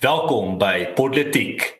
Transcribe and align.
Welkom 0.00 0.56
by 0.56 0.96
Politiek. 0.96 1.79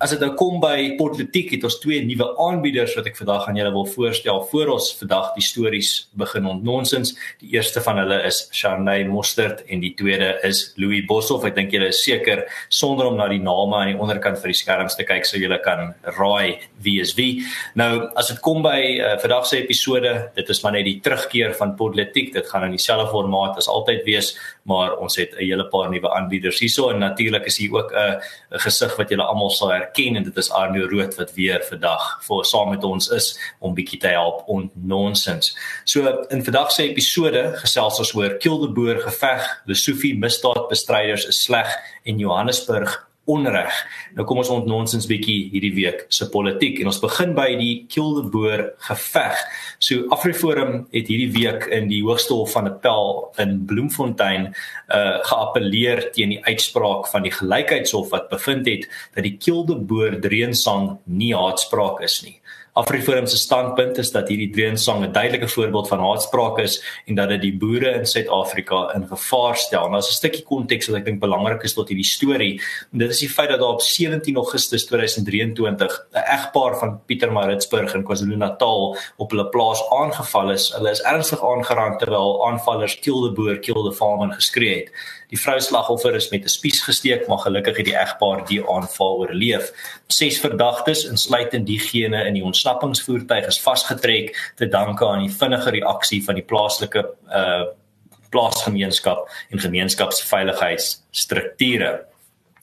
As 0.00 0.14
dit 0.14 0.22
nou 0.24 0.30
kom 0.32 0.62
by 0.62 0.94
politiek 0.96 1.50
het 1.52 1.64
ons 1.68 1.74
twee 1.82 2.00
nuwe 2.00 2.24
aanbieders 2.40 2.94
wat 2.96 3.10
ek 3.10 3.18
vandag 3.18 3.50
aan 3.50 3.58
julle 3.58 3.72
wil 3.74 3.84
voorstel 3.84 4.38
voor 4.48 4.70
ons 4.72 4.86
vandag 4.96 5.26
die 5.34 5.44
stories 5.44 5.90
begin 6.16 6.46
ontnonsens. 6.48 7.10
Die 7.42 7.50
eerste 7.58 7.82
van 7.84 8.00
hulle 8.00 8.16
is 8.24 8.38
Sharnay 8.56 9.02
Mostert 9.04 9.60
en 9.68 9.82
die 9.84 9.90
tweede 9.98 10.30
is 10.48 10.62
Louis 10.80 11.04
Boshoff. 11.04 11.44
Ek 11.44 11.58
dink 11.58 11.76
julle 11.76 11.90
is 11.92 12.00
seker 12.00 12.46
sonder 12.72 13.10
om 13.10 13.18
na 13.18 13.26
die 13.28 13.42
name 13.44 13.76
aan 13.76 13.90
die 13.92 13.98
onderkant 14.00 14.40
van 14.40 14.54
die 14.54 14.56
skerms 14.56 14.96
te 14.96 15.04
kyk 15.04 15.28
sou 15.28 15.42
julle 15.42 15.58
kan 15.66 15.92
raai 16.16 16.56
wie 16.80 16.96
is 17.04 17.12
wie. 17.20 17.44
Nou 17.76 18.08
as 18.16 18.32
dit 18.32 18.40
kom 18.40 18.64
by 18.64 18.80
uh, 18.80 19.12
vandag 19.20 19.50
se 19.52 19.60
episode, 19.60 20.14
dit 20.38 20.54
is 20.56 20.64
maar 20.64 20.78
net 20.78 20.88
die 20.88 20.96
terugkeer 21.04 21.52
van 21.60 21.76
politiek. 21.76 22.32
Dit 22.38 22.48
gaan 22.48 22.70
in 22.70 22.78
dieselfde 22.78 23.10
formaat 23.12 23.60
as 23.60 23.68
altyd 23.68 24.08
wees, 24.08 24.32
maar 24.64 24.96
ons 24.96 25.20
het 25.20 25.36
'n 25.36 25.44
hele 25.44 25.68
paar 25.68 25.92
nuwe 25.92 26.08
aanbieders 26.08 26.64
hierso 26.64 26.88
en 26.88 27.04
natuurlik 27.04 27.44
is 27.44 27.60
hier 27.60 27.76
ook 27.76 27.92
'n 27.92 28.16
gesig 28.64 28.96
wat 28.96 29.12
julle 29.12 29.28
almal 29.28 29.52
sal 29.52 29.68
herken 29.68 29.88
en 30.16 30.22
dit 30.24 30.36
is 30.36 30.50
Arno 30.50 30.86
Rood 30.88 31.14
wat 31.18 31.34
weer 31.34 31.64
vandag 31.68 32.06
vir 32.26 32.44
saam 32.44 32.70
met 32.70 32.84
ons 32.84 33.08
is 33.08 33.38
om 33.58 33.74
bietjie 33.74 34.00
te 34.00 34.08
help 34.08 34.42
on 34.48 34.70
nonsens. 34.74 35.54
So 35.84 36.24
in 36.30 36.44
vandag 36.44 36.72
se 36.72 36.88
episode 36.88 37.42
gesels 37.62 37.98
ons 37.98 38.14
oor 38.14 38.38
Kildeboer 38.38 39.00
geveg, 39.00 39.46
Lesofie 39.66 40.16
misdaadbestryders 40.18 41.26
is 41.26 41.42
sleg 41.44 41.70
en 42.04 42.18
Johannesburg 42.18 43.09
onreg. 43.30 43.74
Nou 44.16 44.26
kom 44.28 44.40
ons 44.42 44.50
ontnonsens 44.52 45.06
bietjie 45.10 45.50
hierdie 45.52 45.72
week 45.76 46.04
se 46.12 46.28
politiek 46.32 46.80
en 46.80 46.90
ons 46.90 47.00
begin 47.02 47.34
by 47.36 47.48
die 47.60 47.74
Kildeboer 47.92 48.64
geveg. 48.88 49.44
So 49.78 50.08
Afriforum 50.14 50.86
het 50.94 51.10
hierdie 51.10 51.30
week 51.36 51.68
in 51.74 51.88
die 51.92 52.02
Hoogste 52.06 52.34
Hof 52.36 52.56
van 52.56 52.70
Appel 52.70 53.14
in 53.42 53.60
Bloemfontein 53.70 54.50
uh 54.90 55.18
geappeleer 55.30 56.06
teen 56.14 56.34
die 56.34 56.42
uitspraak 56.46 57.08
van 57.12 57.24
die 57.26 57.32
Gelykheidshof 57.34 58.10
wat 58.14 58.30
bevind 58.32 58.66
het 58.70 58.88
dat 59.14 59.26
die 59.26 59.36
Kildeboer 59.38 60.18
dreensang 60.22 60.96
nie 61.04 61.32
haatspraak 61.36 62.02
is 62.06 62.20
nie. 62.24 62.39
Afriforum 62.80 63.26
se 63.26 63.36
standpunt 63.36 63.98
is 64.00 64.10
dat 64.14 64.28
hierdie 64.32 64.50
dreensang 64.54 65.02
'n 65.04 65.12
duidelike 65.12 65.48
voorbeeld 65.48 65.88
van 65.88 66.00
haatspraak 66.00 66.58
is 66.58 66.82
en 67.06 67.14
dat 67.14 67.28
dit 67.28 67.40
die 67.40 67.56
boere 67.56 67.90
in 67.98 68.06
Suid-Afrika 68.06 68.94
in 68.94 69.06
gevaar 69.06 69.56
stel. 69.56 69.84
En 69.84 69.92
daar's 69.92 70.08
'n 70.08 70.20
stukkie 70.20 70.42
konteks 70.42 70.86
wat 70.86 70.96
ek 70.96 71.04
dink 71.04 71.20
belangrik 71.20 71.62
is 71.62 71.74
tot 71.74 71.88
hierdie 71.88 72.06
storie. 72.06 72.60
En 72.92 72.98
dit 72.98 73.10
is 73.10 73.18
die 73.18 73.28
feit 73.28 73.48
dat 73.48 73.58
daar 73.58 73.76
op 73.76 73.82
17 73.82 74.36
Augustus 74.36 74.86
2023 74.86 76.06
'n 76.12 76.16
egpaar 76.16 76.78
van 76.78 77.00
Pietermaritzburg 77.06 77.94
in 77.94 78.04
KwaZulu-Natal 78.04 78.96
op 79.16 79.30
hulle 79.30 79.48
plaas 79.48 79.82
aangeval 79.90 80.50
is. 80.50 80.72
Hulle 80.72 80.90
is 80.90 81.02
ernstig 81.02 81.44
aangeraan 81.44 81.98
terwyl 81.98 82.46
aanvallers 82.46 82.98
kill 82.98 83.20
the 83.22 83.32
boer, 83.32 83.58
kill 83.58 83.82
the 83.82 83.92
farmer 83.92 84.32
geskree 84.32 84.74
het. 84.78 84.90
Die 85.30 85.38
vrou 85.38 85.60
slagoffer 85.62 86.16
is 86.18 86.28
met 86.30 86.44
'n 86.44 86.48
spies 86.48 86.82
gesteek, 86.82 87.28
maar 87.28 87.38
gelukkig 87.38 87.76
het 87.76 87.86
die 87.86 87.96
egpaar 87.96 88.46
die 88.46 88.62
aanval 88.66 89.18
oorleef. 89.18 89.72
Ses 90.06 90.40
verdagtes, 90.40 91.04
insluitend 91.04 91.66
diegene 91.66 92.24
in 92.24 92.34
die 92.34 92.42
ontsnappingsvoertuig, 92.70 93.46
is 93.46 93.60
vasgetrek 93.60 94.54
te 94.56 94.68
danke 94.68 95.06
aan 95.06 95.18
die 95.26 95.34
vinnige 95.34 95.70
reaksie 95.70 96.24
van 96.24 96.34
die 96.34 96.44
plaaslike 96.44 97.14
uh 97.28 97.64
plaasgemeenskap 98.30 99.26
en 99.50 99.58
gemeenskapsveiligheidsstrukture. 99.58 102.06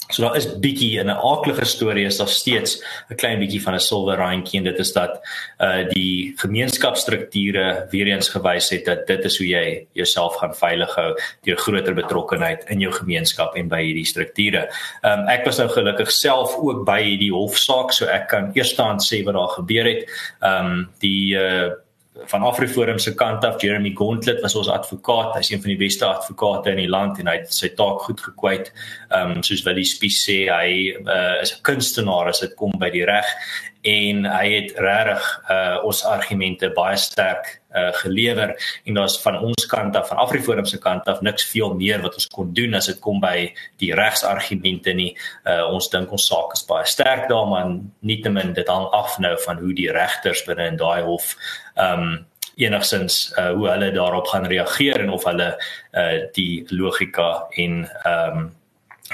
So 0.09 0.23
daar 0.23 0.37
is 0.39 0.47
bietjie 0.59 0.99
in 0.99 1.09
'n 1.09 1.19
aaklige 1.19 1.65
storie 1.65 2.05
is 2.05 2.17
daar 2.17 2.27
steeds 2.27 2.83
'n 3.09 3.15
klein 3.15 3.39
bietjie 3.39 3.61
van 3.61 3.73
'n 3.73 3.79
silwer 3.79 4.17
randjie 4.17 4.59
en 4.59 4.63
dit 4.63 4.79
is 4.79 4.91
dat 4.93 5.19
uh 5.59 5.89
die 5.89 6.33
gemeenskapsstrukture 6.37 7.87
weer 7.91 8.07
eens 8.07 8.29
gewys 8.29 8.69
het 8.69 8.85
dat 8.85 9.07
dit 9.07 9.25
is 9.25 9.37
hoe 9.37 9.47
jy 9.47 9.87
jouself 9.91 10.35
gaan 10.35 10.55
veilig 10.55 10.95
hou 10.95 11.19
deur 11.43 11.57
groter 11.57 11.93
betrokkenheid 11.93 12.63
in 12.69 12.79
jou 12.79 12.91
gemeenskap 12.91 13.55
en 13.55 13.67
by 13.67 13.81
hierdie 13.81 14.05
strukture. 14.05 14.69
Um 15.03 15.27
ek 15.27 15.45
was 15.45 15.57
nou 15.57 15.69
gelukkig 15.69 16.11
self 16.11 16.55
ook 16.55 16.85
by 16.85 17.01
hierdie 17.01 17.31
hofsaak 17.31 17.91
so 17.91 18.05
ek 18.05 18.27
kan 18.27 18.51
eerstaan 18.53 18.97
sê 18.99 19.23
wat 19.23 19.33
daar 19.33 19.55
gebeur 19.59 19.85
het. 19.85 20.09
Um 20.41 20.89
die 20.99 21.35
uh 21.35 21.71
van 22.25 22.41
Afriforum 22.41 22.99
se 22.99 23.13
kant 23.15 23.45
af 23.45 23.61
Jeremy 23.61 23.91
Gauntlet 23.95 24.41
was 24.41 24.55
ons 24.55 24.69
advokaat. 24.69 25.35
Hy's 25.35 25.51
een 25.51 25.61
van 25.61 25.73
die 25.73 25.79
beste 25.79 26.05
advokate 26.05 26.73
in 26.73 26.81
die 26.81 26.89
land 26.89 27.19
en 27.19 27.27
hy 27.27 27.37
het 27.41 27.53
sy 27.53 27.69
taak 27.77 28.01
goed 28.07 28.21
gekwyt. 28.21 28.71
Ehm 29.09 29.37
um, 29.37 29.43
soos 29.43 29.63
wat 29.67 29.77
die 29.79 29.87
spies 29.87 30.19
sê, 30.25 30.39
hy 30.51 30.71
uh, 31.03 31.41
is 31.41 31.53
'n 31.53 31.63
kunstenaar 31.63 32.33
as 32.33 32.39
dit 32.39 32.55
kom 32.55 32.73
by 32.79 32.89
die 32.89 33.05
reg 33.05 33.27
en 33.81 34.25
hy 34.25 34.47
het 34.51 34.73
regtig 34.81 35.25
uh, 35.49 35.77
ons 35.87 36.03
argumente 36.05 36.69
baie 36.75 36.97
sterk 36.97 37.49
uh, 37.75 37.91
gelewer 38.01 38.53
en 38.85 38.97
daar's 38.97 39.17
van 39.21 39.39
ons 39.39 39.67
kant 39.69 39.95
af 39.95 40.07
van 40.09 40.21
Afriforum 40.23 40.65
se 40.65 40.79
kant 40.81 41.07
af 41.07 41.21
niks 41.21 41.45
veel 41.51 41.73
meer 41.77 42.01
wat 42.01 42.17
ons 42.19 42.29
kon 42.33 42.53
doen 42.53 42.77
as 42.77 42.89
dit 42.91 42.99
kom 43.03 43.21
by 43.23 43.51
die 43.81 43.93
regsargumente 43.95 44.93
nie. 44.97 45.11
Uh, 45.45 45.65
ons 45.71 45.89
dink 45.93 46.11
ons 46.11 46.27
saak 46.29 46.55
is 46.57 46.65
baie 46.67 46.87
sterk 46.87 47.27
daar 47.29 47.47
maar 47.47 47.75
nietemin 48.01 48.53
dit 48.57 48.67
hang 48.67 48.89
af 48.95 49.19
nou 49.19 49.35
van 49.45 49.61
hoe 49.61 49.73
die 49.77 49.91
regters 49.91 50.43
binne 50.47 50.71
in 50.73 50.81
daai 50.81 51.03
hof 51.07 51.35
ehm 51.75 52.09
um, 52.09 52.17
enigsins 52.57 53.33
uh, 53.37 53.51
hoe 53.53 53.67
hulle 53.69 53.91
daarop 53.93 54.27
gaan 54.27 54.47
reageer 54.49 55.03
en 55.03 55.11
of 55.13 55.25
hulle 55.29 55.51
uh, 55.93 56.15
die 56.33 56.65
logika 56.73 57.45
en 57.49 57.83
ehm 58.03 58.37
um, 58.37 58.55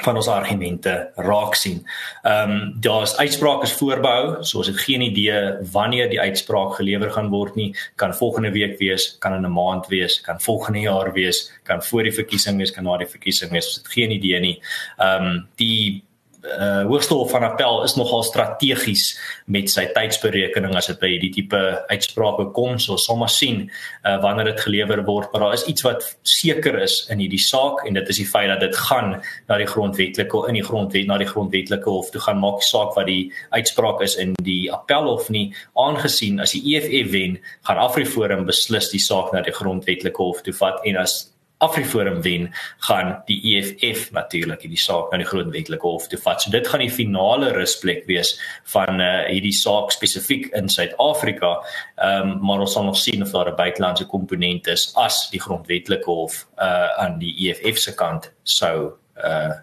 van 0.02 0.16
ons 0.16 0.28
argumente 0.28 1.12
raak 1.16 1.56
sien. 1.56 1.84
Ehm 2.24 2.52
um, 2.52 2.74
daar's 2.82 3.16
uitsprake 3.18 3.64
is 3.64 3.74
voorbehou, 3.78 4.44
so 4.44 4.58
ons 4.58 4.68
het 4.68 4.80
geen 4.80 5.02
idee 5.02 5.54
wanneer 5.72 6.10
die 6.10 6.22
uitspraak 6.22 6.76
gelewer 6.76 7.12
gaan 7.12 7.30
word 7.30 7.56
nie. 7.56 7.76
Kan 7.96 8.16
volgende 8.16 8.52
week 8.52 8.80
wees, 8.80 9.18
kan 9.20 9.34
in 9.34 9.46
'n 9.46 9.52
maand 9.52 9.88
wees, 9.88 10.22
kan 10.22 10.42
volgende 10.42 10.80
jaar 10.80 11.14
wees, 11.14 11.52
kan 11.64 11.84
voor 11.84 12.04
die 12.04 12.14
verkiesing 12.14 12.58
wees, 12.58 12.72
kan 12.72 12.84
na 12.84 12.98
die 12.98 13.08
verkiesing 13.08 13.52
wees. 13.52 13.68
Ons 13.68 13.76
het 13.76 13.88
geen 13.88 14.12
idee 14.12 14.40
nie. 14.40 14.62
Ehm 14.98 15.26
um, 15.26 15.48
die 15.56 16.04
uh 16.44 16.84
Hoogste 16.90 17.16
Hof 17.16 17.32
van 17.32 17.44
Appel 17.44 17.84
is 17.84 17.96
nogal 17.96 18.24
strategies 18.24 19.14
met 19.46 19.70
sy 19.72 19.86
tydsberekening 19.96 20.76
as 20.76 20.90
dit 20.92 21.00
by 21.00 21.10
hierdie 21.14 21.32
tipe 21.32 21.62
uitsprake 21.88 22.50
kom. 22.56 22.76
So 22.84 22.98
sommer 23.00 23.32
sien 23.32 23.70
uh 24.04 24.18
wanneer 24.24 24.52
dit 24.52 24.64
gelewer 24.66 25.04
word, 25.08 25.32
maar 25.32 25.48
daar 25.48 25.58
is 25.58 25.66
iets 25.72 25.86
wat 25.88 26.06
seker 26.28 26.82
is 26.84 27.00
in 27.14 27.24
hierdie 27.24 27.42
saak 27.42 27.86
en 27.88 27.96
dit 27.96 28.10
is 28.12 28.20
die 28.20 28.28
feit 28.28 28.52
dat 28.52 28.64
dit 28.66 28.76
gaan 28.90 29.16
na 29.48 29.58
die 29.62 29.70
grondwetlike 29.70 30.44
in 30.50 30.60
die 30.60 30.66
grondwet 30.68 31.08
na 31.08 31.18
die 31.22 31.30
grondwetlike 31.30 31.90
hof 31.90 32.12
toe 32.12 32.22
gaan 32.22 32.42
maak 32.44 32.64
saak 32.66 32.96
wat 32.98 33.08
die 33.08 33.32
uitspraak 33.56 34.04
is 34.04 34.18
in 34.20 34.36
die 34.44 34.68
appelhof 34.74 35.30
nie 35.34 35.50
aangesien 35.80 36.42
as 36.44 36.56
die 36.56 36.76
EFF 36.76 37.12
wen, 37.14 37.38
gaan 37.68 37.80
Afriforum 37.80 38.48
beslis 38.50 38.92
die 38.92 39.02
saak 39.02 39.32
na 39.34 39.44
die 39.46 39.56
grondwetlike 39.56 40.20
hof 40.20 40.44
toe 40.44 40.56
vat 40.60 40.84
en 40.84 41.00
as 41.00 41.33
Afriforum 41.64 42.22
wen, 42.26 42.50
gaan 42.88 43.16
die 43.30 43.40
EFF 43.54 44.12
natuurlik 44.16 44.66
hierdie 44.66 44.82
saak 44.82 45.12
na 45.12 45.20
die 45.22 45.28
grondwetlike 45.30 45.88
hof 45.88 46.08
toe 46.12 46.20
vat. 46.22 46.44
So 46.44 46.54
dit 46.54 46.68
gaan 46.68 46.84
die 46.84 46.92
finale 46.92 47.54
rusplek 47.56 48.06
wees 48.10 48.36
van 48.76 49.02
uh 49.02 49.12
hierdie 49.30 49.56
saak 49.56 49.94
spesifiek 49.96 50.50
in 50.58 50.70
Suid-Afrika. 50.70 51.56
Ehm 51.98 52.34
um, 52.34 52.40
maar 52.44 52.64
ons 52.66 52.74
sal 52.76 52.88
nog 52.88 52.98
sien 53.00 53.24
of 53.24 53.32
daar 53.32 53.52
'n 53.52 53.56
buitelandse 53.56 54.06
komponent 54.06 54.68
is 54.68 54.92
as 54.96 55.30
die 55.32 55.42
grondwetlike 55.42 56.10
hof 56.10 56.46
uh 56.58 56.90
aan 57.04 57.20
die 57.20 57.34
EFF 57.48 57.78
se 57.78 57.96
kant 57.96 58.32
sou 58.44 58.94
uh 59.18 59.54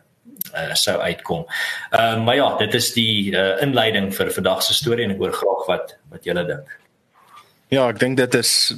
uh 0.55 0.75
sou 0.75 0.99
uitkom. 0.99 1.47
Ehm 1.91 2.19
uh, 2.19 2.25
maar 2.25 2.37
ja, 2.37 2.57
dit 2.57 2.75
is 2.75 2.93
die 2.93 3.33
uh 3.33 3.63
inleiding 3.63 4.15
vir 4.15 4.33
vandag 4.33 4.63
se 4.63 4.75
storie 4.75 5.05
en 5.05 5.11
ek 5.11 5.19
hoor 5.19 5.33
graag 5.33 5.67
wat 5.67 5.97
wat 6.11 6.25
julle 6.25 6.47
dink. 6.47 6.79
Ja, 7.69 7.89
ek 7.89 7.99
dink 7.99 8.17
dit 8.17 8.35
is 8.35 8.75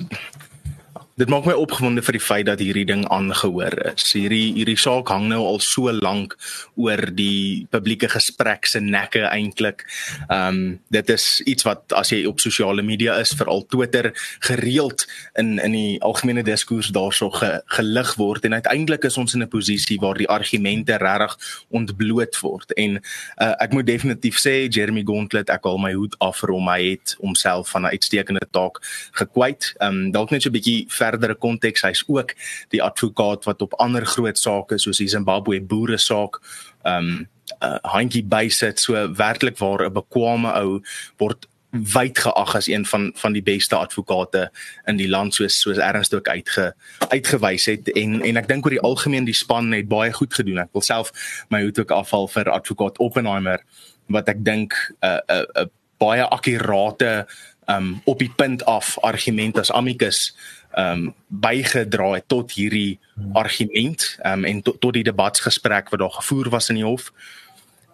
Dit 1.23 1.31
maak 1.31 1.45
my 1.47 1.53
opgewonde 1.55 2.03
vir 2.03 2.17
die 2.17 2.23
feit 2.25 2.47
dat 2.49 2.59
hierdie 2.59 2.83
ding 2.89 3.05
aangehoor 3.15 3.77
is. 3.93 4.09
Hierdie 4.11 4.57
hierdie 4.57 4.79
saak 4.81 5.13
hang 5.13 5.29
nou 5.31 5.45
al 5.47 5.61
so 5.63 5.93
lank 5.95 6.33
oor 6.75 6.99
die 7.15 7.63
publieke 7.71 8.09
gesprek 8.11 8.67
se 8.67 8.81
nekke 8.83 9.29
eintlik. 9.29 9.85
Ehm 10.27 10.49
um, 10.49 10.81
dit 10.91 11.13
is 11.15 11.27
iets 11.47 11.63
wat 11.69 11.95
as 11.95 12.11
jy 12.11 12.25
op 12.27 12.43
sosiale 12.43 12.83
media 12.83 13.15
is, 13.23 13.37
veral 13.39 13.63
Twitter, 13.71 14.11
gereeld 14.49 15.05
in 15.39 15.61
in 15.63 15.77
die 15.77 16.01
algemene 16.03 16.43
diskurs 16.43 16.91
daarso 16.91 17.31
ge, 17.31 17.53
gelig 17.77 18.17
word 18.19 18.51
en 18.51 18.59
uiteindelik 18.59 19.07
is 19.07 19.19
ons 19.23 19.37
in 19.39 19.47
'n 19.47 19.49
posisie 19.55 20.01
waar 20.03 20.19
die 20.19 20.29
argumente 20.29 20.99
regtig 20.99 21.39
ontbloot 21.71 22.41
word. 22.41 22.75
En 22.75 22.99
uh, 22.99 23.55
ek 23.63 23.73
moet 23.73 23.87
definitief 23.87 24.43
sê 24.43 24.67
Jeremy 24.67 25.05
Gauntlet, 25.07 25.55
ek 25.55 25.71
al 25.71 25.79
my 25.79 25.93
hoed 25.93 26.19
af 26.19 26.43
vir 26.43 26.51
hom. 26.51 26.67
Hy 26.67 26.83
het 26.91 27.15
homself 27.21 27.71
van 27.71 27.87
'n 27.87 27.95
uitstekende 27.95 28.47
taak 28.51 28.83
gekwyt. 29.13 29.75
Ehm 29.79 30.03
um, 30.03 30.11
dalk 30.11 30.31
net 30.31 30.43
so 30.43 30.51
'n 30.51 30.59
bietjie 30.59 30.91
verdere 31.13 31.37
konteks. 31.37 31.85
Hy's 31.87 32.05
ook 32.09 32.35
die 32.75 32.83
advokaat 32.83 33.47
wat 33.49 33.63
op 33.63 33.79
ander 33.83 34.07
groot 34.07 34.39
sake 34.39 34.79
soos 34.81 35.01
die 35.03 35.11
Zimbabwe 35.13 35.61
boere 35.61 36.01
saak 36.01 36.41
ehm 36.83 37.13
um, 37.13 37.29
uh, 37.63 37.79
handjie 37.95 38.25
bysit. 38.25 38.81
So 38.81 38.97
werklik 39.17 39.59
waar 39.59 39.87
'n 39.87 39.93
bekwame 39.93 40.53
ou 40.53 40.81
word 41.19 41.47
wyd 41.73 42.19
geag 42.19 42.55
as 42.57 42.69
een 42.69 42.85
van 42.87 43.13
van 43.17 43.33
die 43.33 43.43
beste 43.43 43.77
advokate 43.77 44.51
in 44.87 44.97
die 44.97 45.09
land 45.09 45.35
soos 45.35 45.61
soos 45.61 45.79
Ernst 45.81 46.15
ook 46.15 46.29
uitge 46.29 46.75
uitgewys 47.09 47.65
het 47.67 47.89
en 47.97 48.21
en 48.23 48.37
ek 48.37 48.49
dink 48.49 48.67
oor 48.67 48.77
die 48.77 48.85
algemeen 48.85 49.25
die 49.25 49.37
span 49.37 49.73
het 49.73 49.89
baie 49.89 50.13
goed 50.13 50.35
gedoen. 50.35 50.59
Ek 50.59 50.73
wil 50.73 50.85
self 50.85 51.13
my 51.49 51.63
hoed 51.63 51.79
ook 51.79 51.91
afval 51.91 52.29
vir 52.29 52.53
advokaat 52.53 52.99
Oppenheimer 52.99 53.65
wat 54.13 54.29
ek 54.29 54.45
dink 54.45 54.77
'n 54.77 55.07
uh, 55.07 55.21
'n 55.29 55.33
uh, 55.33 55.63
'n 55.63 55.65
uh, 55.65 55.71
baie 56.03 56.25
akkurate 56.29 57.27
um 57.67 58.01
op 58.05 58.19
die 58.19 58.33
punt 58.37 58.65
af 58.65 58.99
argument 59.01 59.59
as 59.59 59.73
amicus 59.73 60.37
um 60.79 61.15
bygedra 61.27 62.13
het 62.13 62.29
tot 62.29 62.53
hierdie 62.53 62.99
argument 63.33 64.19
um 64.25 64.45
en 64.45 64.63
tot 64.63 64.81
tot 64.81 64.93
die 64.93 65.05
debatsgesprek 65.07 65.91
wat 65.91 66.01
daar 66.01 66.19
gevoer 66.19 66.51
was 66.51 66.69
in 66.69 66.81
die 66.81 66.85
hof. 66.85 67.13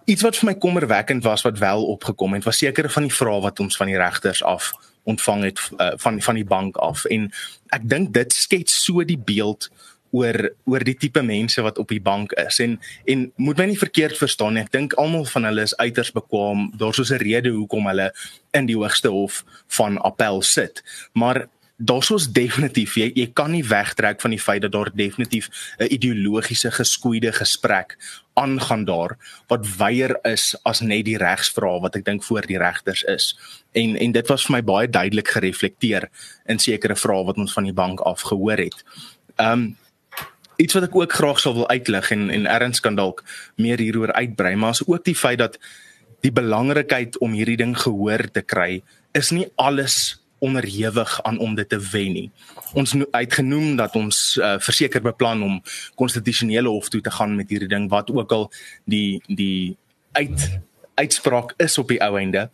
Iets 0.05 0.23
wat 0.23 0.37
vir 0.37 0.47
my 0.47 0.55
kommerwekkend 0.55 1.25
was 1.25 1.43
wat 1.45 1.59
wel 1.59 1.85
opgekom 1.87 2.33
het, 2.33 2.45
was 2.45 2.59
sekere 2.59 2.89
van 2.89 3.03
die 3.03 3.15
vrae 3.15 3.41
wat 3.41 3.61
ons 3.61 3.77
van 3.77 3.87
die 3.87 3.99
regters 3.99 4.43
af 4.43 4.73
ontvang 5.09 5.45
het 5.45 5.61
uh, 5.79 5.93
van 5.97 6.23
van 6.23 6.35
die 6.35 6.45
bank 6.45 6.77
af 6.77 7.05
en 7.05 7.31
ek 7.69 7.85
dink 7.89 8.13
dit 8.13 8.33
skets 8.33 8.85
so 8.85 9.05
die 9.05 9.19
beeld 9.19 9.71
oor 10.11 10.51
oor 10.65 10.85
die 10.85 10.97
tipe 10.97 11.23
mense 11.23 11.63
wat 11.63 11.79
op 11.79 11.89
die 11.89 12.03
bank 12.03 12.33
is. 12.33 12.61
En 12.65 12.79
en 13.05 13.33
moet 13.37 13.59
my 13.59 13.69
nie 13.73 13.79
verkeerd 13.79 14.19
verstaan 14.19 14.55
nie 14.55 14.65
ek 14.65 14.73
dink 14.73 14.97
almal 15.01 15.25
van 15.25 15.45
hulle 15.45 15.63
is 15.63 15.77
uiters 15.77 16.13
bekwam 16.13 16.71
daar's 16.77 16.97
so 16.97 17.15
'n 17.15 17.23
rede 17.23 17.51
hoekom 17.51 17.87
hulle 17.87 18.13
in 18.53 18.67
die 18.67 18.77
hoogste 18.77 19.09
hof 19.09 19.45
van 19.69 19.99
appel 19.99 20.43
sit. 20.43 20.83
Maar 21.13 21.49
daar's 21.79 22.11
ons 22.11 22.27
definitief 22.35 22.97
jy, 22.99 23.07
jy 23.15 23.27
kan 23.39 23.53
nie 23.55 23.63
wegtrek 23.63 24.19
van 24.21 24.33
die 24.35 24.41
feit 24.43 24.65
dat 24.65 24.73
daar 24.75 24.91
definitief 24.95 25.49
'n 25.79 25.87
ideologiese 25.95 26.71
geskoeide 26.71 27.33
gesprek 27.33 27.97
aangaan 28.35 28.85
daar 28.85 29.17
wat 29.47 29.77
weier 29.77 30.19
is 30.23 30.57
as 30.63 30.81
net 30.81 31.05
die 31.05 31.19
regsvrae 31.19 31.81
wat 31.81 31.97
ek 31.97 32.05
dink 32.05 32.25
voor 32.25 32.47
die 32.47 32.59
regters 32.59 33.03
is. 33.03 33.39
En 33.73 33.97
en 33.97 34.13
dit 34.13 34.27
was 34.29 34.47
vir 34.47 34.53
my 34.57 34.63
baie 34.63 34.89
duidelik 34.89 35.29
gereflekteer 35.29 36.09
in 36.47 36.59
sekere 36.59 36.97
vrae 36.97 37.25
wat 37.25 37.37
ons 37.37 37.53
van 37.53 37.65
die 37.65 37.73
bank 37.73 38.01
af 38.01 38.21
gehoor 38.21 38.59
het. 38.59 38.85
Ehm 39.37 39.53
um, 39.53 39.77
iets 40.59 40.75
wat 40.75 40.89
ek 40.89 40.97
ook 40.99 41.13
graag 41.15 41.41
sou 41.41 41.55
wil 41.55 41.69
uitlig 41.71 42.11
en 42.15 42.31
en 42.35 42.47
erns 42.51 42.81
kan 42.85 42.99
dalk 42.99 43.23
meer 43.57 43.79
hieroor 43.79 44.13
uitbrei, 44.13 44.57
maar 44.57 44.75
is 44.77 44.87
ook 44.87 45.05
die 45.07 45.17
feit 45.19 45.39
dat 45.39 45.59
die 46.27 46.35
belangrikheid 46.35 47.19
om 47.23 47.37
hierdie 47.37 47.59
ding 47.61 47.77
gehoor 47.79 48.27
te 48.35 48.43
kry 48.43 48.83
is 49.17 49.31
nie 49.31 49.47
alles 49.55 50.19
onderhewig 50.39 51.23
aan 51.23 51.39
om 51.39 51.55
dit 51.59 51.69
te 51.69 51.79
wen 51.91 52.13
nie. 52.15 52.31
Ons 52.79 52.95
het 52.95 53.35
genoem 53.35 53.77
dat 53.79 53.95
ons 53.99 54.39
uh, 54.39 54.55
verseker 54.63 55.03
beplan 55.03 55.43
om 55.43 55.61
konstitusionele 55.99 56.71
hof 56.71 56.91
toe 56.93 57.01
te 57.03 57.11
gaan 57.11 57.35
met 57.39 57.51
hierdie 57.51 57.71
ding 57.71 57.89
wat 57.91 58.11
ook 58.15 58.33
al 58.33 58.51
die 58.85 59.23
die 59.27 59.77
uit 60.13 60.61
uitspraak 60.99 61.55
is 61.63 61.79
op 61.79 61.91
die 61.91 62.03
ou 62.03 62.19
einde. 62.19 62.49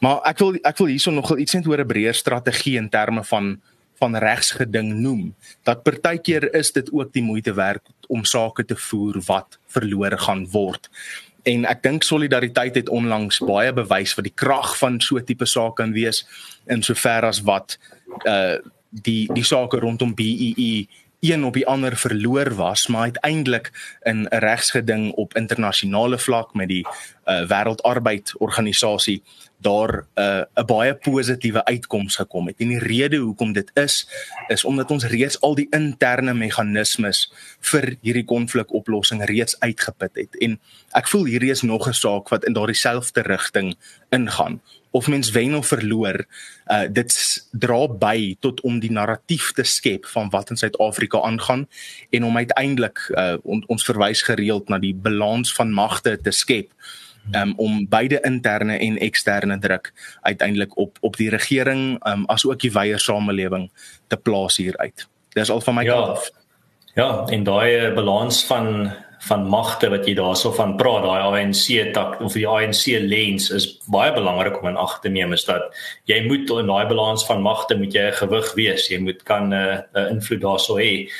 Maar 0.00 0.22
ek 0.30 0.38
wil 0.42 0.58
ek 0.62 0.78
wil 0.78 0.90
hierson 0.90 1.18
nogal 1.18 1.42
iets 1.42 1.54
net 1.54 1.66
oor 1.66 1.82
'n 1.82 1.86
breër 1.86 2.14
strategie 2.14 2.76
in 2.78 2.88
terme 2.88 3.24
van 3.24 3.60
van 4.00 4.16
regsgeding 4.16 4.94
noem 5.04 5.34
dat 5.68 5.82
partykeer 5.84 6.48
is 6.56 6.72
dit 6.72 6.88
ook 6.92 7.12
die 7.12 7.22
moeite 7.22 7.52
werd 7.54 7.84
om 8.08 8.24
sake 8.24 8.64
te 8.64 8.76
voer 8.76 9.20
wat 9.26 9.58
verlore 9.68 10.18
gaan 10.18 10.46
word. 10.50 10.88
En 11.48 11.64
ek 11.68 11.82
dink 11.84 12.04
solidariteit 12.04 12.74
het 12.80 12.88
onlangs 12.88 13.40
baie 13.44 13.72
bewys 13.76 14.14
wat 14.16 14.26
die 14.28 14.36
krag 14.36 14.74
van 14.80 15.00
so 15.00 15.16
'n 15.16 15.24
tipe 15.24 15.46
saak 15.46 15.76
kan 15.76 15.92
wees 15.92 16.24
in 16.66 16.82
sover 16.82 17.24
as 17.24 17.40
wat 17.40 17.78
uh 18.26 18.58
die 18.90 19.30
die 19.32 19.46
sake 19.46 19.78
rondom 19.78 20.14
BEE 20.14 20.88
een 21.20 21.44
op 21.44 21.54
die 21.54 21.66
ander 21.66 21.96
verloor 21.96 22.54
was, 22.54 22.86
maar 22.86 23.00
uiteindelik 23.12 23.70
in 24.02 24.24
'n 24.24 24.38
regsgeding 24.38 25.12
op 25.12 25.36
internasionale 25.36 26.18
vlak 26.18 26.54
met 26.54 26.68
die 26.68 26.86
uh, 27.26 27.46
Wêreldarbeidorganisasie 27.48 29.22
daar 29.60 30.06
'n 30.14 30.46
uh, 30.54 30.64
baie 30.64 30.94
positiewe 30.94 31.64
uitkoms 31.64 32.16
gekom 32.16 32.46
het. 32.46 32.56
En 32.58 32.68
die 32.68 32.78
rede 32.78 33.16
hoekom 33.16 33.52
dit 33.52 33.70
is 33.74 34.08
is 34.48 34.64
omdat 34.64 34.90
ons 34.90 35.04
reeds 35.04 35.40
al 35.40 35.54
die 35.54 35.66
interne 35.70 36.34
meganismes 36.34 37.32
vir 37.60 37.96
hierdie 38.00 38.24
konflikoplossing 38.24 39.24
reeds 39.24 39.60
uitgeput 39.60 40.14
het. 40.14 40.36
En 40.38 40.60
ek 40.92 41.08
voel 41.08 41.24
hierdie 41.24 41.50
is 41.50 41.62
nog 41.62 41.88
'n 41.88 41.92
saak 41.92 42.28
wat 42.28 42.44
in 42.44 42.52
daardie 42.52 42.76
selfde 42.76 43.20
rigting 43.20 43.76
ingaan 44.10 44.60
of 44.90 45.06
mens 45.06 45.30
wen 45.30 45.54
of 45.54 45.66
verloor, 45.66 46.24
uh 46.66 46.86
dit 46.90 47.14
dra 47.50 47.86
by 47.88 48.36
tot 48.40 48.60
om 48.66 48.80
die 48.82 48.90
narratief 48.90 49.52
te 49.52 49.62
skep 49.62 50.06
van 50.06 50.30
wat 50.30 50.50
in 50.50 50.56
Suid-Afrika 50.56 51.20
aangaan 51.22 51.68
en 52.10 52.24
om 52.24 52.36
uiteindelik 52.36 52.98
uh 53.14 53.36
on, 53.42 53.62
ons 53.66 53.84
verwys 53.84 54.22
gereeld 54.22 54.68
na 54.68 54.78
die 54.78 54.94
balans 54.94 55.54
van 55.54 55.72
magte 55.72 56.16
te 56.22 56.30
skep 56.30 56.72
um, 57.34 57.52
om 57.56 57.88
beide 57.88 58.20
interne 58.26 58.78
en 58.78 58.98
eksterne 58.98 59.58
druk 59.58 59.92
uiteindelik 60.22 60.76
op 60.78 60.98
op 61.00 61.16
die 61.16 61.30
regering 61.30 62.06
um, 62.06 62.24
as 62.26 62.46
ook 62.46 62.60
die 62.60 62.72
wye 62.72 62.98
samelewing 62.98 63.70
te 64.08 64.16
plaas 64.16 64.56
hieruit. 64.56 65.06
Dis 65.34 65.50
al 65.50 65.60
van 65.60 65.74
my 65.74 65.84
ja, 65.84 65.94
kant. 65.94 66.32
Ja, 66.94 67.24
en 67.30 67.44
daai 67.44 67.94
balans 67.94 68.44
van 68.44 68.90
van 69.20 69.42
magte 69.52 69.90
wat 69.92 70.06
jy 70.08 70.14
daarso 70.16 70.48
van 70.56 70.78
praat, 70.80 71.02
daai 71.04 71.42
ANC 71.44 71.92
tak 71.92 72.14
of 72.24 72.32
die 72.32 72.46
ANC 72.48 72.86
lens 73.04 73.50
is 73.52 73.66
baie 73.92 74.14
belangrik 74.16 74.56
om 74.62 74.70
in 74.70 74.80
ag 74.80 74.94
te 75.04 75.12
neem 75.12 75.34
is 75.36 75.44
dat 75.44 75.76
jy 76.08 76.22
moet 76.24 76.48
in 76.56 76.70
daai 76.72 76.86
balans 76.88 77.26
van 77.28 77.44
magte 77.44 77.76
moet 77.76 77.92
jy 77.92 78.06
'n 78.08 78.16
gewig 78.22 78.54
wees. 78.54 78.88
Jy 78.88 78.98
moet 78.98 79.22
kan 79.22 79.48
'n 79.48 79.52
uh, 79.52 79.78
uh, 79.94 80.10
invloed 80.10 80.40
daarso 80.40 80.78
hê. 80.80 81.10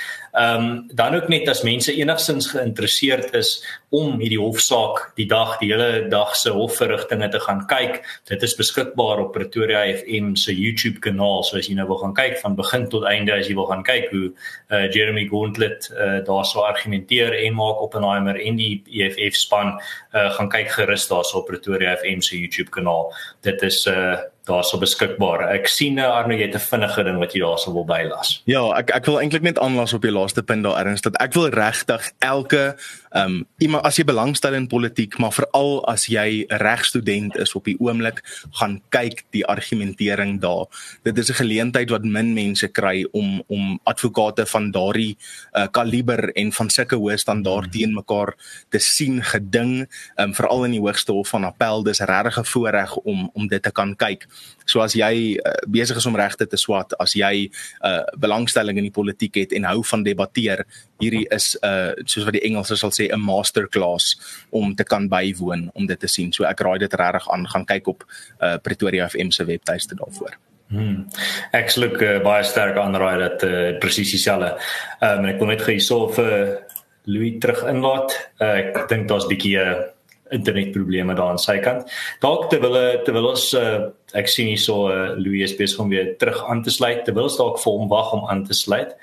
Ehm 0.41 0.65
um, 0.65 0.89
dan 0.95 1.15
ook 1.15 1.29
net 1.29 1.49
as 1.49 1.63
mense 1.63 1.93
enigstens 1.93 2.47
geïnteresseerd 2.51 3.35
is 3.35 3.51
om 3.89 4.21
hierdie 4.21 4.39
hofsaak 4.41 5.01
die 5.19 5.27
dag 5.29 5.57
die 5.61 5.69
hele 5.73 6.07
dag 6.09 6.31
se 6.39 6.53
hofverrigtinge 6.55 7.29
te 7.29 7.41
gaan 7.45 7.65
kyk, 7.69 7.99
dit 8.31 8.47
is 8.47 8.55
beskikbaar 8.57 9.21
op 9.25 9.33
Pretoria 9.35 9.83
FM 9.99 10.31
se 10.41 10.55
YouTube 10.55 11.03
kanaal. 11.05 11.43
So 11.45 11.59
as 11.59 11.69
jy 11.69 11.75
nou 11.77 11.89
wil 11.91 12.01
gaan 12.05 12.15
kyk 12.17 12.39
van 12.41 12.57
begin 12.57 12.87
tot 12.89 13.05
einde 13.11 13.35
as 13.35 13.51
jy 13.51 13.57
wil 13.59 13.69
gaan 13.69 13.83
kyk 13.85 14.09
hoe 14.15 14.31
uh, 14.31 14.87
Jeremy 14.95 15.27
Gauntlet 15.29 15.91
uh, 15.93 16.23
daar 16.25 16.47
so 16.49 16.65
argumenteer 16.65 17.37
en 17.43 17.59
maak 17.59 17.83
Oppenheimer 17.85 18.41
en 18.41 18.57
die 18.63 18.73
EFF 18.87 19.37
span 19.43 19.75
uh, 20.15 20.31
gaan 20.37 20.49
kyk 20.49 20.71
gerus 20.71 21.09
daarso 21.09 21.39
op 21.39 21.47
Pretoria 21.47 21.97
FM 21.97 22.21
se 22.21 22.39
YouTube 22.39 22.71
kanaal. 22.71 23.13
Dit 23.47 23.63
is 23.63 23.87
uh, 23.87 24.19
daarso 24.49 24.79
beskikbaar. 24.81 25.45
Ek 25.55 25.69
sien 25.71 25.99
nou 25.99 26.09
Arno 26.11 26.35
jy 26.35 26.49
het 26.49 26.57
'n 26.59 26.67
vinnige 26.71 27.05
ding 27.05 27.19
wat 27.19 27.35
jy 27.35 27.41
daarso 27.41 27.73
wil 27.73 27.85
bylas. 27.85 28.43
Ja, 28.45 28.65
ek 28.79 28.91
ek 28.91 29.07
wil 29.07 29.21
eintlik 29.21 29.43
net 29.43 29.59
aanlas 29.59 29.95
op 29.95 30.03
die 30.03 30.13
laaste 30.13 30.43
punt 30.43 30.65
daar 30.65 30.87
erns 30.87 31.01
dat 31.03 31.17
ek 31.21 31.35
wil 31.35 31.49
regtig 31.49 32.11
elke 32.19 32.77
ehm 33.11 33.41
um, 33.41 33.47
iemand 33.59 33.85
as 33.85 33.97
jy 33.99 34.05
belangstel 34.07 34.55
in 34.55 34.69
politiek, 34.71 35.17
maar 35.19 35.33
veral 35.35 35.81
as 35.91 36.07
jy 36.07 36.47
'n 36.47 36.59
regstudent 36.63 37.37
is 37.37 37.55
op 37.55 37.65
die 37.65 37.77
oomblik, 37.81 38.23
gaan 38.59 38.81
kyk 38.91 39.25
die 39.31 39.45
argumentering 39.47 40.41
daar. 40.41 40.67
Dit 41.03 41.19
is 41.19 41.31
'n 41.31 41.43
geleentheid 41.43 41.91
wat 41.91 42.05
min 42.05 42.35
mense 42.35 42.69
kry 42.69 43.07
om 43.13 43.43
om 43.49 43.81
advokate 43.85 44.47
van 44.47 44.71
daardie 44.71 45.17
uh, 45.53 45.67
kaliber 45.67 46.31
en 46.33 46.53
van 46.53 46.71
sulke 46.71 46.97
hoë 46.97 47.19
standaard 47.19 47.65
hmm. 47.65 47.73
teen 47.73 47.95
mekaar 47.95 48.35
te 48.69 48.79
sien 48.79 49.23
geding, 49.23 49.89
ehm 50.17 50.29
um, 50.29 50.35
veral 50.35 50.65
in 50.65 50.71
die 50.71 50.81
hoogste 50.81 51.13
hof 51.13 51.29
van 51.29 51.45
appel. 51.45 51.83
Dis 51.83 52.01
regtig 52.01 52.39
'n 52.39 52.45
voorreg 52.45 52.97
om 52.97 53.31
om 53.35 53.49
dit 53.49 53.63
te 53.63 53.73
kan 53.73 53.97
kyk. 53.97 54.27
So 54.71 54.83
as 54.85 54.95
jy 54.95 55.37
uh, 55.39 55.57
besig 55.67 55.99
is 55.99 56.07
om 56.07 56.19
regte 56.19 56.47
te 56.47 56.59
swat, 56.61 56.95
as 57.03 57.17
jy 57.19 57.49
'n 57.49 57.51
uh, 57.87 58.05
belangstelling 58.23 58.79
in 58.79 58.87
die 58.87 58.95
politiek 58.95 59.35
het 59.43 59.53
en 59.53 59.67
hou 59.67 59.83
van 59.93 60.05
debatteer, 60.07 60.65
hierdie 61.03 61.27
is 61.31 61.57
'n 61.59 61.67
uh, 61.67 61.93
soos 62.07 62.25
wat 62.25 62.37
die 62.39 62.47
Engelsers 62.47 62.81
sal 62.81 62.95
sê 62.95 63.11
'n 63.11 63.21
masterclass 63.21 64.15
om 64.51 64.75
te 64.75 64.85
kan 64.85 65.09
bywoon 65.09 65.71
om 65.75 65.87
dit 65.87 66.01
te 66.01 66.09
sien. 66.09 66.33
So 66.33 66.45
ek 66.45 66.61
raai 66.61 66.79
dit 66.79 66.95
regtig 66.95 67.27
aan 67.31 67.49
gaan 67.49 67.67
kyk 67.67 67.89
op 67.89 68.05
uh, 68.41 68.57
Pretoria 68.63 69.09
FM 69.09 69.31
se 69.31 69.45
webtuiste 69.45 69.95
daarvoor. 69.95 70.39
Hmm. 70.71 71.09
Ek 71.53 71.71
sluk 71.71 71.99
uh, 72.01 72.21
baie 72.23 72.45
sterk 72.47 72.77
aanraai 72.79 73.19
dat 73.19 73.43
uh, 73.43 73.79
presies 73.83 74.13
dieselfde. 74.15 74.55
Ehm 75.03 75.19
um, 75.19 75.31
ek 75.33 75.41
wil 75.41 75.51
net 75.51 75.63
gee 75.67 75.81
so 75.81 76.07
vir 76.15 76.63
Louis 77.11 77.41
terug 77.43 77.65
inlaat. 77.67 78.15
Uh, 78.39 78.55
ek 78.63 78.87
dink 78.89 79.09
daar's 79.09 79.27
'n 79.27 79.33
bietjie 79.35 79.57
uh, 79.59 79.91
internetprobleme 80.31 81.15
daar 81.15 81.35
aan 81.35 81.43
sy 81.43 81.59
kant. 81.65 81.89
Dalk 82.23 82.51
terwyl 82.51 82.77
terwyl 83.07 83.31
ons 83.33 83.47
uh, 83.59 83.91
ek 84.19 84.29
sien 84.31 84.51
hier 84.53 84.61
so 84.61 84.91
uh, 84.91 85.15
Louis 85.19 85.57
besig 85.59 85.81
om 85.83 85.91
weer 85.93 86.15
terug 86.21 86.43
aan 86.51 86.63
te 86.63 86.75
sluit, 86.75 87.05
terwyl 87.07 87.29
ons 87.29 87.39
dalk 87.41 87.61
vir 87.63 87.79
hom 87.79 87.91
wag 87.91 88.13
om 88.17 88.29
aan 88.31 88.45
te 88.47 88.57
sluit. 88.57 88.95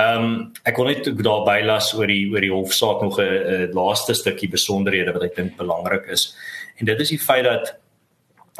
Ehm 0.00 0.24
um, 0.24 0.36
ek 0.64 0.78
wil 0.80 0.88
net 0.88 1.04
daar 1.04 1.44
bylas 1.44 1.92
oor 1.98 2.08
die 2.08 2.24
oor 2.32 2.40
die 2.40 2.52
hofsaak 2.52 3.02
nog 3.04 3.20
'n 3.20 3.72
laaste 3.76 4.14
stukkie 4.14 4.48
besonderhede 4.48 5.12
wat 5.12 5.22
ek 5.28 5.36
dink 5.36 5.56
belangrik 5.56 6.08
is. 6.08 6.34
En 6.80 6.86
dit 6.86 7.00
is 7.00 7.08
die 7.08 7.20
feit 7.20 7.44
dat 7.44 7.74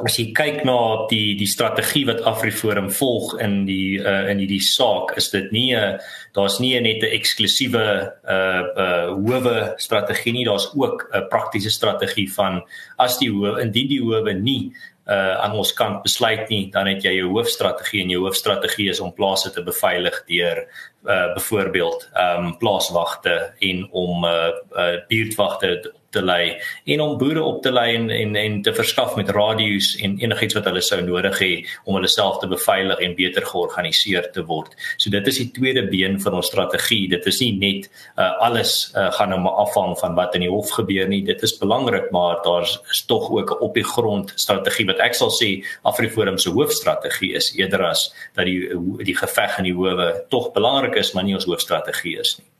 as 0.06 0.18
jy 0.18 0.30
kyk 0.34 0.62
na 0.66 1.06
die 1.10 1.34
die 1.38 1.48
strategie 1.48 2.04
wat 2.08 2.22
Afriforum 2.28 2.88
volg 2.92 3.36
in 3.42 3.62
die 3.68 4.00
uh, 4.00 4.28
in 4.30 4.42
hierdie 4.42 4.62
saak 4.64 5.14
is 5.20 5.30
dit 5.30 5.50
nie 5.54 5.74
'n 5.74 5.78
uh, 5.78 5.98
daar's 6.34 6.58
nie 6.60 6.78
net 6.80 7.02
'n 7.02 7.14
eksklusiewe 7.18 7.86
uh 8.26 8.62
uh 8.84 9.08
howe 9.14 9.74
strategie 9.78 10.32
nie 10.32 10.44
daar's 10.44 10.70
ook 10.74 11.08
'n 11.12 11.28
praktiese 11.28 11.70
strategie 11.70 12.28
van 12.34 12.62
as 12.98 13.18
die 13.18 13.30
howe 13.30 13.60
indien 13.62 13.88
die 13.88 14.02
howe 14.02 14.32
nie 14.34 14.72
uh 15.06 15.34
aan 15.42 15.56
ons 15.58 15.72
kant 15.72 16.02
besluit 16.02 16.48
nie 16.48 16.70
dan 16.70 16.86
het 16.86 17.02
jy 17.04 17.14
jou 17.18 17.30
hoofstrategie 17.30 18.02
en 18.02 18.10
jou 18.10 18.22
hoofstrategie 18.22 18.90
is 18.90 19.00
om 19.00 19.12
plase 19.12 19.50
te 19.50 19.62
beveilig 19.62 20.24
deur 20.26 20.66
uh 21.06 21.34
byvoorbeeld 21.34 22.10
um 22.14 22.58
plaaswagte 22.58 23.54
en 23.60 23.88
om 23.90 24.24
uh, 24.24 24.50
uh 24.76 24.96
buurtwagte 25.08 25.92
te 26.12 26.22
lei 26.22 26.56
en 26.94 27.00
om 27.00 27.16
boere 27.18 27.42
op 27.42 27.62
te 27.62 27.72
lei 27.72 27.94
en 27.96 28.10
en, 28.10 28.36
en 28.36 28.60
te 28.62 28.74
verskaf 28.74 29.16
met 29.16 29.30
radio's 29.34 29.94
en 30.04 30.18
enigiets 30.22 30.56
wat 30.58 30.68
hulle 30.70 30.82
sou 30.84 31.00
nodig 31.04 31.38
hê 31.42 31.50
om 31.84 31.96
hulle 31.98 32.10
self 32.10 32.40
te 32.42 32.48
beveilig 32.50 33.00
en 33.06 33.16
beter 33.18 33.46
georganiseer 33.48 34.28
te 34.34 34.44
word. 34.48 34.74
So 34.96 35.10
dit 35.14 35.26
is 35.30 35.40
die 35.40 35.50
tweede 35.56 35.86
been 35.90 36.18
van 36.22 36.38
ons 36.38 36.50
strategie. 36.52 37.08
Dit 37.12 37.26
is 37.30 37.40
nie 37.42 37.52
net 37.58 37.88
uh, 38.16 38.30
alles 38.44 38.92
uh, 38.96 39.08
gaan 39.16 39.32
nou 39.34 39.40
maar 39.46 39.60
afhang 39.64 39.96
van 40.00 40.16
wat 40.18 40.36
in 40.38 40.46
die 40.46 40.52
hof 40.52 40.70
gebeur 40.76 41.08
nie. 41.10 41.22
Dit 41.26 41.42
is 41.46 41.56
belangrik, 41.60 42.10
maar 42.14 42.40
daar 42.46 42.68
is 42.68 43.04
tog 43.08 43.30
ook 43.30 43.50
'n 43.56 43.62
op 43.64 43.74
die 43.74 43.86
grond 43.94 44.32
strategie 44.36 44.86
wat 44.86 45.00
ek 45.00 45.14
sal 45.14 45.30
sê 45.30 45.64
Afriforum 45.82 46.38
se 46.38 46.50
hoofstrategie 46.50 47.34
is 47.34 47.52
eerder 47.56 47.84
as 47.86 48.12
dat 48.34 48.46
die 48.46 48.68
die 49.04 49.16
geveg 49.16 49.58
in 49.58 49.64
die 49.64 49.76
howe 49.76 50.24
tog 50.28 50.52
belangrik 50.52 50.94
is, 50.96 51.12
maar 51.12 51.24
nie 51.24 51.34
ons 51.34 51.48
hoofstrategie 51.48 52.18
is 52.18 52.38
nie. 52.38 52.51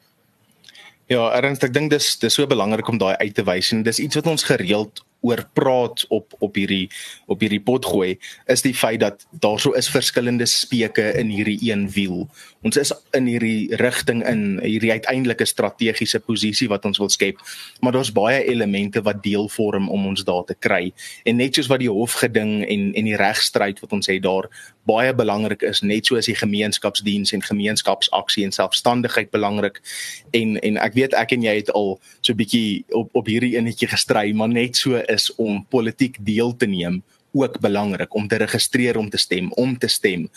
Ja, 1.11 1.31
ernstig, 1.35 1.71
ek 1.71 1.75
dink 1.75 1.91
dis 1.91 2.15
dis 2.23 2.35
so 2.39 2.47
belangrik 2.47 2.89
om 2.89 2.99
daai 3.01 3.17
uit 3.19 3.35
te 3.35 3.45
wys 3.47 3.73
en 3.75 3.83
dis 3.87 3.99
iets 3.99 4.21
wat 4.21 4.31
ons 4.31 4.45
gereeld 4.47 5.03
oor 5.23 5.45
praat 5.55 6.05
op 6.09 6.35
op 6.39 6.59
hierdie 6.59 6.89
op 7.31 7.41
hierdie 7.41 7.63
pot 7.63 7.87
gooi 7.87 8.17
is 8.51 8.65
die 8.67 8.75
feit 8.75 9.01
dat 9.01 9.27
daar 9.31 9.61
so 9.63 9.73
is 9.79 9.91
verskillende 9.91 10.47
speke 10.47 11.13
in 11.19 11.31
hierdie 11.33 11.59
een 11.71 11.89
wiel. 11.95 12.27
Ons 12.63 12.79
is 12.79 12.93
in 13.17 13.27
hierdie 13.31 13.75
rigting 13.81 14.23
in 14.29 14.61
hierdie 14.63 14.93
uiteindelike 14.93 15.47
strategiese 15.47 16.21
posisie 16.23 16.69
wat 16.71 16.85
ons 16.89 17.01
wil 17.03 17.11
skep, 17.11 17.41
maar 17.81 17.95
daar's 17.97 18.13
baie 18.15 18.43
elemente 18.45 19.03
wat 19.03 19.23
deel 19.23 19.49
vorm 19.51 19.89
om 19.91 20.07
ons 20.13 20.25
daar 20.27 20.45
te 20.47 20.55
kry. 20.59 20.93
En 21.25 21.39
net 21.39 21.59
soos 21.59 21.71
wat 21.71 21.83
die 21.83 21.91
hofgeding 21.91 22.61
en 22.67 22.91
en 22.93 23.09
die 23.09 23.19
regstryd 23.19 23.81
wat 23.83 23.93
ons 23.93 24.11
het 24.11 24.23
daar 24.23 24.51
baie 24.87 25.15
belangrik 25.15 25.63
is, 25.63 25.83
net 25.87 26.07
soos 26.07 26.27
die 26.27 26.37
gemeenskapsdiens 26.39 27.33
en 27.33 27.43
gemeenskapsaksie 27.43 28.45
en 28.47 28.55
selfstandigheid 28.55 29.31
belangrik. 29.31 29.79
En 30.35 30.59
en 30.63 30.79
ek 30.83 30.97
weet 30.99 31.15
ek 31.19 31.37
en 31.37 31.47
jy 31.47 31.55
het 31.61 31.71
al 31.73 31.99
so 32.21 32.33
'n 32.33 32.37
bietjie 32.37 32.85
op 32.91 33.11
op 33.13 33.27
hierdie 33.27 33.57
enetjie 33.57 33.89
gestry, 33.89 34.33
maar 34.33 34.49
net 34.49 34.77
so 34.77 34.97
is 35.13 35.29
om 35.37 35.63
politiek 35.71 36.17
deel 36.21 36.57
te 36.57 36.67
neem 36.67 37.03
ook 37.33 37.61
belangrik 37.61 38.15
om 38.15 38.29
te 38.29 38.37
registreer 38.37 38.99
om 38.99 39.09
te 39.11 39.17
stem, 39.17 39.53
om 39.53 39.79
te 39.79 39.89
stem. 39.89 40.29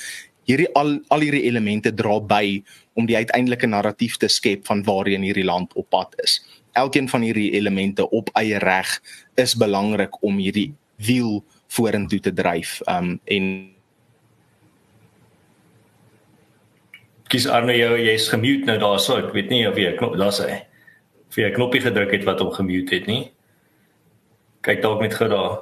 Hierdie 0.45 0.69
al 0.77 0.99
al 1.09 1.25
hierdie 1.25 1.43
elemente 1.49 1.93
dra 1.93 2.19
by 2.21 2.61
om 2.93 3.07
die 3.09 3.17
uiteindelike 3.17 3.67
narratief 3.67 4.17
te 4.21 4.29
skep 4.31 4.65
van 4.69 4.83
waarheen 4.85 5.25
hierdie 5.25 5.45
land 5.45 5.73
op 5.73 5.89
pad 5.89 6.13
is. 6.23 6.39
Elkeen 6.77 7.09
van 7.09 7.25
hierdie 7.25 7.51
elemente 7.57 8.09
op 8.09 8.29
eie 8.37 8.59
reg 8.61 8.99
is 9.41 9.55
belangrik 9.57 10.21
om 10.23 10.37
hierdie 10.37 10.73
wiel 11.01 11.41
vorentoe 11.67 12.19
te 12.19 12.33
dryf. 12.33 12.79
Um 12.87 13.17
en 13.25 13.71
Kies 17.25 17.47
Arno 17.49 17.73
jou 17.73 17.95
jy's 17.97 18.29
gemute 18.29 18.69
nou 18.69 18.77
daarso. 18.79 19.17
Ek 19.17 19.33
weet 19.33 19.49
nie 19.49 19.65
of 19.67 19.79
jy 19.81 19.95
knop 19.97 20.13
daar 20.19 20.35
sê. 20.35 20.61
Of 21.27 21.35
jy 21.35 21.49
'n 21.49 21.55
knoppie 21.57 21.81
gedruk 21.81 22.11
het 22.11 22.23
wat 22.23 22.39
hom 22.39 22.51
gemute 22.53 22.95
het 22.95 23.07
nie. 23.07 23.34
Kyk 24.65 24.81
dalk 24.81 25.01
net 25.05 25.13
gou 25.13 25.29
daar. 25.29 25.55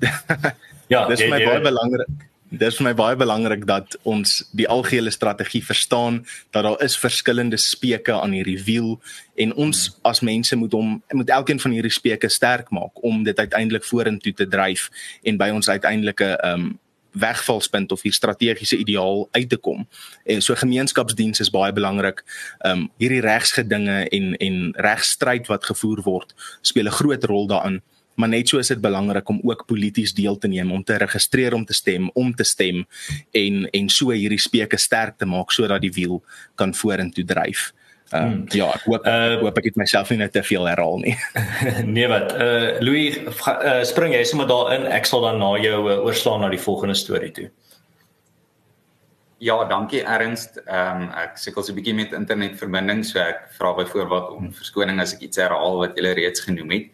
ja, 0.92 1.04
dis 1.10 1.22
my 1.28 1.40
baie 1.44 1.60
belangrik. 1.60 2.26
Dis 2.50 2.80
vir 2.80 2.88
my 2.88 2.92
baie 2.98 3.14
belangrik 3.14 3.62
dat 3.68 3.94
ons 4.08 4.40
die 4.58 4.66
algehele 4.66 5.12
strategie 5.14 5.62
verstaan 5.62 6.24
dat 6.50 6.64
daar 6.66 6.80
is 6.82 6.96
verskillende 6.98 7.60
speke 7.60 8.16
aan 8.16 8.32
hierdie 8.34 8.58
wiel 8.66 8.96
en 9.38 9.54
ons 9.54 9.84
as 10.02 10.22
mense 10.26 10.56
moet 10.58 10.72
hom 10.74 10.96
moet 11.14 11.30
elkeen 11.30 11.62
van 11.62 11.76
hierdie 11.76 11.94
speke 11.94 12.28
sterk 12.28 12.72
maak 12.74 13.04
om 13.06 13.22
dit 13.22 13.38
uiteindelik 13.38 13.86
vorentoe 13.86 14.32
te 14.34 14.48
dryf 14.50 14.88
en 15.22 15.38
by 15.38 15.52
ons 15.54 15.68
uiteindelike 15.70 16.32
um 16.50 16.72
wegvalspunt 17.12 17.92
of 17.92 18.02
hier 18.02 18.12
strategiese 18.12 18.76
ideaal 18.76 19.28
uit 19.30 19.48
te 19.48 19.56
kom. 19.56 19.86
En 20.24 20.42
so 20.42 20.54
gemeenskapsdiens 20.54 21.40
is 21.40 21.50
baie 21.50 21.72
belangrik. 21.72 22.24
Um 22.66 22.88
hierdie 22.96 23.22
regsgedinge 23.24 24.08
en 24.08 24.36
en 24.36 24.74
regstryd 24.76 25.46
wat 25.46 25.64
gevoer 25.64 26.02
word, 26.02 26.34
speel 26.60 26.86
'n 26.86 26.98
groot 27.00 27.24
rol 27.24 27.46
daarin. 27.46 27.82
Maar 28.14 28.28
net 28.28 28.48
so 28.48 28.58
is 28.58 28.68
dit 28.68 28.80
belangrik 28.80 29.28
om 29.28 29.40
ook 29.42 29.66
polities 29.66 30.14
deel 30.14 30.38
te 30.38 30.48
neem, 30.48 30.72
om 30.72 30.84
te 30.84 30.96
registreer 30.96 31.54
om 31.54 31.64
te 31.64 31.72
stem, 31.72 32.10
om 32.14 32.34
te 32.34 32.44
stem 32.44 32.86
en 33.30 33.70
en 33.70 33.88
so 33.88 34.10
hierdie 34.10 34.40
speke 34.40 34.76
sterk 34.76 35.18
te 35.18 35.26
maak 35.26 35.50
sodat 35.50 35.80
die 35.80 35.92
wiel 35.92 36.22
kan 36.54 36.74
vorentoe 36.74 37.24
dryf. 37.24 37.72
Uh, 38.10 38.20
hmm. 38.20 38.46
Ja, 38.58 38.72
ek 38.74 38.86
hoop 38.90 39.04
uh, 39.06 39.36
hoop 39.38 39.58
ek 39.60 39.68
het 39.70 39.76
myself 39.78 40.08
nie 40.10 40.18
net 40.18 40.32
te 40.34 40.42
veel 40.42 40.66
herhaal 40.66 40.98
nie. 40.98 41.14
nee 41.96 42.08
wat. 42.10 42.32
Uh 42.34 42.80
Louis 42.82 43.20
uh, 43.22 43.82
spring 43.86 44.16
jy 44.16 44.24
sommer 44.26 44.48
daarin. 44.50 44.88
Ek 44.90 45.06
sal 45.06 45.22
dan 45.28 45.38
na 45.38 45.52
jou 45.62 45.84
uh, 45.86 46.00
oorslaan 46.08 46.42
na 46.42 46.48
die 46.50 46.58
volgende 46.58 46.98
storie 46.98 47.30
toe. 47.36 47.46
Ja, 49.40 49.62
dankie 49.64 50.02
Ernst. 50.02 50.58
Ehm 50.66 51.06
um, 51.06 51.12
ek 51.22 51.38
sukkel 51.40 51.64
so 51.64 51.72
'n 51.72 51.78
bietjie 51.78 51.94
met 51.94 52.12
internetverbinding, 52.12 53.04
so 53.06 53.22
ek 53.22 53.46
vra 53.56 53.72
byvoorbeeld 53.78 54.34
om 54.34 54.50
verskoning 54.58 54.98
as 55.00 55.14
ek 55.14 55.22
iets 55.30 55.38
herhaal 55.38 55.78
wat 55.78 55.94
jy 55.96 56.12
reeds 56.18 56.42
genoem 56.44 56.74
het. 56.74 56.90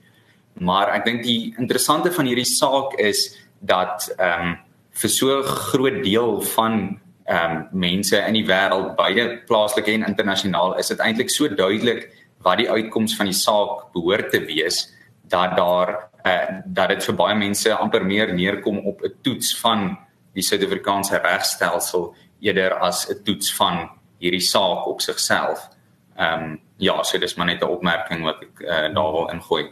Maar 0.60 0.92
ek 1.00 1.08
dink 1.08 1.24
die 1.24 1.54
interessante 1.58 2.12
van 2.12 2.28
hierdie 2.28 2.46
saak 2.46 2.94
is 3.00 3.32
dat 3.64 4.12
ehm 4.18 4.52
um, 4.52 4.54
vir 4.96 5.10
so 5.10 5.40
'n 5.40 5.48
groot 5.72 6.04
deel 6.04 6.40
van 6.52 7.00
ehm 7.26 7.56
um, 7.56 7.68
mense 7.72 8.16
in 8.16 8.34
die 8.38 8.46
wêreld 8.46 8.94
beide 8.96 9.42
plaaslik 9.46 9.88
en 9.90 10.06
internasionaal 10.06 10.76
is 10.78 10.88
dit 10.88 11.00
eintlik 11.02 11.30
so 11.30 11.48
duidelik 11.48 12.12
wat 12.46 12.58
die 12.58 12.70
uitkoms 12.70 13.16
van 13.16 13.26
die 13.26 13.34
saak 13.34 13.88
behoort 13.92 14.30
te 14.30 14.44
wees 14.46 14.84
dat 15.28 15.56
daar 15.56 16.10
uh, 16.26 16.60
dat 16.66 16.88
dit 16.88 17.04
vir 17.04 17.16
baie 17.18 17.34
mense 17.34 17.74
amper 17.74 18.04
meer 18.04 18.34
neerkom 18.34 18.78
op 18.86 19.02
'n 19.02 19.14
toets 19.22 19.56
van 19.58 19.96
die 20.34 20.42
Suid-Afrikaanse 20.42 21.18
regstelsel 21.18 22.14
eerder 22.40 22.78
as 22.78 23.08
'n 23.10 23.22
toets 23.24 23.54
van 23.54 23.90
hierdie 24.18 24.40
saak 24.40 24.86
op 24.86 25.00
sigself. 25.00 25.68
Ehm 26.16 26.42
um, 26.42 26.60
ja, 26.76 27.02
so 27.02 27.18
dis 27.18 27.34
maar 27.34 27.46
net 27.46 27.62
'n 27.62 27.68
opmerking 27.68 28.22
wat 28.22 28.42
ek 28.42 28.60
uh, 28.60 28.94
daar 28.94 29.12
wil 29.12 29.30
ingooi. 29.32 29.70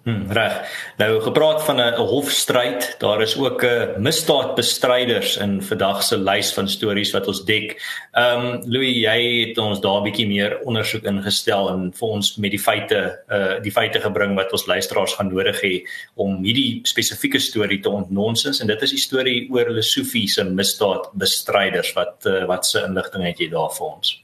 Hmm, 0.00 0.30
reg. 0.32 0.54
Nou 0.96 1.20
gepraat 1.20 1.64
van 1.64 1.76
'n 1.80 1.94
hofstryd, 1.94 2.94
daar 2.98 3.22
is 3.22 3.36
ook 3.36 3.62
'n 3.62 3.66
uh, 3.66 3.96
misdaadbestryders 3.96 5.36
in 5.36 5.62
vandag 5.62 6.02
se 6.02 6.18
lys 6.18 6.52
van 6.52 6.68
stories 6.68 7.10
wat 7.10 7.26
ons 7.26 7.44
dek. 7.44 7.82
Ehm 8.12 8.46
um, 8.46 8.62
Louis, 8.64 8.96
jy 8.96 9.48
het 9.48 9.58
ons 9.58 9.80
daar 9.80 10.00
'n 10.00 10.02
bietjie 10.02 10.26
meer 10.26 10.58
ondersoek 10.64 11.04
ingestel 11.04 11.68
en 11.68 11.92
vir 11.92 12.08
ons 12.08 12.36
met 12.36 12.50
die 12.50 12.60
feite 12.60 13.18
uh 13.28 13.60
die 13.62 13.72
feite 13.72 14.00
gebring 14.00 14.34
wat 14.34 14.52
ons 14.52 14.66
luisteraars 14.66 15.14
gaan 15.14 15.28
nodig 15.28 15.60
hê 15.60 15.82
om 16.14 16.44
hierdie 16.44 16.80
spesifieke 16.82 17.38
storie 17.38 17.80
te 17.80 17.90
ontnonsens 17.90 18.60
en 18.60 18.66
dit 18.66 18.82
is 18.82 18.90
die 18.90 18.98
storie 18.98 19.48
oor 19.50 19.70
Lesofie 19.70 20.28
se 20.28 20.44
misdaadbestryders 20.44 21.92
wat 21.92 22.26
uh, 22.26 22.44
wat 22.44 22.66
se 22.66 22.82
inligting 22.82 23.24
het 23.24 23.38
jy 23.38 23.48
daar 23.48 23.70
vir 23.70 23.86
ons? 23.86 24.22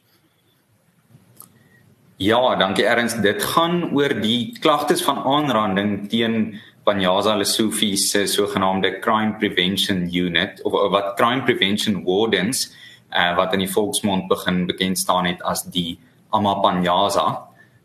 Ja, 2.16 2.56
dankie 2.56 2.86
Erns. 2.88 3.18
Dit 3.20 3.42
gaan 3.44 3.90
oor 3.92 4.14
die 4.16 4.56
klagtes 4.60 5.02
van 5.04 5.18
aanranding 5.20 6.06
teen 6.08 6.54
Panyaza 6.88 7.34
Lesofie 7.36 7.96
se 8.00 8.22
sogenaamde 8.26 9.02
Crime 9.04 9.34
Prevention 9.36 10.06
Unit 10.08 10.62
of, 10.64 10.72
of 10.72 10.90
wat 10.94 11.12
Crime 11.18 11.42
Prevention 11.44 12.04
Wardens 12.04 12.70
uh, 13.12 13.34
wat 13.36 13.52
in 13.52 13.66
die 13.66 13.68
volksmond 13.68 14.30
begin 14.32 14.64
bekend 14.64 14.98
staan 14.98 15.28
het 15.28 15.44
as 15.44 15.66
die 15.68 15.98
Amapanyaza. 16.32 17.26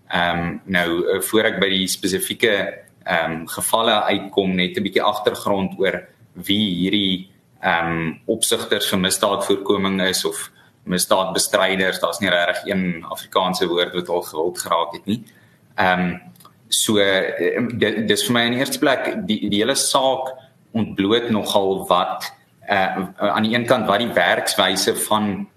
Ehm 0.07 0.39
um, 0.39 0.61
nou 0.63 0.87
uh, 1.03 1.19
voor 1.27 1.51
ek 1.51 1.59
by 1.59 1.67
die 1.75 1.91
spesifieke 1.91 2.55
ehm 3.03 3.35
um, 3.41 3.45
gevalle 3.51 3.99
uitkom 4.15 4.55
net 4.55 4.79
'n 4.79 4.87
bietjie 4.87 5.03
agtergrond 5.03 5.75
oor 5.75 6.05
wie 6.39 6.71
hierdie 6.79 7.27
ehm 7.59 7.91
um, 7.91 8.19
opsigters 8.31 8.87
vir 8.87 9.03
misdaadvoorkoming 9.09 9.99
is 10.07 10.23
of 10.25 10.51
misdaadbestryders, 10.83 11.99
daar's 11.99 12.19
nie 12.19 12.29
regtig 12.29 12.65
een 12.65 13.05
Afrikaanse 13.09 13.67
woord 13.67 13.93
wat 13.93 14.09
al 14.09 14.21
gewild 14.21 14.59
geraak 14.59 14.93
het 14.97 15.05
nie. 15.05 15.23
Ehm 15.75 15.99
um, 15.99 16.19
so 16.71 16.97
ehm, 16.97 17.67
dis 18.07 18.23
vir 18.23 18.33
my 18.33 18.45
in 18.47 18.53
eerste 18.59 18.79
plek 18.79 19.09
die 19.27 19.49
die 19.49 19.59
hele 19.59 19.75
saak 19.75 20.31
ontbloot 20.71 21.29
nogal 21.29 21.83
wat 21.89 22.31
uh 22.69 23.09
aan 23.17 23.43
die 23.43 23.55
een 23.55 23.67
kant 23.67 23.87
wat 23.87 23.99
die 23.99 24.13
werkswyse 24.15 24.95
van 25.07 25.47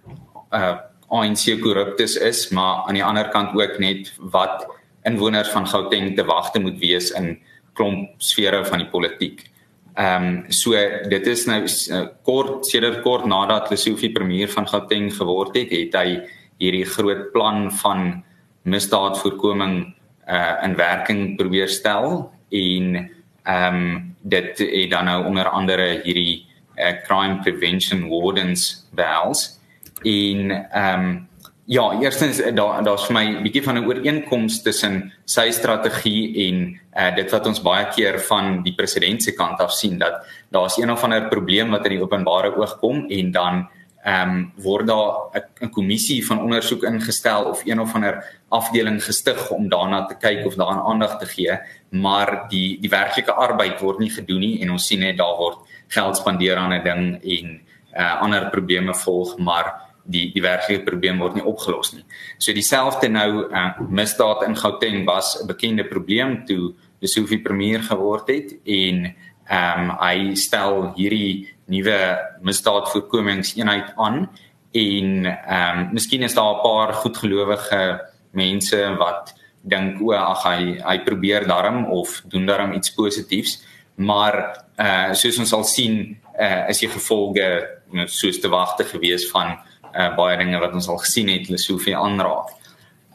uh 0.50 0.74
ANC 1.14 1.60
korruptes 1.60 2.16
is, 2.16 2.48
maar 2.48 2.88
aan 2.88 2.96
die 2.96 3.04
ander 3.04 3.28
kant 3.28 3.52
ook 3.54 3.78
net 3.78 4.10
wat 4.18 4.66
inwoners 5.06 5.48
van 5.52 5.68
Gauteng 5.68 6.16
te 6.16 6.24
wagte 6.24 6.58
moet 6.60 6.78
wees 6.80 7.10
in 7.14 7.36
klomp 7.72 8.14
sfere 8.18 8.64
van 8.64 8.82
die 8.82 8.88
politiek. 8.88 9.44
Ehm 9.94 10.24
um, 10.24 10.44
so 10.50 10.74
dit 11.08 11.26
is 11.26 11.44
nou 11.46 11.60
uh, 11.62 12.06
kort 12.26 12.66
sedert 12.66 13.02
kort 13.02 13.28
nadat 13.30 13.70
Lesofie 13.70 14.10
premier 14.12 14.50
van 14.50 14.66
Gauteng 14.66 15.12
geword 15.14 15.54
het, 15.54 15.70
het 15.70 15.94
hy 15.94 16.16
hierdie 16.58 16.86
groot 16.86 17.28
plan 17.32 17.68
van 17.82 18.24
misdaadvoorkoming 18.66 19.94
uh 20.26 20.64
in 20.64 20.74
werking 20.74 21.36
probeer 21.36 21.68
stel 21.68 22.32
en 22.50 22.96
ehm 23.44 23.74
um, 23.74 24.16
dit 24.22 24.58
het 24.58 24.90
dan 24.90 25.04
nou 25.04 25.24
onder 25.28 25.48
andere 25.48 26.00
hierdie 26.02 26.46
uh, 26.76 26.96
crime 27.06 27.38
prevention 27.44 28.08
wardens 28.08 28.88
behels 28.90 29.60
en 30.02 30.50
ehm 30.50 31.00
um, 31.00 31.28
Ja, 31.66 32.00
eerstens 32.00 32.40
eh, 32.40 32.54
daar 32.54 32.84
daar's 32.84 33.06
vir 33.06 33.14
my 33.14 33.24
'n 33.24 33.42
bietjie 33.42 33.62
van 33.62 33.78
'n 33.78 33.86
ooreenkoms 33.86 34.62
tussen 34.62 35.12
sy 35.24 35.50
strategie 35.50 36.48
en 36.48 36.80
uh 36.92 37.16
dit 37.16 37.30
wat 37.30 37.46
ons 37.46 37.62
baie 37.62 37.86
keer 37.88 38.20
van 38.20 38.62
die 38.62 38.74
president 38.74 39.22
se 39.22 39.32
kant 39.32 39.60
af 39.60 39.72
sien 39.72 39.98
dat 39.98 40.26
daar's 40.50 40.76
een 40.76 40.90
of 40.90 41.02
ander 41.02 41.28
probleem 41.28 41.70
wat 41.70 41.84
in 41.84 41.90
die 41.90 42.02
openbare 42.02 42.56
oog 42.56 42.78
kom 42.78 43.06
en 43.08 43.30
dan 43.30 43.68
ehm 44.04 44.30
um, 44.30 44.52
word 44.56 44.86
daar 44.86 45.14
'n 45.60 45.70
kommissie 45.70 46.26
van 46.26 46.40
ondersoek 46.40 46.82
ingestel 46.82 47.44
of 47.44 47.62
een 47.64 47.80
of 47.80 47.94
ander 47.94 48.24
afdeling 48.48 49.04
gestig 49.04 49.50
om 49.50 49.68
daarna 49.68 50.04
te 50.04 50.16
kyk 50.16 50.46
of 50.46 50.54
daaraan 50.54 50.84
aandag 50.86 51.18
te 51.18 51.26
gee, 51.26 51.58
maar 51.88 52.44
die 52.48 52.80
die 52.80 52.90
werklike 52.90 53.32
arbeid 53.32 53.80
word 53.80 53.98
nie 53.98 54.10
gedoen 54.10 54.40
nie 54.40 54.60
en 54.60 54.70
ons 54.70 54.86
sien 54.86 55.00
net 55.00 55.16
daar 55.16 55.36
word 55.36 55.58
geld 55.88 56.16
spandeer 56.16 56.56
aan 56.56 56.72
'n 56.72 56.84
ding 56.84 57.22
en 57.22 57.60
uh 57.96 58.20
ander 58.20 58.50
probleme 58.50 58.94
volg, 58.94 59.38
maar 59.38 59.83
die 60.04 60.30
die 60.32 60.42
werklike 60.42 60.84
probleem 60.84 61.18
word 61.18 61.34
nie 61.34 61.44
opgelos 61.44 61.92
nie. 61.94 62.04
So 62.38 62.52
dieselfde 62.52 63.08
nou 63.08 63.48
uh 63.50 63.68
misdaad 63.88 64.44
in 64.48 64.56
Gauteng 64.56 65.04
was 65.06 65.36
'n 65.42 65.46
bekende 65.46 65.84
probleem 65.84 66.44
toe 66.46 66.74
Lesofie 67.00 67.42
premier 67.42 67.82
geword 67.82 68.28
het 68.28 68.56
en 68.64 69.14
ehm 69.48 69.90
um, 69.90 69.96
hy 70.00 70.34
stel 70.34 70.92
hierdie 70.96 71.48
nuwe 71.68 72.18
misdaadvoorkomingseenheid 72.40 73.92
aan 73.96 74.28
en 74.72 75.26
ehm 75.26 75.78
um, 75.78 75.92
miskien 75.92 76.22
is 76.22 76.34
daar 76.34 76.54
'n 76.54 76.62
paar 76.62 76.94
goedgelowige 76.94 78.00
mense 78.30 78.96
wat 78.98 79.34
dink 79.60 80.00
o 80.00 80.12
ag 80.12 80.42
hy 80.44 80.80
hy 80.80 80.98
probeer 81.04 81.46
darm 81.46 81.84
of 81.84 82.22
doen 82.28 82.46
darm 82.46 82.72
iets 82.72 82.94
positiefs 82.94 83.62
maar 83.94 84.64
eh 84.76 84.86
uh, 84.86 85.14
soos 85.14 85.38
ons 85.38 85.48
sal 85.48 85.64
sien 85.64 86.18
eh 86.38 86.52
uh, 86.52 86.68
is 86.68 86.78
die 86.78 86.88
gevolge 86.88 87.68
soos 88.06 88.40
te 88.40 88.48
wagte 88.48 88.84
gewees 88.84 89.30
van 89.30 89.58
uh, 89.96 90.10
baie 90.16 90.36
dinge 90.40 90.60
wat 90.60 90.74
ons 90.74 90.88
al 90.88 91.00
gesien 91.02 91.30
het 91.32 91.46
hulle 91.48 91.60
soveel 91.60 92.00
aanraak. 92.00 92.52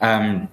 Ehm 0.00 0.30
um, 0.30 0.48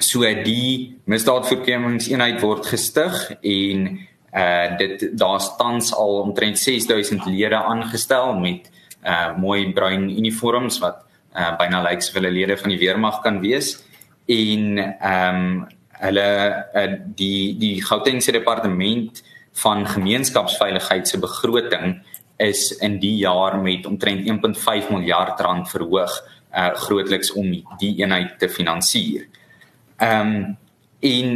so 0.00 0.24
die 0.44 0.96
misdaadvoorkomingseenheid 1.10 2.40
word 2.40 2.66
gestig 2.66 3.16
en 3.40 3.88
uh 4.30 4.76
dit 4.78 5.02
daar 5.18 5.42
tans 5.58 5.90
al 5.94 6.20
omtrent 6.22 6.58
6000 6.58 7.26
lede 7.26 7.58
aangestel 7.58 8.34
met 8.38 8.70
uh 9.04 9.36
mooi 9.36 9.72
bruin 9.72 10.08
uniforms 10.08 10.78
wat 10.78 11.02
uh 11.34 11.56
byna 11.58 11.82
lyk 11.82 12.02
soos 12.02 12.14
hulle 12.14 12.30
lede 12.30 12.56
van 12.56 12.70
die 12.70 12.78
weermag 12.78 13.20
kan 13.26 13.40
wees 13.42 13.74
en 14.26 14.78
ehm 14.78 15.36
um, 15.36 15.66
hulle 16.00 16.28
uh, 16.74 16.86
die 17.14 17.58
die 17.58 17.82
Gautengse 17.84 18.32
departement 18.32 19.22
van 19.52 19.86
gemeenskapsveiligheid 19.86 21.08
se 21.08 21.18
begroting 21.18 21.98
is 22.40 22.70
in 22.80 22.98
die 23.02 23.16
jaar 23.20 23.58
met 23.60 23.86
omtrent 23.86 24.26
1.5 24.26 24.90
miljard 24.94 25.40
rand 25.40 25.68
verhoog 25.70 26.14
uh 26.50 26.70
grootliks 26.74 27.30
om 27.38 27.52
die 27.78 27.92
eenheid 28.00 28.38
te 28.38 28.48
finansier. 28.48 29.28
Ehm 29.98 30.34
um, 30.34 30.56
en 31.00 31.28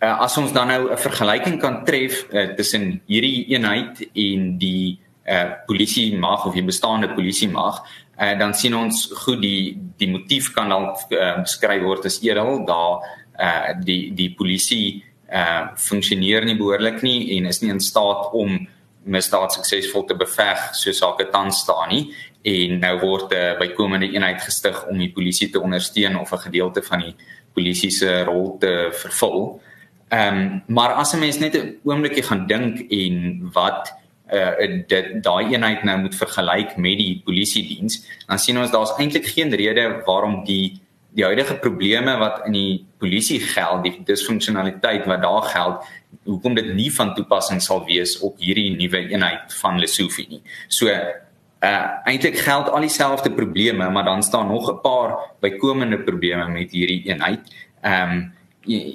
uh, 0.00 0.16
as 0.24 0.36
ons 0.38 0.52
dan 0.52 0.68
nou 0.68 0.90
'n 0.90 0.98
vergelyking 0.98 1.58
kan 1.60 1.84
tref 1.84 2.26
uh, 2.30 2.54
tussen 2.54 3.00
hierdie 3.06 3.46
eenheid 3.48 4.00
en 4.14 4.58
die 4.58 4.98
uh, 5.26 5.50
polisie 5.66 6.18
mag 6.18 6.46
of 6.46 6.54
die 6.54 6.64
bestaande 6.64 7.08
polisie 7.14 7.48
mag 7.48 7.82
uh, 8.20 8.38
dan 8.38 8.54
sien 8.54 8.74
ons 8.74 9.08
goed 9.24 9.40
die 9.42 9.76
die 9.98 10.08
motief 10.08 10.52
kan 10.54 10.68
dalk 10.68 11.06
uh, 11.12 11.40
beskryf 11.42 11.82
word 11.82 12.06
as 12.06 12.20
edel 12.22 12.64
daar 12.68 13.00
uh, 13.40 13.72
die 13.84 14.12
die 14.16 14.30
polisie 14.36 15.02
uh, 15.32 15.72
funksioneer 15.76 16.44
nie 16.44 16.58
behoorlik 16.58 17.02
nie 17.02 17.36
en 17.36 17.46
is 17.46 17.62
nie 17.62 17.70
in 17.70 17.80
staat 17.80 18.32
om 18.32 18.66
misdaad 19.04 19.52
suksesvol 19.52 20.04
te 20.04 20.14
beveg 20.14 20.74
soos 20.76 20.98
sake 20.98 21.28
tans 21.32 21.62
staan 21.64 21.88
nie 21.88 22.10
en 22.42 22.78
nou 22.80 22.94
word 23.00 23.32
'n 23.32 23.36
uh, 23.36 23.58
bykomende 23.58 24.08
eenheid 24.12 24.40
gestig 24.42 24.86
om 24.88 24.98
die 24.98 25.12
polisie 25.12 25.50
te 25.50 25.60
ondersteun 25.60 26.18
of 26.18 26.32
'n 26.32 26.46
gedeelte 26.48 26.82
van 26.82 27.00
die 27.00 27.14
polisie 27.52 27.90
se 27.90 28.24
rol 28.24 28.56
te 28.58 28.88
vervul. 28.92 29.60
Ehm 30.08 30.36
um, 30.36 30.62
maar 30.66 30.92
as 30.92 31.14
'n 31.14 31.18
mens 31.18 31.38
net 31.38 31.54
'n 31.54 31.78
oombliekie 31.84 32.22
gaan 32.22 32.46
dink 32.46 32.90
en 32.90 33.50
wat 33.52 33.92
uh 34.32 34.84
dit 34.86 35.22
daai 35.22 35.52
eenheid 35.52 35.82
nou 35.82 35.98
moet 35.98 36.14
vergelyk 36.14 36.76
met 36.76 36.98
die 36.98 37.22
polisie 37.24 37.66
diens, 37.66 38.06
dan 38.26 38.38
sien 38.38 38.58
ons 38.58 38.70
daar's 38.70 38.94
eintlik 38.98 39.26
geen 39.26 39.54
rede 39.54 40.02
waarom 40.06 40.44
die 40.44 40.80
die 41.12 41.24
huidige 41.24 41.54
probleme 41.54 42.16
wat 42.18 42.46
in 42.46 42.52
die 42.52 42.86
polisie 42.98 43.40
geld, 43.40 43.82
die 43.82 44.02
disfunksionaliteit 44.06 45.06
wat 45.06 45.22
daar 45.22 45.42
geld, 45.42 45.88
hoekom 46.24 46.54
dit 46.54 46.74
nie 46.74 46.90
van 46.92 47.14
toepassing 47.14 47.62
sal 47.62 47.84
wees 47.84 48.18
op 48.20 48.38
hierdie 48.38 48.70
nuwe 48.76 49.06
eenheid 49.10 49.54
van 49.62 49.78
Lesofie 49.78 50.28
nie. 50.28 50.42
So 50.68 50.88
uh 50.90 51.86
eintlik 52.08 52.38
geld 52.40 52.70
al 52.72 52.80
dieselfde 52.80 53.30
probleme, 53.36 53.90
maar 53.90 54.04
dan 54.04 54.22
staan 54.22 54.46
nog 54.48 54.70
'n 54.70 54.80
paar 54.80 55.16
bykomende 55.40 55.98
probleme 55.98 56.48
met 56.48 56.70
hierdie 56.70 57.02
eenheid. 57.04 57.40
Ehm 57.82 58.10
um, 58.10 58.32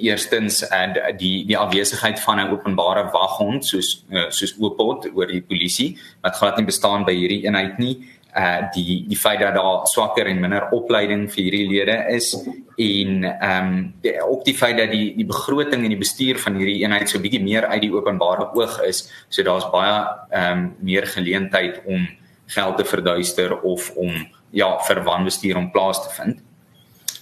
eerstens 0.00 0.62
uh, 0.62 1.16
die 1.18 1.46
die 1.46 1.58
afwesigheid 1.58 2.20
van 2.20 2.38
'n 2.38 2.50
openbare 2.50 3.10
waghond 3.10 3.66
soos 3.66 4.04
uh, 4.10 4.30
soos 4.30 4.54
Oopot 4.58 5.10
oor 5.14 5.26
die 5.26 5.42
polisie 5.42 5.98
wat 6.20 6.36
glad 6.36 6.56
nie 6.56 6.64
bestaan 6.64 7.04
by 7.04 7.14
hierdie 7.14 7.44
eenheid 7.44 7.78
nie 7.78 8.08
uh 8.36 8.70
die 8.74 9.04
die 9.08 9.16
feit 9.16 9.40
dat 9.40 9.54
daar 9.54 9.86
swakker 9.86 10.26
en 10.26 10.40
minder 10.40 10.68
opleiding 10.76 11.26
vir 11.32 11.42
hierdie 11.42 11.68
lede 11.68 11.96
is 12.12 12.34
en 12.76 13.24
ehm 13.24 13.68
um, 13.68 13.94
ook 14.28 14.44
die 14.44 14.54
feit 14.56 14.76
dat 14.76 14.90
die 14.90 15.14
die 15.16 15.26
begroting 15.26 15.84
en 15.84 15.94
die 15.94 16.04
bestuur 16.04 16.38
van 16.38 16.58
hierdie 16.60 16.82
eenheid 16.82 17.08
so 17.08 17.18
bietjie 17.18 17.42
meer 17.42 17.66
uit 17.66 17.82
die 17.86 17.92
openbare 17.92 18.50
oog 18.54 18.80
is 18.84 19.06
so 19.28 19.42
daar's 19.42 19.68
baie 19.72 19.96
ehm 20.30 20.58
um, 20.58 20.74
meer 20.80 21.06
geleentheid 21.06 21.80
om 21.86 22.06
geld 22.46 22.76
te 22.76 22.84
verduister 22.84 23.60
of 23.60 23.90
om 23.96 24.12
ja 24.50 24.76
vir 24.88 25.02
wanbestuur 25.04 25.56
om 25.56 25.70
plaas 25.70 26.02
te 26.02 26.12
vind. 26.14 26.42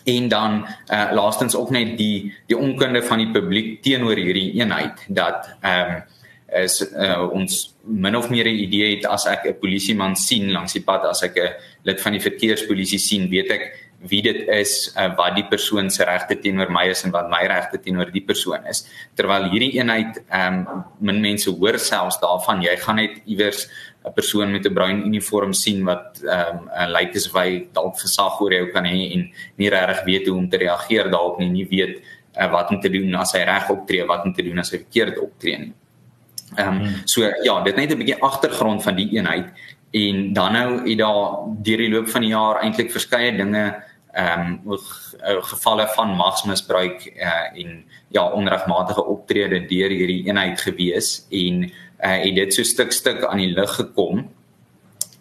En 0.04 0.28
dan 0.28 0.66
uh, 0.92 1.08
laastens 1.12 1.56
ook 1.56 1.70
net 1.70 1.96
die 1.98 2.34
die 2.46 2.58
onkunde 2.58 3.02
van 3.02 3.18
die 3.18 3.30
publiek 3.30 3.82
teenoor 3.82 4.16
hierdie 4.20 4.52
eenheid 4.60 5.06
dat 5.08 5.56
ehm 5.60 5.94
um, 5.94 6.02
is 6.62 6.80
uh, 6.92 7.22
ons 7.32 7.74
min 7.84 8.16
of 8.16 8.30
meer 8.30 8.46
'n 8.46 8.60
idee 8.66 8.96
het 8.96 9.06
as 9.06 9.26
ek 9.26 9.46
'n 9.46 9.60
polisieman 9.60 10.16
sien 10.16 10.52
langs 10.52 10.72
die 10.72 10.82
pad 10.82 11.04
as 11.04 11.22
ek 11.22 11.36
'n 11.36 11.54
lid 11.84 12.00
van 12.00 12.12
die 12.12 12.26
verkeerspolisie 12.28 12.98
sien 12.98 13.28
weet 13.30 13.50
ek 13.50 13.62
wie 14.08 14.22
dit 14.22 14.48
is 14.48 14.92
uh, 14.96 15.08
wat 15.16 15.34
die 15.34 15.46
persoon 15.48 15.90
se 15.90 16.04
regte 16.04 16.36
teenoor 16.36 16.70
my 16.70 16.84
is 16.92 17.04
en 17.04 17.12
wat 17.12 17.28
my 17.30 17.46
regte 17.48 17.80
teenoor 17.80 18.10
die 18.12 18.24
persoon 18.24 18.66
is 18.68 18.84
terwyl 19.16 19.48
hierdie 19.50 19.78
eenheid 19.78 20.20
ehm 20.28 20.66
um, 20.68 20.84
min 21.00 21.20
mense 21.20 21.50
hoor 21.50 21.78
selfs 21.78 22.20
daarvan 22.20 22.62
jy 22.62 22.76
gaan 22.76 22.96
net 22.96 23.22
iewers 23.24 23.68
'n 24.04 24.12
persoon 24.12 24.52
met 24.52 24.66
'n 24.66 24.74
bruin 24.74 25.06
uniform 25.06 25.52
sien 25.52 25.84
wat 25.84 26.20
ehm 26.22 26.68
um, 26.68 26.90
lyk 26.96 27.16
asof 27.16 27.34
hy 27.42 27.68
dalk 27.72 27.96
gesag 27.98 28.40
oor 28.40 28.52
jou 28.52 28.66
kan 28.72 28.84
hê 28.84 29.12
en 29.14 29.30
nie 29.56 29.70
regtig 29.70 30.04
weet 30.04 30.26
hoe 30.28 30.36
om 30.38 30.48
te 30.48 30.58
reageer 30.58 31.10
daarop 31.10 31.38
nie, 31.38 31.50
nie 31.50 31.68
weet 31.68 32.02
uh, 32.40 32.50
wat 32.50 32.70
om 32.70 32.80
te 32.80 32.90
doen 32.90 33.14
as 33.14 33.32
hy 33.32 33.44
reg 33.44 33.70
optree, 33.70 34.04
wat 34.06 34.24
om 34.24 34.34
te 34.34 34.42
doen 34.42 34.58
as 34.58 34.70
hy 34.72 34.78
verkeerd 34.78 35.18
optree 35.18 35.58
nie. 35.58 35.72
Ehm 36.54 36.82
um, 36.82 36.94
so 37.04 37.22
ja, 37.42 37.60
dit 37.62 37.76
net 37.76 37.90
'n 37.90 37.98
bietjie 37.98 38.22
agtergrond 38.22 38.82
van 38.82 38.94
die 38.94 39.08
eenheid 39.16 39.50
en 39.90 40.32
dan 40.32 40.52
nou 40.52 40.88
het 40.88 40.98
daar 40.98 41.38
deur 41.62 41.78
die 41.78 41.90
loop 41.90 42.08
van 42.08 42.20
die 42.20 42.30
jaar 42.30 42.60
eintlik 42.62 42.90
verskeie 42.90 43.36
dinge 43.36 43.82
ehm 44.12 44.60
um, 44.66 44.78
gevalle 45.42 45.86
van 45.94 46.16
magsmisbruik 46.16 47.12
uh, 47.16 47.58
en 47.60 47.84
ja 48.08 48.28
onregmatige 48.30 49.04
optrede 49.04 49.66
deur 49.66 49.90
hierdie 49.90 50.26
eenheid 50.26 50.60
gewees 50.60 51.26
en 51.30 51.64
uh, 51.64 51.70
het 52.22 52.34
dit 52.34 52.54
so 52.54 52.62
stuk 52.62 52.92
stuk 52.92 53.24
aan 53.24 53.42
die 53.42 53.54
lig 53.54 53.74
gekom. 53.74 54.28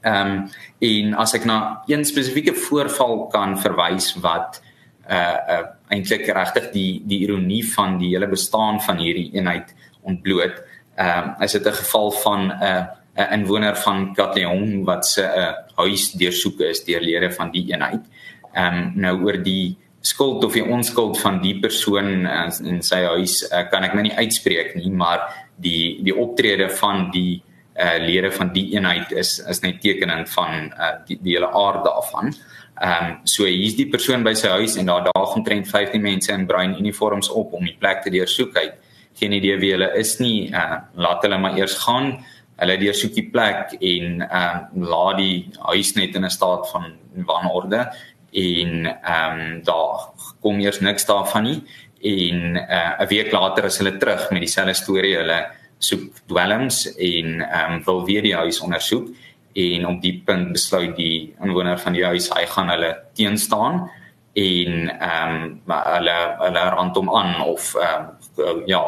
Ehm 0.01 0.31
um, 0.31 0.49
en 0.79 1.13
as 1.13 1.33
ek 1.33 1.45
na 1.45 1.81
een 1.87 2.05
spesifieke 2.05 2.53
voorval 2.53 3.27
kan 3.27 3.57
verwys 3.59 4.13
wat 4.21 4.61
uh, 5.09 5.37
uh 5.55 5.63
eintlik 5.93 6.25
regtig 6.25 6.71
die 6.73 7.01
die 7.05 7.19
ironie 7.25 7.63
van 7.73 7.97
die 7.97 8.13
hele 8.13 8.27
bestaan 8.27 8.81
van 8.81 8.97
hierdie 8.97 9.29
eenheid 9.33 9.73
ontbloot. 10.01 10.61
Ehm 10.95 11.29
um, 11.29 11.41
is 11.41 11.51
dit 11.51 11.65
'n 11.65 11.73
geval 11.73 12.11
van 12.11 12.41
'n 12.47 12.63
uh, 12.63 12.83
'n 13.15 13.33
inwoner 13.33 13.75
van 13.77 14.13
Katlehong 14.13 14.85
wat 14.85 15.05
se 15.05 15.21
'n 15.21 15.39
uh, 15.39 15.53
huis 15.75 16.11
deursoek 16.11 16.59
is 16.59 16.83
deur 16.83 17.01
lede 17.01 17.31
van 17.31 17.51
die 17.51 17.65
eenheid. 17.71 18.05
Ehm 18.53 18.77
um, 18.77 18.91
nou 18.95 19.23
oor 19.23 19.43
die 19.43 19.77
skuld 20.01 20.43
of 20.43 20.53
die 20.53 20.65
onskuld 20.65 21.19
van 21.19 21.41
die 21.41 21.59
persoon 21.59 22.25
uh, 22.25 22.51
in 22.63 22.81
sy 22.81 23.03
huis 23.03 23.43
uh, 23.51 23.63
kan 23.69 23.83
ek 23.83 23.93
nou 23.93 24.03
nie 24.03 24.15
uitspreek 24.15 24.75
nie, 24.75 24.91
maar 24.91 25.47
die 25.55 26.03
die 26.03 26.15
optrede 26.15 26.69
van 26.69 27.09
die 27.11 27.43
uh 27.73 27.97
lede 27.97 28.29
van 28.31 28.51
die 28.53 28.67
eenheid 28.75 29.11
is 29.11 29.39
is 29.49 29.61
net 29.61 29.81
tekenend 29.81 30.29
van 30.29 30.73
uh 30.77 30.91
die 31.07 31.17
die 31.21 31.33
hele 31.33 31.49
aard 31.49 31.85
daarvan. 31.85 32.33
Ehm 32.81 33.05
um, 33.05 33.19
so 33.23 33.45
hier's 33.45 33.75
die 33.75 33.89
persoon 33.89 34.23
by 34.23 34.33
sy 34.33 34.47
huis 34.47 34.75
en 34.77 34.85
daar 34.85 35.03
daag 35.03 35.35
omtrent 35.35 35.67
15 35.67 36.01
mense 36.01 36.33
in 36.33 36.45
bruin 36.45 36.77
uniforms 36.77 37.29
op 37.29 37.53
om 37.53 37.65
die 37.65 37.77
plek 37.79 38.01
te 38.01 38.09
deursoek. 38.09 38.57
Hy 38.57 38.71
geen 39.19 39.33
idee 39.33 39.57
wie 39.61 39.71
hulle 39.75 39.91
is 39.99 40.17
nie. 40.19 40.49
Uh 40.51 40.79
laat 40.95 41.21
hulle 41.25 41.37
maar 41.37 41.57
eers 41.57 41.77
gaan. 41.85 42.17
Hulle 42.57 42.77
deursoek 42.77 43.13
die 43.17 43.29
plek 43.33 43.77
en 43.79 44.21
ehm 44.27 44.59
um, 44.75 44.87
laat 44.89 45.17
die 45.17 45.49
huis 45.69 45.93
net 45.95 46.15
in 46.15 46.25
'n 46.25 46.29
staat 46.29 46.69
van 46.71 46.93
wanorde 47.25 47.87
en 48.31 48.85
ehm 48.85 49.39
um, 49.39 49.63
daar 49.63 50.13
kom 50.41 50.59
eers 50.59 50.79
niks 50.79 51.05
daarvan 51.05 51.43
nie 51.43 51.59
en 52.03 52.55
uh, 52.55 52.99
'n 52.99 53.07
week 53.07 53.31
later 53.31 53.65
is 53.65 53.77
hulle 53.77 53.97
terug 53.97 54.31
met 54.31 54.41
dieselfde 54.41 54.73
storie. 54.73 55.15
Hulle 55.17 55.45
soek 55.77 56.23
dwelms 56.27 56.95
en 56.95 57.41
ehm 57.41 57.73
um, 57.73 57.83
wil 57.83 58.05
weer 58.05 58.21
die 58.21 58.35
huis 58.35 58.59
ondersoek 58.59 59.09
en 59.53 59.87
op 59.87 60.01
die 60.01 60.21
punt 60.25 60.51
besluit 60.51 60.95
die 60.95 61.35
inwoner 61.41 61.79
van 61.79 61.93
die 61.93 62.05
huis 62.05 62.29
hy 62.33 62.45
gaan 62.45 62.69
hulle 62.73 62.95
teenstaan 63.13 63.89
en 64.33 64.89
ehm 64.89 65.35
um, 65.65 65.81
hulle 65.93 66.17
hulle 66.39 66.69
rondom 66.69 67.09
aan 67.15 67.41
of 67.41 67.75
ehm 67.75 68.05
um, 68.37 68.63
ja 68.65 68.81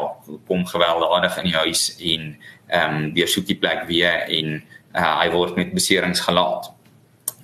kom 0.46 0.66
gewelddadig 0.66 1.36
in 1.38 1.44
die 1.50 1.56
huis 1.56 1.96
en 2.00 2.36
ehm 2.66 2.94
um, 2.94 3.12
weer 3.14 3.28
soek 3.28 3.46
die 3.46 3.58
plek 3.58 3.84
weer 3.86 4.26
en 4.26 4.62
uh, 4.94 5.20
hy 5.20 5.30
word 5.30 5.56
met 5.56 5.74
beserings 5.74 6.20
gelaat. 6.20 6.72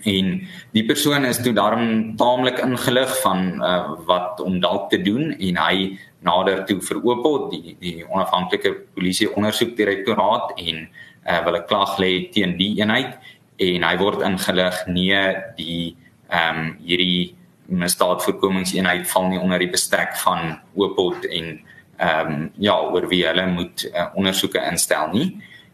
En 0.03 0.33
die 0.75 0.83
persoon 0.87 1.25
is 1.25 1.39
toe 1.43 1.53
daarom 1.55 2.17
taamlik 2.19 2.59
ingelig 2.59 3.13
van 3.23 3.63
uh, 3.63 3.93
wat 4.07 4.41
om 4.41 4.59
dalk 4.61 4.91
te 4.91 4.99
doen 5.03 5.31
en 5.39 5.61
hy 5.63 5.99
nader 6.27 6.65
toe 6.67 6.81
vir 6.83 7.03
Opel 7.05 7.51
die 7.53 7.77
die 7.79 8.03
onafhanklike 8.09 8.73
polisie 8.97 9.31
ondersoekdirektoraat 9.31 10.57
en 10.59 10.89
uh, 11.29 11.45
wil 11.45 11.57
'n 11.57 11.67
klag 11.71 11.99
lê 12.03 12.31
teen 12.35 12.57
die 12.57 12.75
eenheid 12.81 13.15
en 13.63 13.87
hy 13.87 13.97
word 13.97 14.27
ingelig 14.27 14.87
nee 14.87 15.23
die 15.57 15.95
ehm 16.33 16.59
um, 16.59 16.77
hierdie 16.83 17.37
misdaadvoorkomingseenheid 17.73 19.11
val 19.11 19.29
nie 19.29 19.41
onder 19.41 19.59
die 19.59 19.71
bestek 19.71 20.17
van 20.25 20.59
Opel 20.75 21.15
en 21.31 21.61
ehm 21.97 22.33
um, 22.33 22.51
ja 22.59 22.81
oor 22.81 23.09
wie 23.09 23.25
hulle 23.27 23.47
moet 23.47 23.85
uh, 23.85 24.09
ondersoeke 24.15 24.63
instel 24.71 25.13
nie 25.13 25.29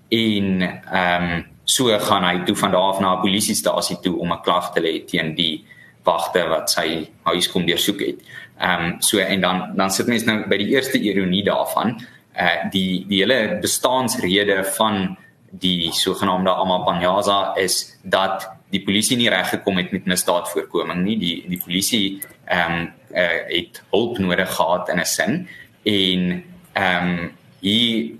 en 0.08 0.62
ehm 0.62 1.30
um, 1.32 1.46
so 1.68 1.92
gaan 1.98 2.24
hy 2.24 2.44
toe 2.44 2.56
van 2.56 2.72
daar 2.72 2.92
af 2.92 3.00
na 3.00 3.14
'n 3.14 3.20
polisiestasie 3.20 3.98
toe 4.00 4.18
om 4.18 4.32
'n 4.32 4.42
klag 4.42 4.72
te 4.72 4.80
lê 4.80 5.04
teen 5.04 5.34
die 5.34 5.64
wagte 6.04 6.48
wat 6.48 6.70
sy 6.70 7.08
huis 7.22 7.50
kom 7.50 7.66
deursoek 7.66 8.00
het. 8.00 8.18
Ehm 8.58 8.84
um, 8.84 9.00
so 9.00 9.18
en 9.18 9.40
dan 9.40 9.76
dan 9.76 9.90
sit 9.90 10.06
mense 10.06 10.26
nou 10.26 10.48
by 10.48 10.56
die 10.56 10.72
eerste 10.74 10.98
ironie 10.98 11.44
daarvan, 11.44 12.00
uh, 12.40 12.70
die 12.72 13.04
die 13.08 13.20
hele 13.22 13.58
bestaansrede 13.60 14.64
van 14.76 15.16
die 15.50 15.92
sogenaamde 15.92 16.50
Amapanyaza 16.50 17.54
is 17.56 17.98
dat 18.02 18.48
die 18.70 18.82
polisie 18.84 19.16
nie 19.16 19.30
reg 19.32 19.48
gekom 19.50 19.78
het 19.80 19.92
met 19.92 20.06
misdaadvoorkoming 20.06 21.02
nie. 21.04 21.16
Die 21.18 21.34
die 21.48 21.60
polisie 21.64 22.20
ehm 22.44 22.72
um, 22.72 22.86
uh, 23.14 23.40
het 23.48 23.82
hulp 23.90 24.18
nodig 24.18 24.54
gehad 24.54 24.88
in 24.88 25.00
'n 25.00 25.04
sin 25.04 25.48
en 25.82 26.44
ehm 26.72 27.08
um, 27.08 27.30
hier 27.60 28.14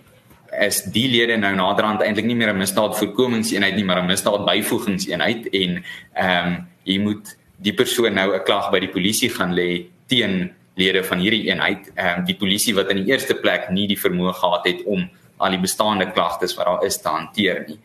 is 0.60 0.82
die 0.82 1.08
lede 1.08 1.36
nou 1.36 1.54
naderhand 1.54 2.02
eintlik 2.02 2.24
nie 2.24 2.36
meer 2.36 2.52
'n 2.52 2.58
misdaadvoorkomingseenheid 2.58 3.74
nie, 3.76 3.84
maar 3.84 4.02
'n 4.02 4.06
misdaadbyvoegingseenheid 4.06 5.48
en 5.52 5.84
ehm 6.14 6.46
um, 6.46 6.66
jy 6.84 6.98
moet 6.98 7.36
die 7.56 7.74
persoon 7.74 8.14
nou 8.14 8.34
'n 8.34 8.44
klag 8.44 8.70
by 8.70 8.80
die 8.80 8.94
polisie 8.94 9.30
gaan 9.30 9.54
lê 9.54 9.86
teen 10.06 10.52
lede 10.74 11.04
van 11.04 11.18
hierdie 11.18 11.50
eenheid. 11.50 11.90
Ehm 11.94 12.18
um, 12.18 12.24
die 12.24 12.36
polisie 12.36 12.74
wat 12.74 12.90
in 12.90 13.04
die 13.04 13.12
eerste 13.12 13.34
plek 13.34 13.70
nie 13.70 13.86
die 13.86 14.00
vermoë 14.00 14.32
gehad 14.32 14.66
het 14.66 14.82
om 14.84 15.10
al 15.36 15.50
die 15.50 15.60
bestaande 15.60 16.10
klagtes 16.10 16.56
wat 16.56 16.66
daar 16.66 16.84
is 16.84 17.00
te 17.00 17.08
hanteer 17.08 17.64
nie. 17.68 17.78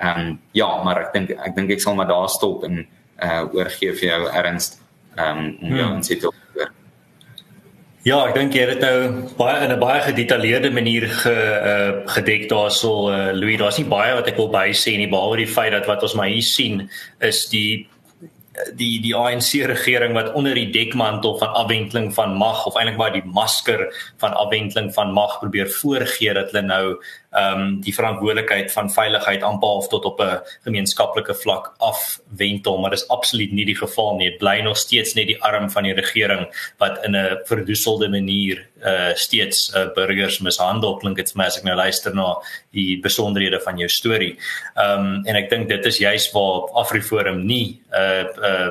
Ehm 0.00 0.20
um, 0.20 0.36
ja, 0.56 0.68
maar 0.84 1.00
ek 1.06 1.12
dink 1.12 1.30
ek 1.30 1.56
dink 1.56 1.70
ek 1.70 1.80
sal 1.80 1.94
maar 1.94 2.08
daar 2.08 2.28
stop 2.28 2.64
en 2.64 2.86
uh 3.20 3.42
oorgee 3.52 3.92
vir 3.92 4.08
jou 4.08 4.22
erns 4.42 4.78
ehm 5.16 5.38
um, 5.38 5.56
om 5.60 5.76
jou 5.76 5.88
hmm. 5.88 5.96
insit 5.96 6.24
op 6.24 6.34
Ja, 8.00 8.16
ek 8.24 8.32
dink 8.32 8.54
jy 8.56 8.62
het 8.64 8.80
nou 8.80 9.28
baie 9.36 9.58
in 9.60 9.72
'n 9.74 9.78
baie 9.78 10.00
gedetailleerde 10.00 10.70
manier 10.72 11.04
ge 11.04 11.36
uh, 11.36 12.08
gedek 12.08 12.48
daarso 12.48 13.10
uh, 13.12 13.32
Louis, 13.36 13.58
daar's 13.60 13.76
nie 13.76 13.84
baie 13.84 14.14
wat 14.16 14.26
ek 14.26 14.40
wil 14.40 14.48
by 14.48 14.72
sê 14.72 14.96
nie 14.96 15.10
behalwe 15.10 15.44
die 15.44 15.52
feit 15.56 15.72
dat 15.72 15.84
wat 15.86 16.02
ons 16.02 16.14
maar 16.16 16.32
hier 16.32 16.42
sien 16.42 16.88
is 17.20 17.48
die 17.52 17.88
die 18.74 19.00
die 19.04 19.12
ANC 19.14 19.52
regering 19.68 20.14
wat 20.16 20.32
onder 20.32 20.54
die 20.54 20.70
dekmantel 20.72 21.36
van 21.38 21.52
afwenteling 21.52 22.08
van 22.14 22.34
mag 22.40 22.64
of 22.66 22.74
eintlik 22.74 22.96
maar 22.96 23.12
die 23.12 23.24
masker 23.24 23.86
van 24.16 24.32
afwenteling 24.32 24.94
van 24.94 25.12
mag 25.12 25.38
probeer 25.40 25.68
voorgee 25.68 26.34
dat 26.34 26.50
hulle 26.52 26.66
nou 26.66 26.84
ehm 27.30 27.60
um, 27.60 27.80
die 27.80 27.94
verantwoordelikheid 27.94 28.72
van 28.72 28.90
veiligheid 28.90 29.42
aanpaal 29.42 29.86
tot 29.88 30.04
op 30.04 30.20
'n 30.20 30.40
gemeenskaplike 30.64 31.34
vlak 31.34 31.74
afwentel 31.78 32.78
maar 32.78 32.90
dis 32.90 33.08
absoluut 33.08 33.52
nie 33.52 33.64
die 33.64 33.76
geval 33.76 34.16
nie 34.16 34.30
dit 34.30 34.38
bly 34.38 34.60
nog 34.60 34.76
steeds 34.76 35.14
net 35.14 35.26
die 35.26 35.42
arm 35.42 35.70
van 35.70 35.82
die 35.82 35.94
regering 35.94 36.46
wat 36.78 37.04
in 37.04 37.16
'n 37.16 37.38
verdoeselde 37.44 38.08
manier 38.08 38.66
uh 38.84 39.14
steeds 39.14 39.72
uh, 39.76 39.86
burgers 39.94 40.40
mishandel 40.40 40.96
klink 40.96 41.16
dit 41.16 41.32
vir 41.32 41.38
my 41.38 41.46
as 41.46 41.58
ek 41.58 41.64
nou 41.64 41.76
luister 41.76 42.14
na 42.14 42.34
die 42.72 43.00
besonderhede 43.00 43.60
van 43.60 43.78
jou 43.78 43.88
storie. 43.88 44.36
Ehm 44.74 45.00
um, 45.00 45.24
en 45.26 45.36
ek 45.36 45.50
dink 45.50 45.68
dit 45.68 45.86
is 45.86 45.98
juis 45.98 46.30
waar 46.32 46.70
Afriforum 46.82 47.46
nie 47.46 47.80
uh 47.92 48.24
uh 48.50 48.70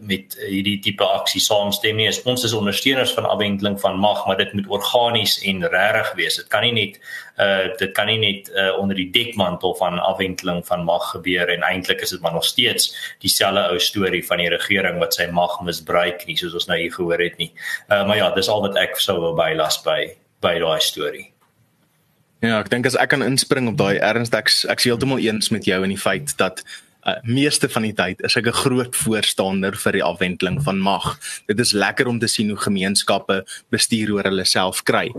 met 0.00 0.36
hierdie 0.48 0.78
tipe 0.82 1.04
aksie 1.04 1.40
saamstem 1.40 1.96
nie. 1.96 2.08
Ons 2.28 2.44
is 2.44 2.54
ondersteuners 2.56 3.12
van 3.16 3.28
afwendeling 3.28 3.78
van 3.80 3.98
mag, 3.98 4.24
maar 4.26 4.38
dit 4.40 4.52
moet 4.52 4.66
organies 4.78 5.38
en 5.48 5.64
regtig 5.68 6.12
wees. 6.18 6.36
Dit 6.36 6.50
kan 6.52 6.66
nie 6.66 6.74
net 6.76 7.00
uh 7.38 7.70
dit 7.78 7.92
kan 7.94 8.08
nie 8.10 8.18
net 8.18 8.50
uh, 8.50 8.72
onder 8.78 8.98
die 8.98 9.10
dekmantel 9.14 9.74
van 9.78 9.98
afwendeling 10.02 10.64
van 10.66 10.84
mag 10.84 11.10
gebeur 11.12 11.48
en 11.54 11.62
eintlik 11.62 12.02
is 12.02 12.10
dit 12.10 12.20
maar 12.20 12.34
nog 12.34 12.44
steeds 12.44 12.90
dieselfde 13.22 13.68
ou 13.70 13.78
storie 13.78 14.24
van 14.26 14.42
die 14.42 14.50
regering 14.50 14.98
wat 14.98 15.14
sy 15.14 15.28
mag 15.30 15.60
misbruik 15.62 16.26
nie 16.26 16.36
soos 16.36 16.56
ons 16.58 16.66
nou 16.66 16.78
hier 16.80 16.94
gehoor 16.94 17.22
het 17.22 17.38
nie. 17.38 17.52
Uh 17.88 18.06
maar 18.06 18.16
ja, 18.16 18.30
dis 18.34 18.50
al 18.50 18.64
wat 18.66 18.76
ek 18.76 18.98
sou 18.98 19.20
wil 19.20 19.36
bylas 19.38 19.82
by 19.86 20.16
by 20.42 20.58
daai 20.58 20.80
storie. 20.82 21.28
Ja, 22.42 22.60
ek 22.60 22.70
dink 22.70 22.86
as 22.86 22.94
ek 22.98 23.10
kan 23.10 23.22
inspring 23.26 23.70
op 23.70 23.78
daai 23.78 23.98
erns 23.98 24.30
ek 24.30 24.50
ek 24.70 24.82
is 24.82 24.90
heeltemal 24.90 25.22
eens 25.22 25.50
met 25.54 25.66
jou 25.66 25.78
in 25.82 25.94
die 25.94 25.98
feit 25.98 26.36
dat 26.38 26.62
uh, 27.08 27.16
meeste 27.22 27.68
van 27.68 27.86
die 27.86 27.94
tyd 27.96 28.20
is 28.26 28.36
ek 28.36 28.46
'n 28.46 28.60
groot 28.62 28.96
voorstander 28.96 29.76
vir 29.76 29.92
die 29.92 30.04
afwendeling 30.04 30.62
van 30.62 30.78
mag. 30.78 31.18
Dit 31.46 31.60
is 31.60 31.72
lekker 31.72 32.06
om 32.06 32.18
te 32.18 32.28
sien 32.28 32.48
hoe 32.48 32.58
gemeenskappe 32.58 33.44
bestuur 33.70 34.12
oor 34.12 34.24
hulle 34.28 34.44
self 34.44 34.82
kry. 34.82 35.12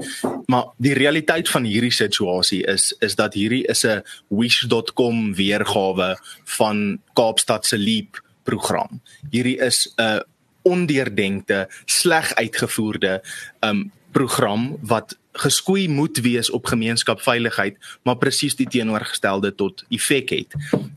Maar 0.47 0.71
die 0.78 0.93
realiteit 0.93 1.49
van 1.49 1.63
hierdie 1.63 1.93
situasie 1.93 2.63
is 2.65 2.93
is 2.99 3.15
dat 3.15 3.34
hierdie 3.34 3.65
is 3.67 3.86
'n 3.86 4.04
wish.com 4.30 5.36
weergawe 5.36 6.17
van 6.45 6.99
Kaapstad 7.13 7.65
se 7.65 7.78
leap 7.78 8.21
program. 8.43 9.02
Hierdie 9.32 9.60
is 9.60 9.93
'n 9.97 10.23
ondeurdenkte, 10.62 11.67
sleg 11.86 12.34
uitgevoerde 12.36 13.21
um 13.62 13.91
program 14.12 14.78
wat 14.82 15.17
geskoei 15.31 15.87
moet 15.89 16.17
wees 16.17 16.49
op 16.49 16.65
gemeenskapveiligheid, 16.65 17.77
maar 18.03 18.17
presies 18.17 18.55
die 18.55 18.67
teenoorgestelde 18.67 19.55
tot 19.55 19.83
effek 19.89 20.29
het. 20.29 20.55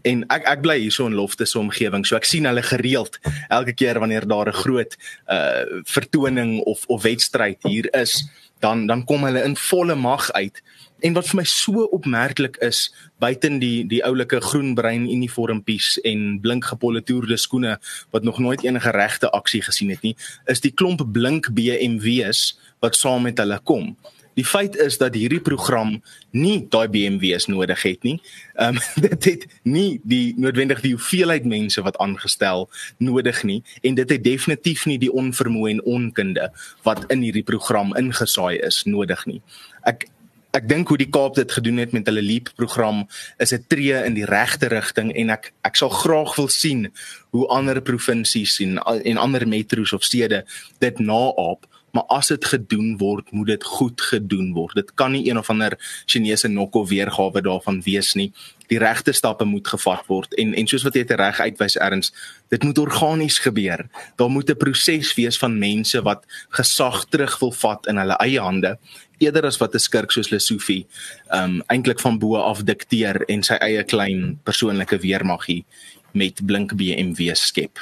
En 0.08 0.24
ek 0.32 0.46
ek 0.48 0.62
bly 0.64 0.78
hierso 0.80 1.06
in 1.06 1.16
Lofte 1.18 1.46
se 1.46 1.58
omgewing, 1.58 2.06
so 2.06 2.16
ek 2.16 2.28
sien 2.28 2.48
hulle 2.48 2.62
gereeld 2.64 3.18
elke 3.48 3.74
keer 3.76 4.00
wanneer 4.00 4.26
daar 4.26 4.48
'n 4.48 4.60
groot 4.64 4.96
uh 5.28 5.82
vertoning 5.84 6.60
of 6.60 6.84
of 6.86 7.02
wedstryd 7.02 7.58
hier 7.62 7.88
is, 7.94 8.24
dan 8.60 8.86
dan 8.86 9.04
kom 9.04 9.24
hulle 9.24 9.42
in 9.42 9.56
volle 9.56 9.94
mag 9.94 10.30
uit. 10.32 10.62
En 11.02 11.12
wat 11.12 11.26
vir 11.26 11.36
my 11.40 11.44
so 11.44 11.84
opmerklik 11.90 12.56
is, 12.62 12.94
buiten 13.18 13.58
die 13.58 13.86
die 13.90 14.02
oulike 14.06 14.40
groenbrein 14.40 15.08
uniformpies 15.10 15.98
en 16.06 16.38
blink 16.40 16.64
gepolitoerde 16.70 17.36
skoene 17.36 17.78
wat 18.10 18.22
nog 18.22 18.38
nooit 18.38 18.62
enige 18.62 18.90
regte 18.90 19.30
aksie 19.30 19.62
gesien 19.62 19.90
het 19.90 20.02
nie, 20.02 20.16
is 20.46 20.62
die 20.62 20.70
klomp 20.70 21.02
blink 21.12 21.50
BMW's 21.50 22.58
wat 22.80 22.96
saam 22.96 23.26
met 23.26 23.38
hulle 23.38 23.58
kom. 23.64 23.96
Die 24.34 24.44
feit 24.44 24.76
is 24.76 24.98
dat 24.98 25.14
hierdie 25.14 25.40
program 25.40 25.98
nie 26.30 26.66
daai 26.72 26.88
BMW's 26.88 27.46
nodig 27.52 27.82
het 27.82 28.02
nie. 28.02 28.16
Ehm 28.54 28.76
um, 28.76 28.80
dit 29.08 29.24
het 29.24 29.46
nie 29.62 30.00
die 30.02 30.34
noodwendig 30.36 30.80
die 30.80 30.94
hoeveelheid 30.96 31.44
mense 31.44 31.82
wat 31.82 31.98
aangestel 31.98 32.68
nodig 32.98 33.42
nie 33.42 33.62
en 33.82 33.94
dit 33.94 34.10
het 34.10 34.24
definitief 34.24 34.86
nie 34.86 34.98
die 34.98 35.12
onvermoë 35.12 35.70
en 35.76 35.84
onkunde 35.84 36.48
wat 36.82 37.04
in 37.12 37.22
hierdie 37.22 37.46
program 37.46 37.96
ingesaai 37.96 38.58
is 38.58 38.82
nodig 38.84 39.26
nie. 39.26 39.40
Ek 39.82 40.08
ek 40.52 40.68
dink 40.68 40.90
hoe 40.92 40.98
die 41.00 41.08
Kaap 41.08 41.36
dit 41.38 41.52
gedoen 41.52 41.80
het 41.80 41.94
met 41.96 42.08
hulle 42.08 42.22
leap 42.24 42.50
program 42.60 43.06
is 43.40 43.52
'n 43.52 43.64
tree 43.68 43.96
in 44.04 44.14
die 44.14 44.28
regte 44.28 44.68
rigting 44.68 45.12
en 45.16 45.30
ek 45.30 45.52
ek 45.64 45.76
sal 45.76 45.88
graag 45.88 46.36
wil 46.36 46.48
sien 46.48 46.92
hoe 47.30 47.48
ander 47.48 47.80
provinsies 47.80 48.60
en 48.60 48.78
en 48.78 49.16
ander 49.16 49.48
metro's 49.48 49.92
of 49.92 50.04
stede 50.04 50.44
dit 50.78 50.98
naap 50.98 51.66
maar 51.92 52.04
as 52.08 52.32
dit 52.32 52.44
gedoen 52.44 52.96
word, 52.96 53.30
moet 53.32 53.46
dit 53.46 53.64
goed 53.64 54.00
gedoen 54.00 54.52
word. 54.56 54.74
Dit 54.74 54.94
kan 54.94 55.12
nie 55.12 55.26
een 55.28 55.38
of 55.38 55.50
ander 55.52 55.76
Chinese 56.06 56.48
nokko 56.48 56.86
weergawe 56.88 57.42
daarvan 57.44 57.82
wees 57.84 58.14
nie. 58.14 58.30
Die 58.72 58.78
regte 58.80 59.12
stappe 59.12 59.44
moet 59.44 59.68
gevat 59.68 60.06
word 60.08 60.34
en 60.40 60.54
en 60.56 60.66
soos 60.66 60.86
wat 60.86 60.96
jy 60.96 61.04
dit 61.04 61.18
reg 61.20 61.40
uitwys 61.40 61.76
erns, 61.76 62.12
dit 62.48 62.64
moet 62.64 62.78
organies 62.78 63.38
gebeur. 63.44 63.84
Daar 64.16 64.30
moet 64.30 64.50
'n 64.50 64.56
proses 64.56 65.14
wees 65.14 65.38
van 65.38 65.58
mense 65.58 66.02
wat 66.02 66.24
gesag 66.48 67.04
terug 67.08 67.38
wil 67.38 67.52
vat 67.52 67.86
in 67.86 67.96
hulle 67.96 68.16
eie 68.16 68.40
hande 68.40 68.78
eerder 69.18 69.46
as 69.46 69.58
wat 69.58 69.74
'n 69.74 69.78
skurk 69.78 70.10
soos 70.10 70.30
Lesofie 70.30 70.86
um 71.30 71.62
eintlik 71.66 72.00
van 72.00 72.18
bo 72.18 72.36
af 72.36 72.64
dikteer 72.64 73.24
en 73.28 73.42
sy 73.42 73.54
eie 73.54 73.84
klein 73.84 74.40
persoonlike 74.42 74.98
weermagie 74.98 75.64
met 76.12 76.46
blink 76.46 76.74
BMW 76.74 77.34
skep. 77.34 77.78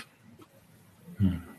Hmm. 1.17 1.50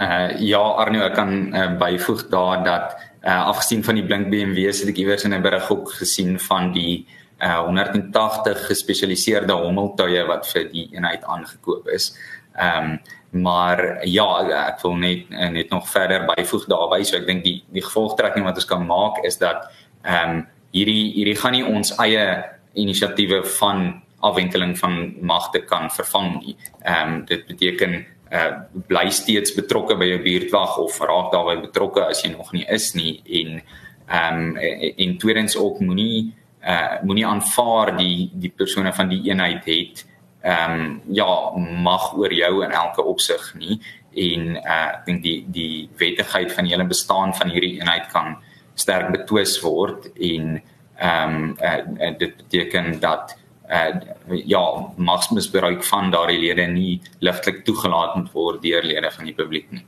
Uh 0.00 0.32
ja 0.40 0.60
Arno 0.80 1.02
ek 1.04 1.14
kan 1.14 1.32
uh, 1.52 1.76
byvoeg 1.78 2.28
daar 2.32 2.64
dat 2.64 2.96
uh 3.20 3.46
afgesien 3.52 3.84
van 3.84 3.94
die 3.94 4.04
blink 4.04 4.30
BMW 4.32 4.72
se 4.72 4.88
ek 4.88 4.96
iewers 4.96 5.24
in 5.24 5.34
'n 5.34 5.42
berig 5.42 5.70
ook 5.70 5.92
gesien 5.92 6.38
van 6.40 6.72
die 6.72 7.06
uh 7.38 7.60
180 7.66 8.66
gespesialiseerde 8.66 9.52
hommeltuie 9.52 10.24
wat 10.26 10.46
vir 10.48 10.70
die 10.72 10.88
eenheid 10.92 11.24
aangekoop 11.24 11.88
is. 11.88 12.16
Ehm 12.56 12.84
um, 12.84 13.00
maar 13.30 14.06
ja 14.06 14.26
ek 14.68 14.80
wil 14.82 14.96
net 14.96 15.28
net 15.30 15.70
nog 15.70 15.88
verder 15.88 16.24
byvoeg 16.26 16.64
daarby 16.66 17.04
so 17.04 17.16
ek 17.16 17.26
dink 17.26 17.44
die 17.44 17.62
die 17.70 17.82
gevolgtrekking 17.82 18.44
wat 18.44 18.56
ons 18.56 18.66
kan 18.66 18.86
maak 18.86 19.24
is 19.24 19.38
dat 19.38 19.68
ehm 20.02 20.30
um, 20.30 20.46
hierdie 20.72 21.12
hierdie 21.14 21.36
gaan 21.36 21.52
nie 21.52 21.66
ons 21.66 21.92
eie 21.98 22.44
inisiatiewe 22.74 23.44
van 23.58 24.02
afwenteling 24.20 24.78
van 24.78 25.14
magte 25.20 25.60
kan 25.64 25.90
vervang 25.90 26.40
nie. 26.40 26.56
Ehm 26.84 27.08
um, 27.08 27.24
dit 27.24 27.46
beteken 27.46 28.06
uh 28.30 28.50
bly 28.86 29.08
steeds 29.10 29.54
betrokke 29.56 29.96
by 29.98 30.06
jou 30.12 30.20
buurtwag 30.22 30.76
of 30.78 30.98
raak 31.02 31.32
daarbey 31.32 31.56
betrokke 31.64 32.04
as 32.06 32.22
jy 32.24 32.30
nog 32.30 32.52
nie 32.54 32.66
is 32.68 32.92
nie 32.94 33.16
en 33.40 33.62
ehm 34.10 34.38
um, 34.38 34.56
en 35.04 35.16
tweedens 35.18 35.56
ook 35.56 35.80
moenie 35.80 36.32
uh 36.62 37.02
moenie 37.02 37.26
aanvaar 37.26 37.96
die 37.96 38.30
die 38.34 38.50
persone 38.50 38.92
van 38.92 39.08
die 39.08 39.22
eenheid 39.30 39.66
het 39.66 40.04
ehm 40.42 40.72
um, 40.72 41.00
ja 41.12 41.30
mag 41.82 42.12
oor 42.14 42.32
jou 42.32 42.64
in 42.64 42.70
elke 42.70 43.02
opsig 43.02 43.54
nie 43.54 43.80
en 44.14 44.56
uh, 44.56 44.86
ek 44.94 45.04
dink 45.06 45.22
die 45.22 45.44
die 45.48 45.88
wettigheid 45.98 46.52
van 46.52 46.64
die 46.66 46.74
hele 46.74 46.86
bestaan 46.86 47.34
van 47.34 47.50
hierdie 47.50 47.78
eenheid 47.80 48.08
kan 48.14 48.36
sterk 48.74 49.10
betwis 49.12 49.58
word 49.62 50.08
en 50.14 50.60
ehm 51.00 51.34
um, 51.34 51.56
uh, 51.98 52.14
dit 52.18 52.36
beteken 52.36 53.00
dat 53.00 53.36
uh, 53.70 54.40
ja 54.44 54.64
magsmisbruik 54.96 55.84
van 55.84 56.10
daardie 56.10 56.40
lede 56.40 56.66
nie 56.70 57.00
ligtelik 57.20 57.64
toegelaat 57.64 58.16
moet 58.16 58.34
word 58.34 58.62
deur 58.62 58.82
lede 58.82 59.10
van 59.14 59.30
die 59.30 59.36
publiek 59.36 59.70
nie. 59.70 59.86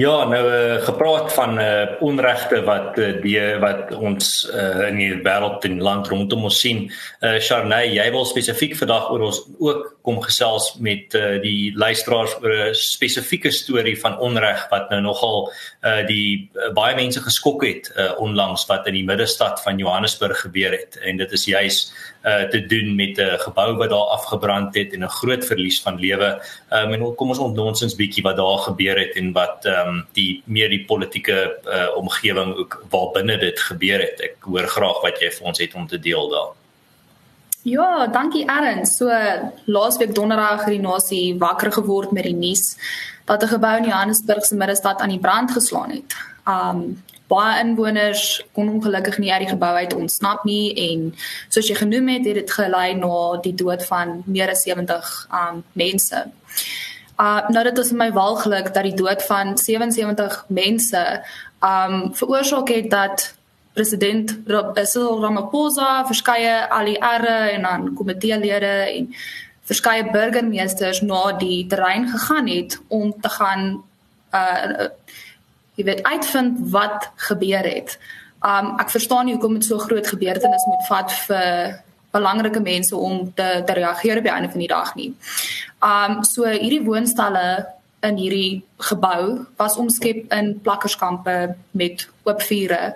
Ja, 0.00 0.24
nou 0.24 0.40
uh, 0.48 0.78
gepraat 0.82 1.32
van 1.32 1.58
uh, 1.60 1.84
onregte 2.00 2.62
wat 2.64 2.96
uh, 2.98 3.10
die 3.20 3.36
wat 3.60 3.90
ons 3.92 4.30
uh, 4.48 4.86
in 4.88 4.96
die 4.96 5.10
wêreld 5.20 5.66
en 5.68 5.82
land 5.84 6.08
rondom 6.08 6.46
ons 6.48 6.60
sien. 6.64 6.86
Uh, 7.20 7.36
Sharnay, 7.36 7.90
jy 7.92 8.06
wil 8.14 8.24
spesifiek 8.24 8.72
vandag 8.78 9.10
oor 9.12 9.26
ons 9.28 9.42
ook 9.60 9.90
kom 10.02 10.20
gesels 10.22 10.74
met 10.78 11.14
uh, 11.14 11.40
die 11.42 11.72
luisteraars 11.74 12.34
oor 12.42 12.54
'n 12.70 12.74
spesifieke 12.74 13.50
storie 13.50 13.98
van 14.00 14.18
onreg 14.18 14.68
wat 14.70 14.90
nou 14.90 15.00
nogal 15.00 15.52
uh, 15.82 16.06
die 16.06 16.50
uh, 16.54 16.72
baie 16.74 16.94
mense 16.96 17.20
geskok 17.20 17.64
het 17.64 17.92
uh, 17.96 18.12
onlangs 18.18 18.66
wat 18.66 18.86
in 18.86 18.94
die 18.94 19.04
middestad 19.04 19.62
van 19.62 19.78
Johannesburg 19.78 20.40
gebeur 20.40 20.72
het 20.72 20.98
en 21.02 21.16
dit 21.16 21.32
is 21.32 21.44
juis 21.44 21.92
uh, 22.24 22.42
te 22.42 22.66
doen 22.66 22.94
met 22.94 23.18
'n 23.18 23.38
gebou 23.38 23.76
wat 23.76 23.90
daar 23.90 24.14
afgebrand 24.18 24.74
het 24.74 24.92
en 24.92 25.04
'n 25.04 25.08
groot 25.08 25.44
verlies 25.44 25.82
van 25.82 25.98
lewe. 25.98 26.42
Um, 26.70 26.92
en 26.92 27.14
kom 27.14 27.28
ons 27.28 27.38
ontnonsens 27.38 27.94
bietjie 27.94 28.22
wat 28.22 28.36
daar 28.36 28.58
gebeur 28.58 28.98
het 28.98 29.14
en 29.16 29.32
wat 29.32 29.64
ehm 29.64 29.88
um, 29.88 30.06
die 30.12 30.42
meer 30.44 30.68
die 30.68 30.84
politieke 30.84 31.58
uh, 31.64 31.96
omgewing 31.96 32.54
ook 32.56 32.84
waar 32.90 33.10
binne 33.12 33.38
dit 33.38 33.60
gebeur 33.60 34.00
het. 34.00 34.20
Ek 34.20 34.36
hoor 34.40 34.66
graag 34.66 35.02
wat 35.02 35.20
jy 35.20 35.30
vir 35.30 35.46
ons 35.46 35.58
het 35.58 35.74
om 35.74 35.86
te 35.86 35.98
deel 35.98 36.28
daar. 36.28 36.61
Ja, 37.62 38.06
dankie 38.06 38.48
Aaron. 38.50 38.86
So 38.86 39.06
laasweek 39.64 40.14
donderdag 40.14 40.64
het 40.64 40.74
die 40.74 40.82
nasie 40.82 41.38
wakker 41.38 41.70
geword 41.72 42.10
met 42.10 42.26
die 42.26 42.34
nuus 42.34 42.76
dat 43.24 43.42
'n 43.42 43.54
gebou 43.54 43.76
in 43.76 43.84
Johannesburg 43.84 44.44
se 44.44 44.54
middestad 44.54 45.00
aan 45.00 45.08
die 45.08 45.18
brand 45.18 45.50
geslaan 45.50 45.90
het. 45.90 46.16
Um 46.46 47.02
baie 47.26 47.60
inwoners 47.60 48.44
kon 48.52 48.68
ongelukkig 48.68 49.18
nie 49.18 49.32
uit 49.32 49.40
die 49.40 49.48
gebou 49.48 49.74
uit 49.76 49.94
ontsnap 49.94 50.44
nie 50.44 50.74
en 50.90 51.14
soos 51.48 51.68
jy 51.68 51.74
genoem 51.74 52.08
het, 52.08 52.24
het 52.24 52.34
dit 52.34 52.50
gelei 52.50 52.94
na 52.94 53.40
die 53.40 53.54
dood 53.54 53.84
van 53.84 54.22
meer 54.26 54.50
as 54.50 54.62
70 54.62 55.28
um 55.32 55.64
mense. 55.72 56.26
Uh 57.18 57.48
nou 57.48 57.64
dit 57.64 57.78
is 57.78 57.92
my 57.92 58.12
walglik 58.12 58.74
dat 58.74 58.82
die 58.82 58.94
dood 58.94 59.22
van 59.22 59.58
77 59.58 60.44
mense 60.48 61.22
um 61.60 62.14
veroorsaak 62.14 62.68
het 62.68 62.90
dat 62.90 63.34
president 63.72 64.34
Cyril 64.46 65.20
Ramaphosa 65.22 66.04
verskeie 66.06 66.68
aliare 66.68 67.36
en 67.54 67.62
dan 67.62 67.94
komiteelede 67.94 68.74
en 68.96 69.14
verskeie 69.68 70.10
burgemeesters 70.10 71.00
na 71.06 71.32
die 71.38 71.66
terrein 71.66 72.08
gegaan 72.08 72.50
het 72.50 72.80
om 72.88 73.14
te 73.20 73.28
gaan 73.38 73.70
uh 74.32 74.88
jy 75.72 75.84
weet 75.88 76.02
uitvind 76.04 76.58
wat 76.70 77.06
gebeur 77.16 77.64
het. 77.64 77.96
Um 78.44 78.74
ek 78.82 78.90
verstaan 78.92 79.24
nie 79.24 79.34
hoekom 79.34 79.54
dit 79.56 79.64
so 79.64 79.78
groot 79.80 80.06
gebeurtenis 80.06 80.66
moet 80.68 80.84
vat 80.88 81.14
vir 81.26 81.78
belangrike 82.12 82.60
mense 82.60 82.96
om 82.96 83.30
te 83.34 83.62
te 83.66 83.76
reageer 83.78 84.20
op 84.20 84.26
die 84.28 84.32
einde 84.32 84.50
van 84.52 84.64
die 84.64 84.72
dag 84.72 84.94
nie. 84.98 85.14
Um 85.80 86.20
so 86.28 86.44
hierdie 86.44 86.84
woonstelle 86.84 87.46
in 88.02 88.18
hierdie 88.18 88.62
gebou 88.90 89.46
was 89.56 89.78
omskep 89.78 90.32
in 90.34 90.58
plakkerskampe 90.60 91.54
met 91.70 92.08
oop 92.26 92.42
vure. 92.42 92.94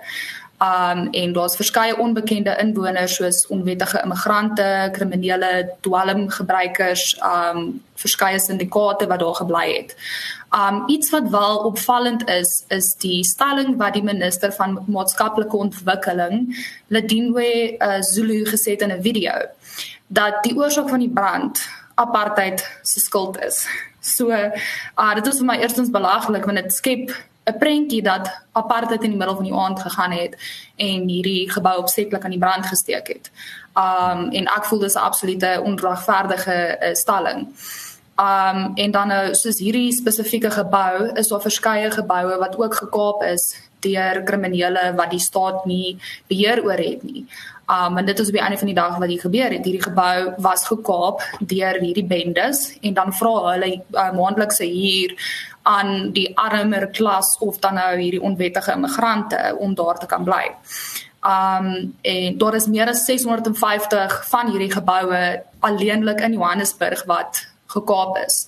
Um 0.59 1.07
en 1.11 1.33
daar's 1.33 1.55
verskeie 1.55 1.97
onbekende 1.97 2.55
inwoners 2.57 3.15
soos 3.15 3.43
onwettige 3.47 4.01
immigrante, 4.03 4.89
kriminele 4.91 5.69
dwelmgebruikers, 5.85 7.19
um 7.21 7.83
verskeie 7.93 8.39
syndikaate 8.39 9.05
wat 9.07 9.19
daar 9.19 9.35
gebly 9.35 9.67
het. 9.75 9.93
Um 10.49 10.83
iets 10.89 11.09
wat 11.13 11.29
wel 11.29 11.57
opvallend 11.57 12.29
is, 12.29 12.63
is 12.67 12.95
die 12.95 13.23
stelling 13.23 13.77
wat 13.77 13.93
die 13.93 14.03
minister 14.03 14.53
van 14.53 14.79
maatskaplike 14.87 15.57
ontwikkeling, 15.57 16.49
Ledinwe 16.87 17.77
uh, 17.77 18.01
Zulu 18.01 18.45
gesê 18.45 18.73
het 18.73 18.81
in 18.81 18.91
'n 18.97 19.01
video 19.01 19.33
dat 20.07 20.43
die 20.43 20.55
oorsaak 20.57 20.89
van 20.89 20.99
die 20.99 21.13
brand 21.13 21.69
apartheid 21.95 22.79
se 22.81 22.99
skuld 22.99 23.43
is. 23.43 23.67
So, 23.99 24.29
uh 24.31 25.13
dit 25.15 25.27
is 25.27 25.37
vir 25.37 25.45
my 25.45 25.57
eerstens 25.61 25.89
belaglik 25.89 26.45
want 26.45 26.57
dit 26.57 26.73
skep 26.73 27.11
'n 27.47 27.57
prentjie 27.57 28.01
dat 28.01 28.29
apartheid 28.51 29.03
in 29.03 29.09
die 29.09 29.17
middel 29.17 29.35
van 29.35 29.43
die 29.43 29.53
aand 29.53 29.79
gegaan 29.79 30.11
het 30.11 30.35
en 30.75 31.07
hierdie 31.07 31.51
gebou 31.51 31.77
opsetlik 31.77 32.23
aan 32.23 32.35
die 32.35 32.39
brand 32.39 32.65
gesteek 32.65 33.07
het. 33.07 33.31
Um 33.75 34.29
en 34.29 34.45
ek 34.45 34.65
voel 34.65 34.79
dis 34.79 34.95
'n 34.95 35.07
absolute 35.09 35.61
onregverdige 35.63 36.77
uh, 36.81 36.93
stelling. 36.93 37.47
Um 38.19 38.71
en 38.75 38.91
dan 38.91 39.07
nou 39.07 39.35
soos 39.35 39.59
hierdie 39.59 39.91
spesifieke 39.91 40.51
gebou 40.51 41.11
is 41.13 41.27
daar 41.27 41.41
verskeie 41.41 41.91
geboue 41.91 42.37
wat 42.37 42.57
ook 42.57 42.75
gekaap 42.75 43.23
is 43.23 43.55
deur 43.79 44.23
kriminele 44.23 44.93
wat 44.95 45.09
die 45.09 45.19
staat 45.19 45.65
nie 45.65 45.97
beheer 46.27 46.63
oor 46.63 46.77
het 46.77 47.03
nie. 47.03 47.25
Um 47.67 47.97
en 47.97 48.05
dit 48.05 48.19
is 48.19 48.27
op 48.27 48.33
die 48.33 48.41
einde 48.41 48.57
van 48.57 48.69
die 48.69 48.75
dag 48.75 48.97
wat 48.97 49.09
hier 49.09 49.19
gebeur 49.19 49.51
het. 49.51 49.65
Hierdie 49.65 49.83
gebou 49.83 50.33
was 50.37 50.63
gekaap 50.67 51.23
deur 51.39 51.79
hierdie 51.81 52.05
bendes 52.07 52.77
en 52.81 52.93
dan 52.93 53.11
vra 53.13 53.33
hulle 53.51 53.71
uh, 53.91 54.11
maandelikse 54.15 54.63
huur 54.63 55.15
aan 55.67 56.13
die 56.15 56.29
armer 56.37 56.87
klas 56.95 57.35
of 57.43 57.59
dan 57.59 57.75
nou 57.75 57.89
hierdie 57.99 58.21
onwettige 58.23 58.71
immigrante 58.71 59.55
om 59.59 59.75
daar 59.75 59.99
te 59.99 60.07
kan 60.07 60.23
bly. 60.23 60.45
Um 61.27 61.67
en 62.01 62.37
daar 62.37 62.55
is 62.55 62.71
meer 62.71 62.87
as 62.87 63.03
650 63.05 64.17
van 64.29 64.51
hierdie 64.51 64.71
geboue 64.71 65.43
alleenlik 65.59 66.23
in 66.23 66.39
Johannesburg 66.39 67.03
wat 67.05 67.43
gekaap 67.75 68.17
is. 68.23 68.45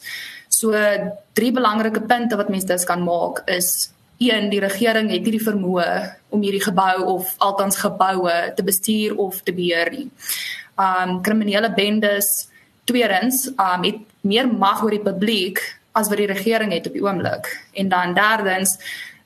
So 0.47 0.71
drie 1.33 1.51
belangrike 1.51 2.01
punte 2.07 2.39
wat 2.39 2.49
mense 2.49 2.71
dus 2.71 2.87
kan 2.87 3.03
maak 3.03 3.43
is 3.51 3.89
een 4.19 4.49
die 4.51 4.59
regering 4.59 5.11
het 5.11 5.23
nie 5.23 5.37
die 5.37 5.43
vermoë 5.43 5.89
om 6.29 6.41
hierdie 6.43 6.63
gebou 6.63 7.03
of 7.15 7.33
althans 7.37 7.79
geboue 7.79 8.37
te 8.55 8.63
bestuur 8.63 9.15
of 9.15 9.41
te 9.41 9.53
beheer 9.55 9.91
nie. 9.91 10.07
Um 10.79 11.21
kriminele 11.23 11.71
bendes 11.73 12.49
tweedens 12.83 13.47
um 13.55 13.83
het 13.87 14.01
meer 14.21 14.47
mag 14.47 14.83
oor 14.83 14.95
die 14.95 15.03
publiek 15.03 15.61
as 15.95 16.09
wat 16.11 16.19
die 16.19 16.27
regering 16.27 16.73
het 16.75 16.87
op 16.87 16.97
die 16.97 17.03
oomblik. 17.03 17.47
En 17.73 17.89
dan 17.89 18.13
derdens 18.13 18.77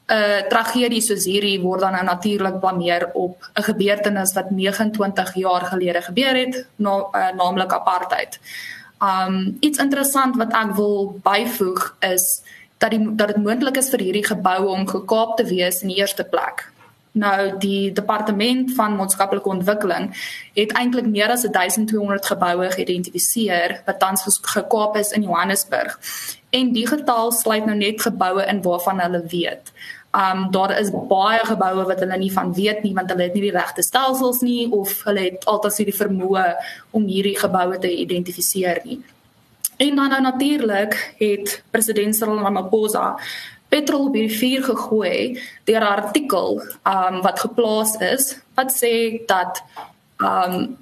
'n 0.04 0.14
uh, 0.14 0.42
tragedie 0.50 1.02
soos 1.02 1.26
hierdie 1.26 1.62
word 1.62 1.80
dan 1.82 1.92
nou 1.92 2.04
natuurlik 2.04 2.60
blameer 2.60 3.10
op 3.14 3.50
'n 3.56 3.64
gebeurtenis 3.64 4.34
wat 4.34 4.52
29 4.52 5.34
jaar 5.34 5.66
gelede 5.66 6.02
gebeur 6.02 6.36
het, 6.36 6.68
na, 6.76 7.08
uh, 7.12 7.36
naamlik 7.36 7.72
apartheid. 7.72 8.40
Um 9.02 9.58
iets 9.60 9.80
interessant 9.80 10.36
wat 10.36 10.54
ek 10.54 10.76
wil 10.76 11.20
byvoeg 11.24 11.96
is 12.00 12.42
dat 12.84 12.92
die 12.92 13.16
dat 13.16 13.32
dit 13.32 13.44
moontlik 13.44 13.80
is 13.80 13.90
vir 13.94 14.04
hierdie 14.04 14.28
geboue 14.28 14.70
om 14.76 14.88
gekaap 14.88 15.38
te 15.40 15.48
wees 15.48 15.82
in 15.82 15.94
die 15.94 16.02
eerste 16.04 16.28
plek. 16.28 16.68
Nou 17.14 17.58
die 17.62 17.92
departement 17.94 18.72
van 18.74 18.96
maatskaplike 18.98 19.50
ontwikkeling 19.50 20.08
het 20.58 20.72
eintlik 20.80 21.06
meer 21.06 21.30
as 21.30 21.46
1200 21.46 22.26
geboue 22.26 22.70
geïdentifiseer 22.74 23.76
wat 23.86 24.00
tans 24.02 24.26
gekaap 24.56 24.98
is 24.98 25.14
in 25.14 25.28
Johannesburg 25.28 26.00
en 26.50 26.74
die 26.74 26.88
getal 26.90 27.32
sluit 27.32 27.70
nou 27.70 27.78
net 27.78 28.02
geboue 28.02 28.48
in 28.50 28.64
waarvan 28.66 29.00
hulle 29.06 29.22
weet. 29.30 29.72
Um 30.14 30.50
daar 30.52 30.74
is 30.80 30.90
baie 31.10 31.46
geboue 31.46 31.86
wat 31.86 32.02
hulle 32.02 32.18
nie 32.18 32.34
van 32.34 32.54
weet 32.54 32.84
nie 32.84 32.94
want 32.98 33.14
hulle 33.14 33.30
het 33.30 33.38
nie 33.38 33.46
die 33.46 33.56
regte 33.60 33.86
stelsels 33.86 34.42
nie 34.42 34.72
of 34.72 35.04
hulle 35.06 35.30
het 35.30 35.46
altyd 35.46 35.80
nie 35.80 35.90
die 35.92 36.00
vermoë 36.02 36.48
om 36.92 37.08
hierdie 37.16 37.38
geboue 37.46 37.80
te 37.80 37.94
identifiseer 37.94 38.82
nie. 38.90 39.04
En 39.84 39.96
dan 39.96 40.10
nou 40.10 40.22
natuurlik 40.22 41.14
het 41.18 41.64
president 41.72 42.16
Cyril 42.16 42.40
Ramaphosa 42.40 43.20
petrol 43.68 44.06
op 44.06 44.14
die 44.14 44.30
vuur 44.32 44.64
gegooi 44.64 45.42
deur 45.64 45.82
'n 45.82 45.96
artikel 45.98 46.62
um 46.94 47.22
wat 47.22 47.40
geplaas 47.40 47.96
is 47.96 48.40
wat 48.56 48.72
sê 48.82 48.94
dat 49.26 49.64
um 50.18 50.78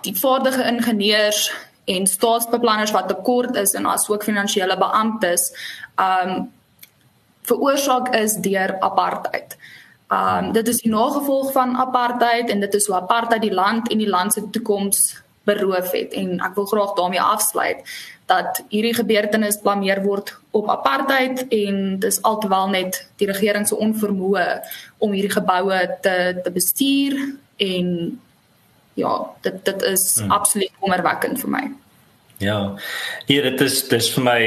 die 0.00 0.16
vaardige 0.18 0.62
ingenieurs 0.64 1.54
en 1.84 2.06
staatsbeplanners 2.06 2.90
wat 2.90 3.08
tekort 3.08 3.56
is 3.56 3.72
en 3.72 3.86
asook 3.86 4.24
finansiële 4.24 4.78
beamptes 4.78 5.42
um 5.96 6.52
veroorsaak 7.42 8.14
is 8.14 8.34
deur 8.34 8.80
apartheid. 8.80 9.56
Um 10.08 10.52
dit 10.52 10.68
is 10.68 10.82
die 10.82 10.92
nagevolg 10.92 11.52
van 11.52 11.76
apartheid 11.76 12.50
en 12.50 12.60
dit 12.60 12.74
is 12.74 12.86
hoe 12.86 12.96
apartheid 12.96 13.42
die 13.42 13.54
land 13.54 13.90
en 13.90 13.98
die 13.98 14.08
land 14.08 14.32
se 14.32 14.50
toekoms 14.50 15.22
beroof 15.48 15.92
het 15.92 16.14
en 16.18 16.38
ek 16.40 16.54
wil 16.54 16.66
graag 16.70 16.94
daarmee 16.98 17.22
afsluit 17.22 17.84
dat 18.30 18.62
hierdie 18.68 18.94
gebeurtenis 18.94 19.60
blameer 19.60 20.02
word 20.02 20.32
op 20.50 20.70
apartheid 20.70 21.46
en 21.48 21.98
dis 22.00 22.20
altewaar 22.22 22.70
net 22.70 23.00
die 23.20 23.28
regering 23.28 23.66
se 23.68 23.76
onvermoë 23.76 24.46
om 24.98 25.12
hierdie 25.12 25.34
geboue 25.34 25.80
te 26.04 26.16
te 26.44 26.50
bestuur 26.54 27.18
en 27.56 27.88
ja, 28.94 29.12
dit 29.40 29.64
dit 29.64 29.82
is 29.82 30.04
hmm. 30.20 30.30
absoluut 30.30 30.72
kommerwekkend 30.80 31.40
vir 31.40 31.50
my. 31.50 31.62
Ja. 32.42 32.74
Hier 33.28 33.44
dit 33.46 33.60
is 33.62 33.76
dis 33.86 34.08
vir 34.16 34.24
my 34.26 34.38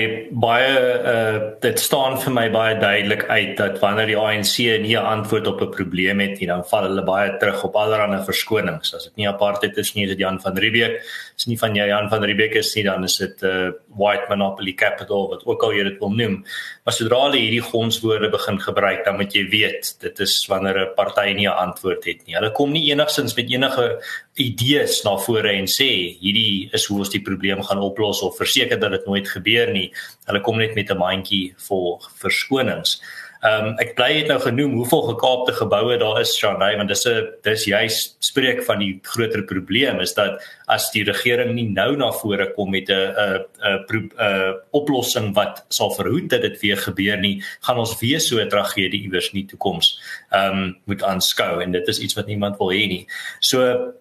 baie 0.46 0.72
uh 1.12 1.38
dit 1.64 1.80
staan 1.80 2.18
vir 2.20 2.34
my 2.36 2.44
baie 2.52 2.74
duidelik 2.80 3.24
uit 3.30 3.54
dat 3.58 3.78
wanneer 3.80 4.10
die 4.12 4.18
ANC 4.20 4.58
nie 4.84 4.98
'n 4.98 5.08
antwoord 5.16 5.48
op 5.48 5.62
'n 5.62 5.72
probleem 5.72 6.20
het 6.20 6.40
nie, 6.40 6.48
dan 6.48 6.66
val 6.72 6.84
hulle 6.84 7.04
baie 7.04 7.38
terug 7.40 7.64
op 7.64 7.76
allerlei 7.76 8.24
verskonings. 8.26 8.94
As 8.94 9.04
dit 9.04 9.16
nie 9.16 9.28
apartheid 9.28 9.78
is 9.78 9.94
nie, 9.96 10.04
is 10.04 10.10
dit 10.10 10.20
Jan 10.20 10.42
van 10.42 10.58
Riebeeck. 10.58 11.02
Is 11.38 11.48
nie 11.48 11.58
van 11.58 11.74
Jan 11.76 12.10
van 12.10 12.24
Riebeeck 12.24 12.56
is 12.56 12.76
nie, 12.76 12.84
dan 12.84 13.04
is 13.04 13.18
dit 13.18 13.42
'n 13.42 13.46
uh, 13.46 13.72
white 13.96 14.26
monopoly 14.30 14.74
capital 14.74 15.30
wat 15.30 15.46
ook 15.46 15.64
al 15.64 15.72
jy 15.72 15.84
dit 15.84 16.00
wil 16.00 16.12
noem. 16.12 16.46
Maar 16.84 16.94
sodra 16.94 17.22
hulle 17.24 17.38
hierdie 17.38 17.62
gonswoorde 17.62 18.30
begin 18.30 18.60
gebruik, 18.60 19.06
dan 19.06 19.16
moet 19.16 19.34
jy 19.34 19.50
weet 19.50 19.96
dit 20.02 20.20
is 20.20 20.46
wanneer 20.48 20.80
'n 20.80 20.96
party 20.96 21.34
nie 21.34 21.48
'n 21.48 21.58
antwoord 21.68 22.06
het 22.06 22.28
nie. 22.28 22.36
Hulle 22.36 22.52
kom 22.52 22.72
nie 22.72 22.92
enigsins 22.92 23.36
met 23.36 23.50
enige 23.50 24.02
idees 24.36 25.04
na 25.04 25.16
vore 25.18 25.52
en 25.56 25.68
sê 25.68 26.18
hierdie 26.20 26.70
is 26.74 26.86
hoe 26.86 27.00
ons 27.00 27.10
die 27.10 27.22
probleem 27.22 27.64
gaan 27.64 27.80
oplos 27.86 28.22
of 28.22 28.38
verseker 28.38 28.80
dat 28.80 28.92
dit 28.92 29.06
nooit 29.06 29.30
gebeur 29.30 29.72
nie. 29.72 29.94
Hulle 30.26 30.42
kom 30.42 30.58
net 30.58 30.76
met 30.76 30.92
'n 30.92 30.98
mandjie 30.98 31.54
vol 31.68 32.02
verskonings. 32.22 33.00
Ehm 33.46 33.66
um, 33.66 33.74
ek 33.84 33.92
bly 33.98 34.08
het 34.16 34.30
nou 34.32 34.38
genoem 34.42 34.78
hoeveel 34.80 35.04
gekaapte 35.12 35.54
geboue 35.54 35.98
daar 36.02 36.18
is 36.22 36.32
Shanay 36.38 36.78
want 36.80 36.90
dis 36.90 37.06
'n 37.06 37.28
dis 37.44 37.66
juis 37.66 37.98
spreek 38.20 38.64
van 38.64 38.80
die 38.80 39.00
groter 39.04 39.44
probleem 39.44 40.00
is 40.00 40.14
dat 40.14 40.42
as 40.68 40.90
die 40.92 41.04
regering 41.04 41.54
nie 41.54 41.68
nou 41.70 41.96
na 41.96 42.12
vore 42.12 42.48
kom 42.56 42.72
met 42.72 42.90
'n 42.90 42.94
'n 42.94 43.44
'n 43.62 44.10
'n 44.18 44.56
oplossing 44.72 45.36
wat 45.36 45.66
sal 45.70 45.92
verhoed 45.92 46.30
dat 46.30 46.42
dit 46.42 46.60
weer 46.62 46.78
gebeur 46.78 47.18
nie, 47.18 47.44
gaan 47.62 47.78
ons 47.78 48.00
weer 48.00 48.20
so 48.20 48.40
'n 48.40 48.50
tragedie 48.50 49.04
iewers 49.04 49.30
in 49.34 49.40
die 49.42 49.50
toekoms 49.52 50.00
ehm 50.32 50.52
um, 50.52 50.78
moet 50.86 51.04
aanskou 51.04 51.62
en 51.62 51.72
dit 51.72 51.88
is 51.88 52.00
iets 52.00 52.16
wat 52.16 52.28
niemand 52.28 52.58
wil 52.58 52.72
hê 52.72 52.88
nie. 52.88 53.08
So 53.40 53.94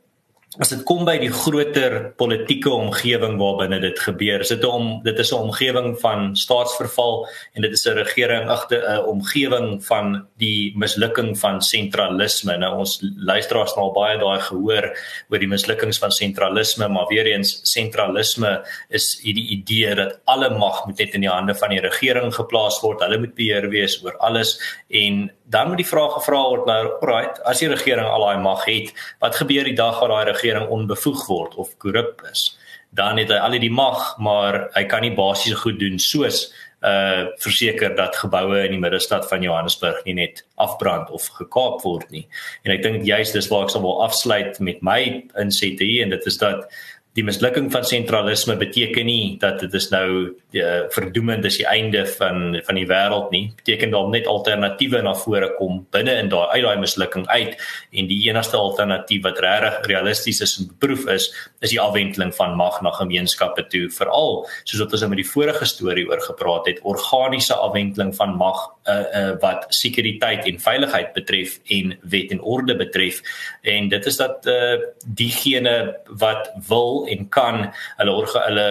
as 0.62 0.70
dit 0.70 0.82
kom 0.86 1.02
by 1.06 1.16
die 1.18 1.32
groter 1.34 1.96
politieke 2.18 2.70
omgewing 2.70 3.36
waarbinne 3.40 3.80
dit 3.82 3.98
gebeur, 3.98 4.44
is 4.44 4.52
dit 4.52 4.64
om 4.68 5.00
dit 5.02 5.18
is 5.18 5.32
'n 5.32 5.50
omgewing 5.50 5.96
van 6.00 6.36
staatsverval 6.36 7.26
en 7.54 7.62
dit 7.62 7.72
is 7.72 7.86
'n 7.86 7.96
regering 7.98 8.48
agter 8.48 8.82
'n 8.82 9.04
omgewing 9.04 9.84
van 9.84 10.26
die 10.38 10.72
mislukking 10.76 11.38
van 11.38 11.60
sentralisme. 11.60 12.56
Nou 12.56 12.78
ons 12.78 13.00
luisteraars 13.16 13.74
nou 13.74 13.86
al 13.86 13.92
baie 13.92 14.18
daai 14.18 14.40
gehoor 14.40 14.96
oor 15.30 15.38
die 15.38 15.48
mislukkings 15.48 15.98
van 15.98 16.10
sentralisme, 16.10 16.88
maar 16.88 17.06
weer 17.08 17.26
eens 17.26 17.60
sentralisme 17.62 18.64
is 18.90 19.20
hierdie 19.22 19.48
idee 19.48 19.94
dat 19.94 20.20
alle 20.24 20.50
mag 20.50 20.86
moet 20.86 20.98
net 20.98 21.14
in 21.14 21.20
die 21.20 21.30
hande 21.30 21.54
van 21.54 21.70
die 21.70 21.80
regering 21.80 22.34
geplaas 22.34 22.80
word. 22.80 23.00
Hulle 23.00 23.18
moet 23.18 23.34
beheer 23.34 23.68
wees 23.68 24.04
oor 24.04 24.16
alles 24.18 24.60
en 24.88 25.30
dan 25.44 25.68
moet 25.68 25.76
die 25.76 25.86
vraag 25.86 26.12
gevra 26.12 26.40
word 26.48 26.66
nou, 26.66 26.80
alright, 27.00 27.40
as 27.44 27.60
die 27.60 27.68
regering 27.68 28.06
al 28.08 28.24
daai 28.24 28.40
mag 28.42 28.64
het, 28.64 28.92
wat 29.20 29.36
gebeur 29.36 29.64
die 29.68 29.76
dag 29.76 30.00
waar 30.00 30.08
daai 30.08 30.32
regering 30.44 30.68
onbevoeg 30.68 31.26
word 31.26 31.56
of 31.56 31.72
korrup 31.78 32.22
is? 32.30 32.52
Dan 32.94 33.18
het 33.18 33.32
hy 33.32 33.40
al 33.42 33.58
die 33.58 33.72
mag, 33.72 34.14
maar 34.22 34.68
hy 34.76 34.84
kan 34.86 35.02
nie 35.02 35.14
basiese 35.16 35.58
goed 35.64 35.80
doen 35.80 35.98
soos 35.98 36.46
uh 36.84 37.32
verseker 37.40 37.94
dat 37.96 38.16
geboue 38.20 38.58
in 38.66 38.74
die 38.74 38.80
middestad 38.80 39.24
van 39.28 39.42
Johannesburg 39.42 40.02
nie 40.04 40.14
net 40.18 40.42
afbrand 40.60 41.08
of 41.10 41.30
gekaap 41.32 41.80
word 41.80 42.10
nie. 42.12 42.26
En 42.62 42.74
ek 42.74 42.82
dink 42.84 43.06
juist 43.08 43.32
dis 43.32 43.48
waar 43.48 43.64
ek 43.64 43.72
sal 43.72 43.80
wil 43.86 44.02
afsluit 44.04 44.60
met 44.60 44.82
my 44.84 44.98
insette 45.40 45.80
hier 45.80 46.04
en 46.04 46.12
dit 46.12 46.28
is 46.28 46.36
dat 46.42 46.68
die 47.14 47.22
mislukking 47.22 47.68
van 47.70 47.84
sentralisme 47.86 48.56
beteken 48.58 49.06
nie 49.06 49.36
dat 49.42 49.60
dit 49.62 49.74
is 49.78 49.86
nou 49.92 50.08
uh, 50.34 50.80
verdoemend 50.90 51.44
is 51.46 51.60
die 51.60 51.66
einde 51.70 52.02
van 52.16 52.56
van 52.66 52.78
die 52.78 52.86
wêreld 52.90 53.30
nie. 53.30 53.44
Beteken 53.60 53.92
daar 53.94 54.08
net 54.10 54.26
alternatiewe 54.30 55.02
na 55.06 55.12
vore 55.18 55.52
kom 55.58 55.84
binne 55.94 56.16
in 56.18 56.30
daai 56.32 56.48
uit 56.56 56.64
daai 56.66 56.82
mislukking 56.82 57.26
uit. 57.30 57.54
En 57.94 58.10
die 58.10 58.18
enigste 58.26 58.58
alternatief 58.58 59.22
wat 59.26 59.38
regtig 59.44 59.86
realisties 59.92 60.42
is 60.42 60.56
en 60.58 60.72
beproef 60.72 61.06
is 61.14 61.28
is 61.62 61.70
die 61.70 61.80
afwendeling 61.80 62.34
van 62.34 62.56
mag 62.58 62.80
na 62.82 62.90
gemeenskappe 62.98 63.62
toe. 63.70 63.86
Veral 63.94 64.42
soos 64.64 64.82
wat 64.82 64.98
ons 64.98 65.06
nou 65.06 65.12
met 65.14 65.22
die 65.22 65.30
vorige 65.30 65.70
storie 65.70 66.08
oor 66.10 66.22
gepraat 66.26 66.66
het 66.72 66.82
organiese 66.82 67.54
afwendeling 67.54 68.10
van 68.18 68.34
mag 68.42 68.58
uh, 68.90 68.98
uh, 68.98 69.30
wat 69.40 69.70
sekuriteit 69.70 70.50
en 70.50 70.58
veiligheid 70.58 71.14
betref 71.14 71.60
en 71.78 71.94
wet 72.02 72.34
en 72.34 72.42
orde 72.42 72.74
betref. 72.76 73.22
En 73.62 73.88
dit 73.88 74.06
is 74.06 74.18
dat 74.18 74.50
uh, 74.50 74.82
diegene 75.06 75.94
wat 76.18 76.50
wil 76.66 77.03
en 77.10 77.28
kan 77.28 77.60
hulle 77.98 78.14
orga, 78.14 78.44
hulle 78.48 78.66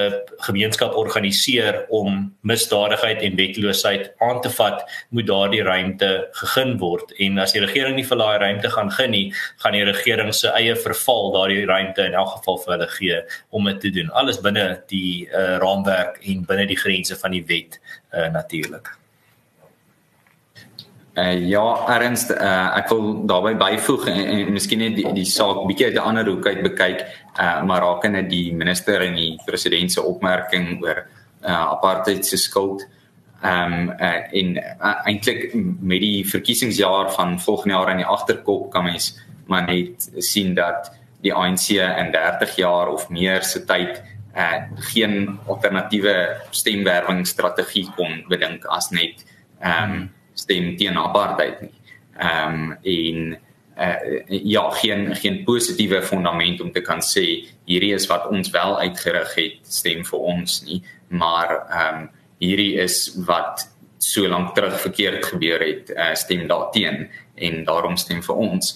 gemeenskap 0.48 0.96
organiseer 1.00 1.84
om 1.94 2.24
misdadigheid 2.42 3.22
en 3.26 3.38
wetloosheid 3.40 4.12
aan 4.24 4.42
te 4.42 4.52
vat, 4.58 4.84
moet 5.10 5.28
daardie 5.28 5.64
ruimte 5.64 6.12
gegee 6.40 6.78
word. 6.80 7.14
En 7.20 7.40
as 7.44 7.54
die 7.56 7.64
regering 7.64 7.98
nie 7.98 8.08
vir 8.08 8.22
daai 8.22 8.38
ruimte 8.44 8.72
gaan 8.74 8.92
gee 8.94 9.12
nie, 9.12 9.26
gaan 9.64 9.78
die 9.78 9.86
regering 9.88 10.34
se 10.34 10.52
eie 10.56 10.76
verval 10.80 11.32
daardie 11.36 11.68
ruimte 11.70 12.08
in 12.08 12.18
elk 12.18 12.38
geval 12.38 12.60
vir 12.64 12.76
hulle 12.78 12.90
gee 12.98 13.22
om 13.52 13.72
dit 13.72 13.82
te 13.84 13.94
doen. 14.00 14.12
Alles 14.12 14.42
binne 14.44 14.68
die 14.92 15.30
uh, 15.30 15.58
raamwerk 15.64 16.22
en 16.24 16.46
binne 16.50 16.68
die 16.70 16.80
grense 16.80 17.20
van 17.20 17.36
die 17.36 17.46
wet 17.50 17.80
uh, 18.14 18.30
natuurlik. 18.34 18.94
Uh, 21.14 21.36
ja, 21.46 21.64
ernst, 21.94 22.32
uh, 22.34 22.78
ek 22.80 22.88
wil 22.90 23.04
daarbey 23.30 23.54
byvoeg 23.60 24.08
en, 24.10 24.16
en, 24.24 24.40
en 24.48 24.56
miskien 24.56 24.80
net 24.82 24.96
die, 24.98 25.06
die 25.14 25.28
saak 25.30 25.60
bietjie 25.70 25.92
uit 25.92 26.00
'n 26.00 26.08
ander 26.10 26.26
hoek 26.26 26.48
uit 26.48 26.64
bekyk, 26.66 27.04
uh, 27.38 27.62
maar 27.70 27.86
rakende 27.86 28.24
die 28.26 28.50
minister 28.54 29.02
en 29.06 29.14
die 29.14 29.38
president 29.46 29.94
se 29.94 30.02
opmerking 30.02 30.82
oor 30.82 31.04
uh, 31.46 31.66
apartheid 31.76 32.26
se 32.26 32.38
skuld. 32.38 32.82
Ehm 33.44 33.74
um, 33.74 33.94
uh, 34.00 34.24
in 34.32 34.56
uh, 34.58 34.96
eintlik 35.06 35.52
met 35.54 36.00
die 36.00 36.24
verkiesingsjaar 36.26 37.12
van 37.12 37.40
volgende 37.40 37.76
jaar 37.76 37.92
in 37.92 38.02
die 38.02 38.10
agterkop 38.10 38.72
kan 38.72 38.86
mens 38.88 39.14
maar 39.46 39.68
net 39.68 40.10
sien 40.18 40.54
dat 40.56 40.92
die 41.22 41.34
ANC 41.34 41.70
in 41.76 42.12
30 42.12 42.56
jaar 42.56 42.88
of 42.88 43.10
meer 43.10 43.44
se 43.44 43.66
tyd 43.66 44.02
uh, 44.36 44.64
geen 44.92 45.40
alternatiewe 45.48 46.16
stemwerwingsstrategie 46.50 47.90
kon 47.96 48.24
bedink 48.30 48.66
as 48.66 48.90
net 48.96 49.26
ehm 49.60 49.92
um, 49.92 50.12
stem 50.34 50.76
teen 50.78 50.98
apartheid 50.98 51.62
nie. 51.62 51.74
Ehm 52.18 52.54
um, 52.54 52.78
en 52.84 53.38
uh, 53.78 54.22
ja, 54.28 54.70
geen 54.70 55.16
geen 55.16 55.44
positiewe 55.44 56.02
fundament 56.02 56.62
om 56.62 56.72
te 56.72 56.82
kan 56.82 57.02
sê 57.02 57.26
hierdie 57.66 57.94
is 57.94 58.08
wat 58.08 58.28
ons 58.30 58.50
wel 58.54 58.80
uitgerig 58.80 59.36
het, 59.36 59.60
stem 59.68 60.04
vir 60.06 60.20
ons 60.20 60.62
nie, 60.68 60.82
maar 61.08 61.56
ehm 61.70 62.04
um, 62.04 62.10
hierdie 62.44 62.74
is 62.82 63.14
wat 63.28 63.70
so 64.04 64.28
lank 64.28 64.52
terug 64.56 64.76
verkeerd 64.82 65.26
gebeur 65.26 65.62
het, 65.64 65.94
uh, 65.96 66.12
stem 66.14 66.48
daarteen 66.48 67.08
en 67.36 67.64
daarom 67.64 67.96
stem 67.98 68.20
vir 68.24 68.36
ons. 68.36 68.74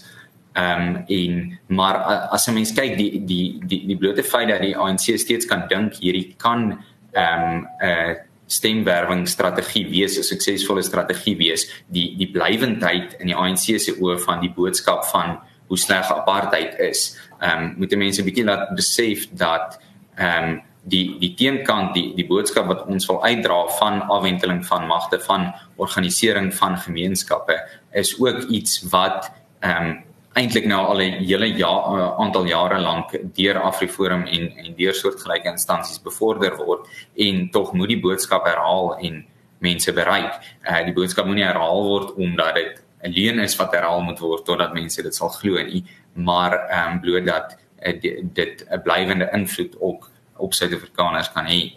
Ehm 0.58 0.86
um, 0.86 1.04
en 1.08 1.60
maar 1.68 1.98
as 2.34 2.48
'n 2.48 2.54
mens 2.54 2.74
kyk 2.74 2.98
die 2.98 3.26
die 3.26 3.60
die 3.62 3.86
die 3.88 3.98
blote 3.98 4.24
feit 4.24 4.50
dat 4.50 4.62
die 4.62 4.78
ANC 4.78 5.20
steeds 5.20 5.46
kan 5.46 5.68
dink 5.68 6.00
hierdie 6.02 6.34
kan 6.38 6.80
ehm 7.12 7.44
um, 7.44 7.68
'n 7.82 7.86
uh, 7.86 8.16
stemwerwingsstrategie 8.48 9.86
wees, 9.90 10.18
'n 10.18 10.24
suksesvolle 10.24 10.84
strategie 10.84 11.38
wees, 11.38 11.68
die 11.88 12.16
die 12.18 12.32
blywendheid 12.32 13.18
in 13.20 13.28
die 13.28 13.36
ANC 13.36 13.80
se 13.80 13.96
oë 14.00 14.20
van 14.20 14.42
die 14.42 14.54
boodskap 14.56 15.06
van 15.06 15.40
hoe 15.68 15.78
sleg 15.78 16.12
apartheid 16.12 16.80
is. 16.80 17.18
Ehm 17.42 17.64
um, 17.64 17.76
moet 17.78 17.96
mense 17.96 18.22
'n 18.22 18.26
bietjie 18.26 18.46
laat 18.46 18.76
besef 18.76 19.28
dat 19.32 19.80
ehm 20.16 20.44
um, 20.44 20.62
die 20.88 21.20
die 21.20 21.34
teenkant 21.36 21.94
die 21.94 22.16
die 22.16 22.26
boodskap 22.28 22.68
wat 22.68 22.86
ons 22.88 23.06
wil 23.08 23.24
uitdra 23.24 23.68
van 23.80 24.02
afwendeling 24.08 24.66
van 24.66 24.88
magte 24.88 25.20
van 25.20 25.54
organisering 25.76 26.54
van 26.56 26.78
gemeenskappe 26.78 27.60
is 27.92 28.16
ook 28.20 28.44
iets 28.50 28.84
wat 28.90 29.32
ehm 29.60 29.86
um, 29.86 30.07
eintlik 30.38 30.66
nou 30.70 30.80
al 30.86 31.02
'n 31.02 31.24
hele 31.26 31.48
jaar 31.58 31.84
uh, 31.98 32.20
aantal 32.24 32.46
jare 32.46 32.80
lank 32.80 33.16
deur 33.36 33.60
Afriforum 33.62 34.26
en 34.26 34.52
en 34.58 34.76
deur 34.76 34.94
soortgelyke 34.94 35.50
instansies 35.50 36.02
bevorder 36.02 36.56
word 36.58 36.88
en 37.16 37.50
tog 37.50 37.74
moet 37.74 37.88
die 37.88 38.02
boodskap 38.02 38.46
herhaal 38.46 38.98
en 38.98 39.26
mense 39.60 39.94
bereik. 39.94 40.34
Uh, 40.70 40.84
die 40.86 40.94
boodskap 40.94 41.26
moet 41.26 41.36
nie 41.36 41.48
herhaal 41.48 41.84
word 41.84 42.14
omdat 42.16 42.56
dit 42.56 42.84
'n 43.04 43.12
leuen 43.14 43.40
is 43.40 43.56
wat 43.56 43.74
herhaal 43.74 44.02
moet 44.02 44.20
word 44.20 44.46
totdat 44.46 44.74
mense 44.74 45.02
dit 45.02 45.16
sal 45.16 45.30
glo 45.30 45.64
nie, 45.64 45.84
maar 46.14 46.54
ehm 46.70 46.92
um, 46.92 47.00
bloot 47.00 47.26
dat 47.26 47.58
uh, 47.86 48.22
dit 48.34 48.66
'n 48.70 48.82
blywende 48.82 49.30
invloed 49.34 49.76
ook 49.80 50.10
op 50.38 50.54
Suid-Afrikaners 50.54 51.32
kan 51.32 51.46
hê. 51.46 51.74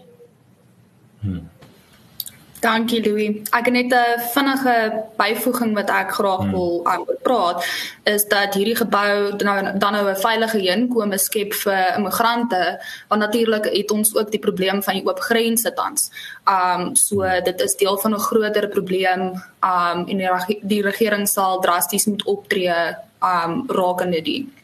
Hmm. 1.20 1.48
Dankie 2.60 3.00
Louis. 3.00 3.40
Ek 3.56 3.64
het 3.64 3.72
net 3.72 3.92
'n 3.92 4.20
vinnige 4.32 5.04
byvoeging 5.16 5.74
wat 5.74 5.90
ek 5.90 6.12
graag 6.12 6.38
hmm. 6.38 6.50
wil 6.50 6.86
um, 6.86 7.04
praat 7.22 7.64
is 8.04 8.28
dat 8.28 8.54
hierdie 8.54 8.76
gebou 8.76 9.36
dan 9.36 9.64
nou, 9.64 9.78
dan 9.78 9.92
nou 9.92 10.10
'n 10.10 10.16
veilige 10.16 10.58
heenkome 10.58 11.18
skep 11.18 11.54
vir 11.54 11.94
immigrante 11.96 12.80
want 13.08 13.20
natuurlik 13.20 13.64
het 13.64 13.90
ons 13.90 14.16
ook 14.16 14.30
die 14.30 14.40
probleem 14.40 14.82
van 14.82 14.94
die 14.94 15.06
oop 15.06 15.20
grense 15.20 15.72
tans. 15.72 16.10
Um 16.44 16.96
so 16.96 17.22
hmm. 17.22 17.44
dit 17.44 17.60
is 17.60 17.76
deel 17.76 17.98
van 17.98 18.14
'n 18.14 18.18
groter 18.28 18.68
probleem 18.68 19.20
um 19.60 19.98
en 20.08 20.16
die, 20.46 20.58
die 20.62 20.82
regering 20.82 21.28
sal 21.28 21.60
drasties 21.60 22.04
moet 22.04 22.24
optree 22.24 22.96
um 23.20 23.64
rakende 23.68 24.22
die 24.22 24.40
Hmm, 24.40 24.59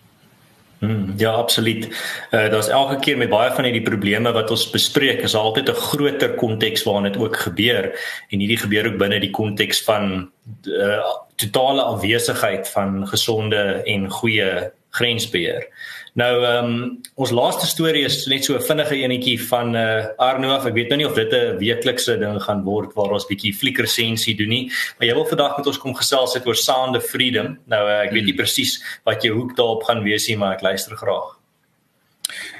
ja, 1.16 1.30
absoluut. 1.30 1.86
Uh 2.30 2.50
daar's 2.50 2.68
elke 2.68 2.98
keer 2.98 3.16
met 3.16 3.30
baie 3.30 3.50
van 3.52 3.64
hierdie 3.64 3.84
probleme 3.86 4.32
wat 4.32 4.50
ons 4.50 4.70
bespreek, 4.70 5.22
is 5.22 5.34
altyd 5.34 5.68
'n 5.70 5.82
groter 5.90 6.34
konteks 6.34 6.82
waarin 6.82 7.12
dit 7.12 7.20
ook 7.20 7.36
gebeur 7.36 7.92
en 8.30 8.38
hierdie 8.38 8.62
gebeur 8.64 8.86
ook 8.86 8.98
binne 8.98 9.20
die 9.20 9.30
konteks 9.30 9.82
van 9.84 10.30
uh 10.64 11.04
totale 11.36 11.82
afwesigheid 11.82 12.68
van 12.68 13.08
gesonde 13.08 13.82
en 13.84 14.10
goeie 14.10 14.72
grensbeheer. 14.90 15.68
Nou 16.16 16.32
ehm 16.40 16.66
um, 16.66 16.76
ons 17.20 17.32
laaste 17.36 17.66
storie 17.68 18.04
is 18.08 18.22
net 18.26 18.44
so 18.44 18.56
'n 18.56 18.64
vinnige 18.64 18.96
enetjie 18.96 19.36
van 19.48 19.76
uh, 19.76 20.06
Arno. 20.16 20.54
Ek 20.56 20.72
weet 20.72 20.88
nou 20.88 20.96
nie 20.96 21.06
of 21.06 21.14
dit 21.14 21.32
'n 21.32 21.58
weeklikse 21.60 22.16
ding 22.16 22.40
gaan 22.40 22.64
word 22.64 22.94
waar 22.96 23.12
ons 23.12 23.28
bietjie 23.28 23.52
fliekresensie 23.52 24.36
doen 24.36 24.48
nie, 24.48 24.72
maar 24.96 25.08
jy 25.08 25.14
wil 25.14 25.28
vandag 25.28 25.56
met 25.58 25.66
ons 25.66 25.78
kom 25.78 25.94
gesels 25.94 26.34
het 26.34 26.46
oor 26.46 26.56
Sound 26.56 26.96
of 26.96 27.04
Freedom. 27.04 27.58
Nou 27.66 27.84
uh, 27.84 28.00
ek 28.00 28.12
weet 28.12 28.24
nie 28.24 28.32
hmm. 28.32 28.42
presies 28.42 28.80
wat 29.04 29.22
jou 29.22 29.34
hoek 29.36 29.56
daarop 29.56 29.84
gaan 29.84 30.02
wees 30.02 30.28
nie, 30.28 30.36
maar 30.36 30.54
ek 30.54 30.62
luister 30.62 30.96
graag. 30.96 31.35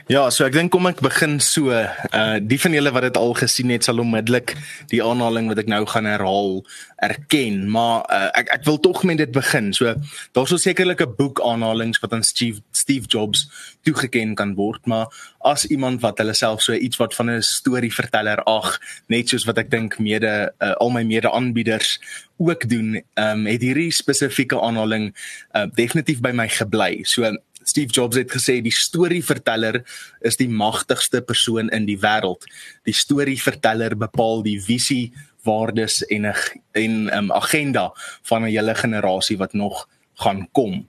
Ja, 0.07 0.29
so 0.31 0.45
ek 0.47 0.55
dink 0.55 0.71
kom 0.71 0.87
ek 0.87 1.01
begin 1.03 1.41
so. 1.43 1.75
Uh 1.75 2.37
die 2.39 2.61
van 2.63 2.77
julle 2.77 2.93
wat 2.95 3.09
dit 3.09 3.17
al 3.19 3.33
gesien 3.35 3.73
het 3.75 3.89
sal 3.89 3.99
onmiddellik 3.99 4.53
die 4.93 5.01
aanhaling 5.03 5.49
wat 5.51 5.59
ek 5.59 5.71
nou 5.73 5.81
gaan 5.91 6.07
herhaal 6.07 6.61
erken, 7.03 7.65
maar 7.75 8.05
uh, 8.07 8.29
ek 8.39 8.53
ek 8.55 8.69
wil 8.69 8.79
tog 8.79 9.03
met 9.03 9.19
dit 9.19 9.33
begin. 9.35 9.73
So 9.75 9.97
daar's 10.39 10.53
so 10.55 10.63
sekerlik 10.63 11.03
'n 11.03 11.17
boek 11.19 11.43
aanhalings 11.43 11.99
wat 12.05 12.15
aan 12.15 12.23
Steve 12.23 12.63
Steve 12.71 13.11
Jobs 13.11 13.49
toegeken 13.83 14.37
kan 14.39 14.55
word, 14.55 14.87
maar 14.87 15.11
as 15.43 15.67
iemand 15.67 16.01
wat 16.07 16.23
hulle 16.23 16.39
self 16.39 16.63
so 16.63 16.73
iets 16.73 17.03
wat 17.03 17.11
van 17.15 17.31
'n 17.31 17.43
storieverteller 17.43 18.47
ag, 18.47 18.79
net 19.11 19.29
soos 19.29 19.45
wat 19.45 19.59
ek 19.59 19.75
dink 19.75 19.99
mede 19.99 20.55
uh, 20.63 20.79
al 20.79 20.91
my 20.91 21.03
mede-aanbieders 21.03 21.99
ook 22.39 22.69
doen, 22.69 23.03
um, 23.19 23.47
het 23.47 23.63
hierdie 23.63 23.91
spesifieke 23.91 24.61
aanhaling 24.61 25.11
uh, 25.51 25.67
definitief 25.75 26.23
by 26.23 26.31
my 26.31 26.47
gebly. 26.47 27.03
So 27.03 27.27
Steve 27.67 27.91
Jobs 27.91 28.17
het 28.17 28.31
gesê 28.31 28.61
die 28.63 28.75
storieverteller 28.75 29.83
is 30.21 30.39
die 30.39 30.49
magtigste 30.49 31.21
persoon 31.21 31.71
in 31.75 31.87
die 31.89 31.99
wêreld. 31.99 32.47
Die 32.87 32.95
storieverteller 32.95 33.97
bepaal 33.99 34.45
die 34.47 34.61
visie, 34.63 35.13
waardes 35.47 36.03
en 36.11 36.27
en 36.27 36.95
um, 37.15 37.33
agenda 37.33 37.91
van 38.23 38.43
'n 38.43 38.51
hele 38.51 38.75
generasie 38.75 39.39
wat 39.39 39.53
nog 39.53 39.89
gaan 40.15 40.49
kom. 40.53 40.87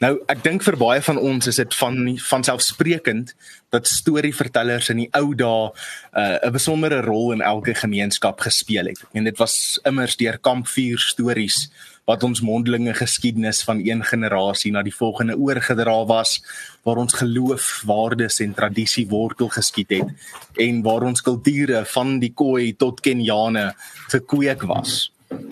Nou, 0.00 0.14
ek 0.32 0.38
dink 0.42 0.62
vir 0.64 0.78
baie 0.80 1.02
van 1.04 1.18
ons 1.20 1.46
is 1.46 1.58
dit 1.60 1.74
van 1.76 2.16
van 2.24 2.44
selfsprekend 2.44 3.34
dat 3.68 3.88
storievertellers 3.88 4.88
in 4.88 4.96
die 4.96 5.10
ou 5.12 5.34
dae 5.34 5.68
uh, 5.68 6.40
'n 6.40 6.46
uh, 6.46 6.50
besondere 6.50 7.02
rol 7.04 7.32
in 7.32 7.42
elke 7.44 7.74
gemeenskap 7.74 8.40
gespeel 8.40 8.86
het. 8.86 9.02
En 9.12 9.24
dit 9.24 9.36
was 9.36 9.78
immers 9.84 10.16
deur 10.16 10.38
kampvuur 10.38 10.98
stories 10.98 11.70
wat 12.10 12.26
ons 12.26 12.42
mondelinge 12.42 12.94
geskiedenis 12.98 13.62
van 13.66 13.80
een 13.86 14.02
generasie 14.04 14.72
na 14.74 14.82
die 14.82 14.94
volgende 14.94 15.36
oorgedra 15.38 15.96
was 16.10 16.40
waar 16.82 16.98
ons 16.98 17.14
geloof, 17.20 17.82
waardes 17.86 18.40
en 18.42 18.56
tradisie 18.56 19.06
wortel 19.08 19.52
geskiet 19.54 19.94
het 19.94 20.58
en 20.66 20.82
waar 20.82 21.06
ons 21.06 21.22
kulture 21.22 21.84
van 21.94 22.18
die 22.22 22.32
Khoi 22.34 22.72
tot 22.74 23.00
Kenyane 23.04 23.70
gekweek 24.10 24.66
was. 24.66 25.10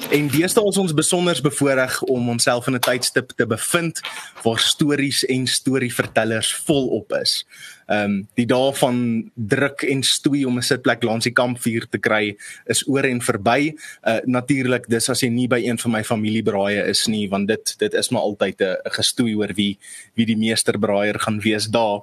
En 0.09 0.29
deesdae 0.33 0.64
is 0.70 0.79
ons 0.81 0.95
besonder 0.97 1.39
bevoordeel 1.43 2.07
om 2.11 2.31
onsself 2.33 2.66
in 2.66 2.74
'n 2.74 2.81
tydstip 2.81 3.33
te 3.37 3.47
bevind 3.47 4.01
waar 4.43 4.59
stories 4.59 5.24
en 5.24 5.47
storievertellers 5.47 6.55
volop 6.55 7.12
is. 7.12 7.45
Ehm 7.87 8.05
um, 8.05 8.29
die 8.35 8.47
dae 8.47 8.72
van 8.74 9.31
druk 9.35 9.83
en 9.83 10.03
stoei 10.03 10.45
om 10.45 10.57
'n 10.57 10.62
sitplek 10.62 11.03
langs 11.03 11.24
die 11.24 11.33
kampvuur 11.33 11.87
te 11.89 11.99
kry 11.99 12.37
is 12.66 12.89
oor 12.89 13.05
en 13.05 13.20
verby. 13.22 13.74
Uh 14.03 14.18
natuurlik 14.24 14.89
dis 14.89 15.09
as 15.09 15.20
jy 15.20 15.29
nie 15.29 15.49
by 15.49 15.61
een 15.64 15.79
van 15.79 15.91
my 15.91 16.05
familiebraaie 16.05 16.83
is 16.89 17.07
nie 17.07 17.29
want 17.29 17.49
dit 17.49 17.74
dit 17.79 17.95
is 17.95 18.09
maar 18.09 18.22
altyd 18.22 18.61
'n 18.61 18.76
gestoei 18.85 19.35
oor 19.35 19.55
wie 19.55 19.79
wie 20.14 20.26
die 20.26 20.37
meesterbraaier 20.37 21.20
gaan 21.20 21.41
wees 21.41 21.66
daar. 21.66 22.03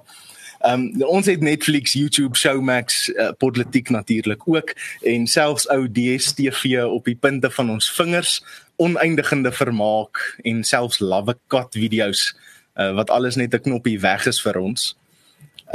Ehm 0.60 0.80
um, 0.80 1.02
ons 1.02 1.26
het 1.26 1.40
Netflix, 1.40 1.92
YouTube, 1.92 2.36
Showmax, 2.36 3.08
uh, 3.08 3.30
politiek 3.38 3.88
natuurlik 3.88 4.48
ook 4.48 4.72
en 5.02 5.26
selfs 5.26 5.68
ou 5.68 5.88
DStv 5.92 6.84
op 6.84 7.04
die 7.04 7.16
punte 7.16 7.50
van 7.50 7.70
ons 7.70 7.90
vingers, 7.92 8.44
oneindigende 8.76 9.52
vermaak 9.52 10.38
en 10.42 10.64
selfs 10.64 10.98
love 10.98 11.36
cat 11.46 11.74
video's 11.74 12.36
uh, 12.74 12.94
wat 12.94 13.10
alles 13.10 13.36
net 13.36 13.54
'n 13.54 13.60
knoppie 13.60 14.00
weg 14.00 14.26
is 14.26 14.40
vir 14.42 14.58
ons. 14.58 14.96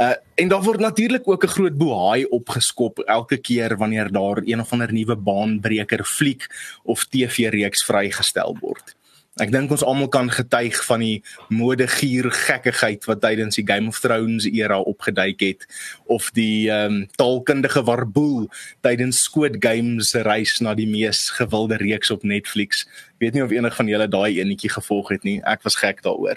Uh 0.00 0.14
en 0.34 0.48
daar 0.48 0.62
word 0.62 0.80
natuurlik 0.80 1.28
ook 1.28 1.44
'n 1.44 1.54
groot 1.56 1.76
bohaai 1.78 2.24
opgeskop 2.24 2.98
elke 2.98 3.36
keer 3.36 3.76
wanneer 3.76 4.12
daar 4.12 4.42
een 4.44 4.60
of 4.60 4.72
ander 4.72 4.92
nuwe 4.92 5.16
baanbreker 5.16 6.04
fliek 6.04 6.46
of 6.82 7.04
TV-reeks 7.04 7.84
vrygestel 7.84 8.56
word. 8.60 8.96
Ek 9.40 9.48
dink 9.48 9.70
ons 9.72 9.80
almal 9.80 10.10
kan 10.12 10.26
getuig 10.28 10.76
van 10.84 11.00
die 11.00 11.22
modegier 11.48 12.26
gekkigheid 12.36 13.06
wat 13.08 13.22
tydens 13.24 13.56
die 13.56 13.64
Game 13.64 13.88
of 13.88 13.96
Thrones 14.04 14.44
era 14.44 14.76
opgeduik 14.76 15.40
het 15.40 15.64
of 16.04 16.28
die 16.36 16.68
ehm 16.68 16.98
um, 16.98 17.06
taalkundige 17.16 17.80
warboel 17.88 18.50
tydens 18.84 19.22
Squid 19.24 19.56
Game 19.64 20.04
se 20.04 20.20
reis 20.20 20.58
na 20.60 20.74
die 20.76 20.86
mees 20.86 21.30
gewilde 21.32 21.80
reeks 21.80 22.12
op 22.12 22.28
Netflix. 22.28 22.84
Ek 23.16 23.24
weet 23.24 23.38
nie 23.38 23.44
of 23.46 23.56
enig 23.56 23.76
van 23.80 23.88
julle 23.88 24.10
daai 24.12 24.36
enetjie 24.36 24.74
gevolg 24.76 25.14
het 25.16 25.24
nie. 25.24 25.38
Ek 25.48 25.64
was 25.64 25.80
gek 25.80 26.04
daaroor. 26.04 26.36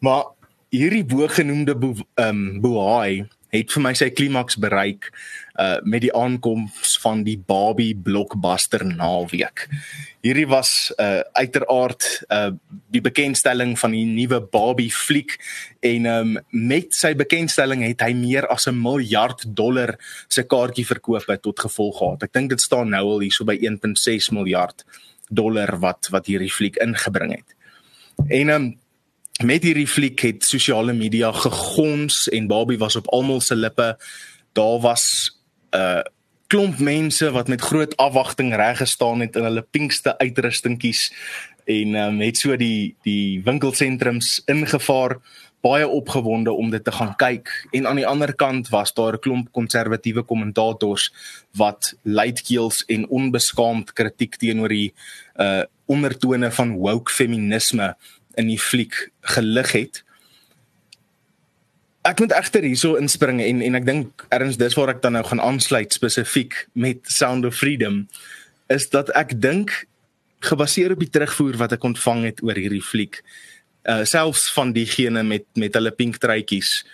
Maar 0.00 0.24
hierdie 0.72 1.04
bogenoemde 1.04 1.76
bo, 1.76 2.00
um 2.16 2.62
Boai 2.64 3.28
het 3.52 3.76
vir 3.76 3.84
my 3.84 3.92
sy 3.92 4.08
klimaks 4.08 4.56
bereik 4.56 5.12
uh 5.58 5.78
met 5.82 6.04
die 6.04 6.12
aankoms 6.14 6.96
van 7.02 7.22
die 7.24 7.38
Barbie 7.38 7.94
blockbuster 7.96 8.84
naweek. 8.84 9.66
Hierdie 10.20 10.46
was 10.48 10.92
uh 10.98 11.20
uiteraard 11.32 12.06
uh 12.28 12.50
die 12.92 13.00
bekendstelling 13.00 13.76
van 13.78 13.96
die 13.96 14.04
nuwe 14.04 14.40
Barbie 14.40 14.92
fliek 14.92 15.36
en 15.80 16.06
um 16.06 16.36
met 16.50 16.94
sy 16.94 17.14
bekendstelling 17.14 17.84
het 17.86 18.04
hy 18.04 18.12
meer 18.12 18.46
as 18.52 18.68
'n 18.68 18.76
miljard 18.76 19.44
dollar 19.56 19.96
se 20.28 20.42
kaartjie 20.42 20.86
verkoop 20.86 21.28
tot 21.42 21.60
gevolg 21.60 21.98
gehad. 21.98 22.22
Ek 22.22 22.32
dink 22.32 22.50
dit 22.50 22.60
staan 22.60 22.90
nou 22.90 23.04
al 23.16 23.20
hierso 23.20 23.44
by 23.44 23.56
1.6 23.56 24.32
miljard 24.32 24.84
dollar 25.28 25.78
wat 25.78 26.08
wat 26.10 26.26
hierdie 26.26 26.52
fliek 26.52 26.76
ingebring 26.76 27.32
het. 27.32 27.56
En 28.28 28.50
um 28.50 28.74
met 29.44 29.62
hierdie 29.62 29.88
fliek 29.88 30.20
het 30.20 30.44
sosiale 30.44 30.94
media 30.96 31.32
gegons 31.32 32.28
en 32.28 32.46
Barbie 32.46 32.78
was 32.78 32.96
op 32.96 33.08
almal 33.12 33.40
se 33.40 33.56
lippe. 33.56 33.96
Daar 34.52 34.80
was 34.80 35.35
uh, 35.74 36.02
klomp 36.46 36.78
mense 36.78 37.30
wat 37.30 37.48
met 37.48 37.60
groot 37.60 37.96
afwagting 37.96 38.54
reg 38.54 38.78
gestaan 38.78 39.20
het 39.20 39.36
in 39.36 39.48
hulle 39.48 39.66
pinkste 39.70 40.18
uitrustingkies 40.18 41.12
en 41.66 41.94
um, 41.94 42.20
het 42.20 42.38
so 42.38 42.56
die 42.56 42.94
die 43.02 43.42
winkelsentrums 43.44 44.42
ingevaar 44.46 45.18
baie 45.66 45.88
opgewonde 45.88 46.52
om 46.52 46.70
dit 46.70 46.84
te 46.84 46.92
gaan 46.94 47.14
kyk 47.18 47.50
en 47.74 47.88
aan 47.90 47.98
die 47.98 48.06
ander 48.06 48.34
kant 48.34 48.68
was 48.70 48.94
daar 48.94 49.14
'n 49.14 49.24
klomp 49.24 49.52
konservatiewe 49.52 50.22
kommentators 50.22 51.12
wat 51.56 51.94
luidkeels 52.02 52.84
en 52.86 53.08
onbeskaamd 53.08 53.92
kritiek 53.92 54.36
teenoor 54.36 54.68
die 54.68 54.92
uh 55.36 55.64
ondertone 55.86 56.50
van 56.50 56.76
woke 56.82 57.12
feminisme 57.12 57.94
in 58.34 58.48
die 58.50 58.58
fliek 58.58 59.10
gelig 59.20 59.72
het. 59.72 60.04
Ek 62.06 62.20
moet 62.22 62.30
egter 62.36 62.62
hierso 62.62 62.94
inspring 63.00 63.40
en 63.42 63.62
en 63.66 63.74
ek 63.80 63.86
dink 63.86 64.24
erns 64.34 64.58
dis 64.60 64.76
waar 64.78 64.92
ek 64.92 65.00
dan 65.02 65.16
nou 65.16 65.24
gaan 65.26 65.42
aansluit 65.42 65.94
spesifiek 65.96 66.54
met 66.78 67.00
Sound 67.10 67.48
of 67.48 67.56
Freedom 67.58 68.04
is 68.70 68.86
dat 68.92 69.10
ek 69.18 69.34
dink 69.42 69.72
gebaseer 70.46 70.94
op 70.94 71.02
die 71.02 71.10
terugvoer 71.10 71.58
wat 71.58 71.74
ek 71.74 71.88
ontvang 71.88 72.22
het 72.28 72.44
oor 72.46 72.54
hierdie 72.54 72.84
fliek 72.84 73.18
uh 73.90 74.04
selfs 74.06 74.46
van 74.54 74.70
diegene 74.76 75.26
met 75.26 75.48
met 75.58 75.74
hulle 75.74 75.90
pink 75.98 76.20
truitjies 76.22 76.84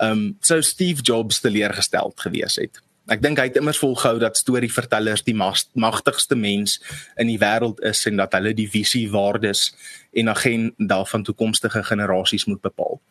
um 0.00 0.24
sou 0.40 0.62
Steve 0.64 1.04
Jobs 1.04 1.44
teleurgesteld 1.44 2.16
gewees 2.24 2.56
het. 2.56 2.80
Ek 3.12 3.20
dink 3.20 3.42
hy 3.42 3.50
het 3.50 3.60
immers 3.60 3.80
volgehou 3.82 4.16
dat 4.22 4.40
storievertellers 4.40 5.26
die 5.26 5.36
magtigste 5.36 6.38
mens 6.38 6.78
in 7.20 7.28
die 7.28 7.40
wêreld 7.42 7.82
is 7.84 8.06
en 8.08 8.16
dat 8.24 8.32
hulle 8.38 8.54
die 8.56 8.70
visie, 8.70 9.08
waardes 9.12 9.72
en 10.16 10.32
agenda 10.32 11.02
van 11.12 11.26
toekomstige 11.28 11.82
generasies 11.84 12.48
moet 12.48 12.62
bepaal. 12.62 13.02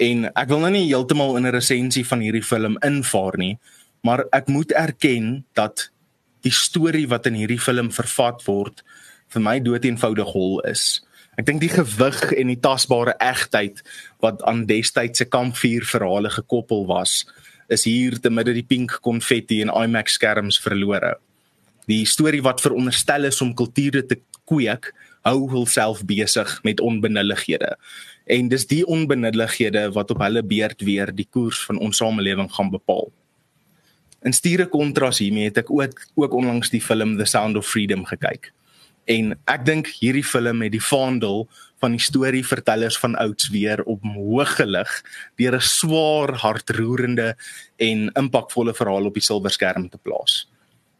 En 0.00 0.24
ek 0.32 0.48
wil 0.48 0.62
nou 0.64 0.70
nie 0.72 0.86
heeltemal 0.86 1.36
in 1.36 1.46
'n 1.46 1.52
resensie 1.52 2.06
van 2.06 2.20
hierdie 2.20 2.44
film 2.44 2.78
invaar 2.80 3.36
nie, 3.36 3.58
maar 4.02 4.24
ek 4.32 4.48
moet 4.48 4.72
erken 4.72 5.44
dat 5.54 5.90
die 6.40 6.52
storie 6.52 7.08
wat 7.08 7.26
in 7.26 7.34
hierdie 7.34 7.60
film 7.60 7.92
vervat 7.92 8.42
word 8.46 8.82
vir 9.28 9.42
my 9.42 9.60
dood 9.60 9.84
eenvoudig 9.84 10.32
hol 10.32 10.60
is. 10.60 11.02
Ek 11.38 11.46
dink 11.46 11.60
die 11.60 11.72
gewig 11.72 12.32
en 12.32 12.50
die 12.52 12.60
tasbare 12.60 13.14
egtheid 13.18 13.82
wat 14.20 14.42
aan 14.42 14.66
destydse 14.66 15.24
kampvuur 15.24 15.86
verhale 15.88 16.30
gekoppel 16.30 16.86
was, 16.86 17.24
is 17.72 17.84
hier 17.88 18.18
te 18.20 18.30
midde 18.30 18.52
die 18.52 18.66
pink 18.66 18.98
konfetti 19.00 19.62
en 19.62 19.72
IMAX 19.72 20.18
skerms 20.18 20.60
verlore. 20.60 21.14
Die 21.88 22.04
storie 22.06 22.42
wat 22.44 22.60
veronderstel 22.60 23.24
is 23.24 23.40
om 23.40 23.54
kulture 23.54 24.04
te 24.06 24.20
kweek, 24.44 24.92
hou 25.24 25.48
hulself 25.50 26.02
besig 26.04 26.58
met 26.66 26.82
onbenullighede. 26.82 27.76
En 28.26 28.48
dis 28.48 28.66
die 28.66 28.86
onbenullighede 28.86 29.90
wat 29.92 30.10
op 30.10 30.18
hulle 30.22 30.42
beurt 30.42 30.82
weer 30.82 31.14
die 31.14 31.26
koers 31.30 31.64
van 31.64 31.78
ons 31.78 31.96
samelewing 31.96 32.52
gaan 32.52 32.70
bepaal. 32.70 33.10
In 34.22 34.32
stiere 34.32 34.68
kontras 34.70 35.18
hiermee 35.18 35.50
het 35.50 35.58
ek 35.58 35.70
ook 35.70 36.06
ook 36.14 36.34
onlangs 36.34 36.70
die 36.70 36.82
film 36.82 37.16
The 37.18 37.26
Sound 37.26 37.56
of 37.56 37.66
Freedom 37.66 38.04
gekyk. 38.06 38.52
En 39.10 39.34
ek 39.50 39.64
dink 39.66 39.90
hierdie 39.98 40.24
film 40.24 40.62
het 40.62 40.72
die 40.72 40.82
vaandel 40.82 41.48
van 41.82 41.96
die 41.96 42.02
storievertellers 42.02 42.98
van 43.02 43.16
ouds 43.18 43.48
weer 43.50 43.82
op 43.90 44.04
hooggelig 44.14 45.02
deur 45.36 45.56
'n 45.58 45.60
swaar 45.60 46.36
hartroerende 46.38 47.34
en 47.76 48.10
impakvolle 48.14 48.74
verhaal 48.74 49.10
op 49.10 49.14
die 49.14 49.22
silwerskerm 49.22 49.88
te 49.90 49.98
plaas. 49.98 50.46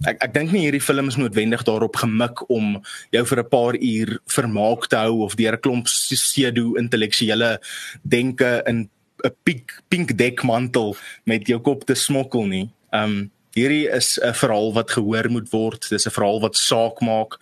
Ek 0.09 0.23
ek 0.25 0.33
dink 0.35 0.53
nie 0.53 0.65
hierdie 0.65 0.83
film 0.83 1.11
is 1.11 1.19
noodwendig 1.21 1.63
daarop 1.67 1.97
gemik 2.01 2.43
om 2.51 2.81
jou 3.15 3.25
vir 3.31 3.39
'n 3.43 3.49
paar 3.49 3.75
uur 3.75 4.19
vermaak 4.27 4.89
te 4.89 4.97
hou 4.97 5.23
of 5.23 5.37
deur 5.37 5.55
'n 5.55 5.61
klomp 5.61 5.85
pseudo 5.87 6.75
intellektuele 6.77 7.61
denke 8.03 8.63
in 8.67 8.89
'n 9.25 9.35
pink 9.45 9.83
pink 9.89 10.17
dekmantel 10.17 10.97
met 11.25 11.47
jou 11.47 11.61
kop 11.61 11.85
te 11.87 11.95
smokkel 11.95 12.47
nie. 12.47 12.71
Um 12.93 13.31
hierdie 13.55 13.89
is 13.89 14.19
'n 14.19 14.35
verhaal 14.35 14.73
wat 14.73 14.91
gehoor 14.91 15.31
moet 15.31 15.51
word. 15.51 15.89
Dis 15.89 16.07
'n 16.07 16.11
verhaal 16.11 16.41
wat 16.41 16.57
saak 16.57 17.01
maak 17.01 17.39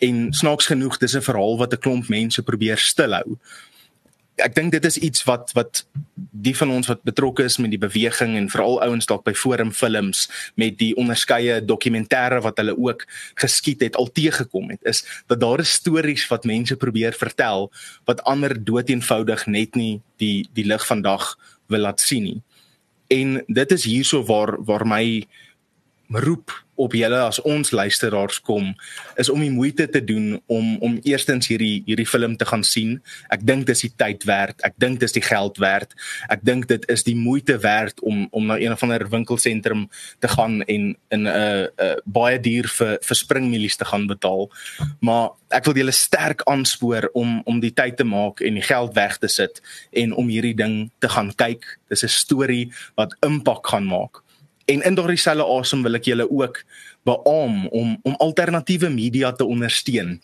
en 0.00 0.32
snaaks 0.32 0.66
genoeg 0.66 0.98
dis 0.98 1.14
'n 1.14 1.22
verhaal 1.22 1.58
wat 1.58 1.72
'n 1.72 1.80
klomp 1.80 2.08
mense 2.08 2.42
probeer 2.42 2.78
stilhou 2.78 3.38
ek 4.44 4.54
dink 4.56 4.72
dit 4.72 4.84
is 4.84 4.98
iets 4.98 5.24
wat 5.28 5.52
wat 5.56 5.84
die 6.30 6.54
van 6.56 6.70
ons 6.70 6.88
wat 6.88 7.02
betrokke 7.04 7.44
is 7.44 7.58
met 7.58 7.72
die 7.72 7.80
beweging 7.80 8.36
en 8.38 8.48
veral 8.52 8.80
ouens 8.84 9.08
dalk 9.10 9.24
by 9.26 9.34
Forum 9.36 9.72
Films 9.76 10.26
met 10.60 10.78
die 10.80 10.92
onderskeie 11.00 11.60
dokumentêre 11.64 12.40
wat 12.44 12.60
hulle 12.62 12.76
ook 12.78 13.06
geskied 13.42 13.84
het 13.86 13.98
al 14.00 14.10
teëgekom 14.16 14.70
het 14.74 14.92
is 14.94 15.04
dat 15.32 15.40
daar 15.40 15.60
is 15.64 15.72
stories 15.80 16.26
wat 16.32 16.48
mense 16.48 16.76
probeer 16.76 17.16
vertel 17.16 17.70
wat 18.08 18.24
ander 18.28 18.56
doeteenvoudig 18.64 19.46
net 19.46 19.76
nie 19.76 20.00
die 20.22 20.48
die 20.56 20.66
lig 20.68 20.86
van 20.86 21.02
dag 21.02 21.34
wil 21.70 21.86
laat 21.86 22.00
sien 22.00 22.26
nie. 22.26 22.40
En 23.10 23.40
dit 23.46 23.72
is 23.72 23.84
hierso 23.84 24.22
waar 24.26 24.56
waar 24.64 24.86
my 24.86 25.26
roep 26.10 26.52
op 26.80 26.94
julle 26.96 27.18
as 27.20 27.38
ons 27.44 27.70
luisteraars 27.70 28.40
kom 28.44 28.70
is 29.20 29.28
om 29.32 29.42
die 29.42 29.52
moeite 29.52 29.86
te 29.92 30.00
doen 30.04 30.38
om 30.48 30.76
om 30.80 30.96
eerstens 31.04 31.50
hierdie 31.50 31.82
hierdie 31.86 32.08
film 32.08 32.36
te 32.40 32.46
gaan 32.48 32.64
sien. 32.64 32.96
Ek 33.28 33.44
dink 33.46 33.66
dis 33.68 33.84
die 33.84 33.92
tyd 34.00 34.24
werd. 34.28 34.62
Ek 34.66 34.78
dink 34.80 35.00
dis 35.02 35.14
die 35.16 35.24
geld 35.24 35.60
werd. 35.60 35.92
Ek 36.32 36.44
dink 36.46 36.68
dit 36.70 36.86
is 36.92 37.04
die 37.06 37.16
moeite 37.18 37.58
werd 37.60 38.00
om 38.00 38.26
om 38.30 38.48
na 38.48 38.56
een 38.60 38.72
of 38.72 38.84
ander 38.86 39.04
winkelsentrum 39.12 39.88
te 40.24 40.28
gaan 40.28 40.62
en 40.62 40.96
in 41.10 41.22
'n 41.22 41.26
uh, 41.26 41.66
uh, 41.66 41.96
baie 42.04 42.40
duur 42.40 42.68
vir 42.68 42.96
vir 43.02 43.16
springmielies 43.16 43.76
te 43.76 43.84
gaan 43.84 44.06
betaal. 44.06 44.48
Maar 45.00 45.30
ek 45.50 45.64
wil 45.64 45.76
julle 45.76 45.92
sterk 45.92 46.42
aanspoor 46.44 47.10
om 47.12 47.42
om 47.44 47.60
die 47.60 47.74
tyd 47.74 47.96
te 47.96 48.04
maak 48.04 48.40
en 48.40 48.54
die 48.54 48.68
geld 48.72 48.94
weg 48.94 49.18
te 49.18 49.28
sit 49.28 49.62
en 49.92 50.12
om 50.12 50.28
hierdie 50.28 50.56
ding 50.56 50.90
te 50.98 51.08
gaan 51.08 51.34
kyk. 51.34 51.78
Dis 51.88 52.04
'n 52.04 52.08
storie 52.08 52.72
wat 52.94 53.16
impak 53.20 53.66
gaan 53.66 53.86
maak. 53.86 54.22
En 54.70 54.82
in 54.86 54.94
daardie 54.94 55.18
selfe 55.18 55.46
asem 55.58 55.82
wil 55.82 55.98
ek 55.98 56.08
julle 56.10 56.26
ook 56.30 56.62
beam 57.08 57.66
om 57.68 57.96
om 58.06 58.18
alternatiewe 58.22 58.90
media 58.92 59.32
te 59.32 59.46
ondersteun. 59.46 60.18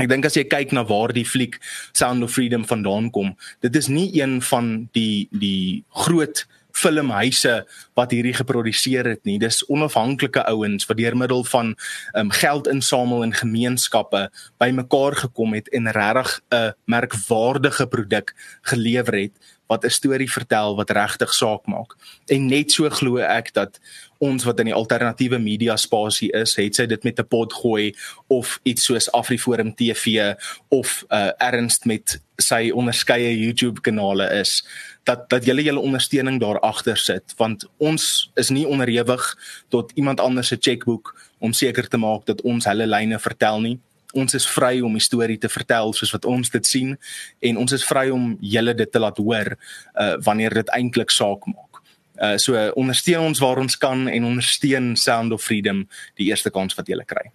Ek 0.00 0.08
dink 0.08 0.24
as 0.24 0.38
jy 0.38 0.46
kyk 0.48 0.72
na 0.72 0.86
waar 0.88 1.12
die 1.12 1.26
fliek 1.28 1.58
Sound 1.92 2.24
of 2.24 2.32
Freedom 2.32 2.64
vandaan 2.64 3.10
kom, 3.12 3.34
dit 3.60 3.76
is 3.76 3.90
nie 3.92 4.08
een 4.16 4.40
van 4.48 4.74
die 4.96 5.28
die 5.32 5.84
groot 6.04 6.46
filmhuise 6.72 7.62
wat 7.98 8.14
hierdie 8.14 8.34
geproduseer 8.36 9.04
het 9.10 9.20
nie. 9.28 9.38
Dis 9.40 9.60
onafhanklike 9.68 10.44
ouens 10.48 10.88
wat 10.88 11.00
deur 11.00 11.16
middel 11.18 11.44
van 11.50 11.74
um, 12.16 12.30
geld 12.32 12.70
insamel 12.70 13.26
in 13.26 13.34
gemeenskappe 13.36 14.28
bymekaar 14.62 15.18
gekom 15.26 15.52
het 15.56 15.68
en 15.76 15.90
regtig 15.92 16.40
'n 16.50 16.72
merkwaardige 16.86 17.86
produk 17.86 18.34
gelewer 18.62 19.14
het 19.14 19.36
wat 19.72 19.84
'n 19.84 19.96
storie 19.98 20.30
vertel 20.30 20.76
wat 20.76 20.90
regtig 20.90 21.32
saak 21.34 21.66
maak. 21.66 21.96
En 22.26 22.46
net 22.46 22.72
so 22.72 22.88
glo 22.90 23.16
ek 23.18 23.52
dat 23.52 23.80
ons 24.18 24.44
wat 24.44 24.60
in 24.60 24.70
die 24.70 24.78
alternatiewe 24.80 25.38
media 25.38 25.76
spasie 25.76 26.30
is, 26.32 26.54
het 26.56 26.76
sy 26.78 26.86
dit 26.86 27.04
met 27.04 27.18
'n 27.18 27.26
pot 27.26 27.52
gooi 27.52 27.94
of 28.28 28.60
iets 28.62 28.84
soos 28.84 29.10
AfriForum 29.12 29.74
TV 29.74 30.34
of 30.68 31.04
uh 31.10 31.30
ernst 31.38 31.84
met 31.84 32.20
sy 32.38 32.70
onderskeie 32.74 33.32
YouTube 33.38 33.80
kanale 33.80 34.26
is 34.40 34.62
dat 35.04 35.28
dat 35.30 35.44
julle 35.44 35.62
julle 35.62 35.80
ondersteuning 35.80 36.40
daar 36.40 36.60
agter 36.60 36.96
sit 36.96 37.34
want 37.36 37.66
ons 37.78 38.30
is 38.34 38.50
nie 38.50 38.66
onderhewig 38.66 39.38
tot 39.68 39.92
iemand 39.94 40.20
anders 40.20 40.48
se 40.48 40.56
chequeboek 40.60 41.14
om 41.38 41.52
seker 41.52 41.88
te 41.88 41.96
maak 41.96 42.26
dat 42.26 42.42
ons 42.42 42.64
hulle 42.64 42.86
lyne 42.86 43.18
vertel 43.18 43.60
nie 43.60 43.78
ons 44.12 44.34
is 44.34 44.46
vry 44.48 44.80
om 44.80 44.92
die 44.96 45.04
storie 45.04 45.38
te 45.38 45.50
vertel 45.52 45.92
soos 45.96 46.12
wat 46.14 46.24
ons 46.28 46.50
dit 46.50 46.66
sien 46.66 46.96
en 47.40 47.60
ons 47.62 47.72
is 47.72 47.84
vry 47.88 48.08
om 48.14 48.32
julle 48.40 48.74
dit 48.74 48.92
te 48.92 49.02
laat 49.02 49.18
hoor 49.18 49.54
uh 49.94 50.16
wanneer 50.24 50.54
dit 50.62 50.72
eintlik 50.76 51.10
saak 51.10 51.46
maak. 51.46 51.82
Uh 52.22 52.36
so 52.38 52.58
ondersteun 52.76 53.28
ons 53.32 53.40
waar 53.42 53.58
ons 53.58 53.76
kan 53.76 54.08
en 54.08 54.24
ondersteun 54.24 54.96
Sound 54.96 55.32
of 55.32 55.42
Freedom 55.42 55.86
die 56.20 56.30
eerste 56.30 56.50
kans 56.50 56.76
wat 56.78 56.88
julle 56.88 57.04
kry. 57.08 57.30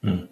Hmm. 0.00 0.26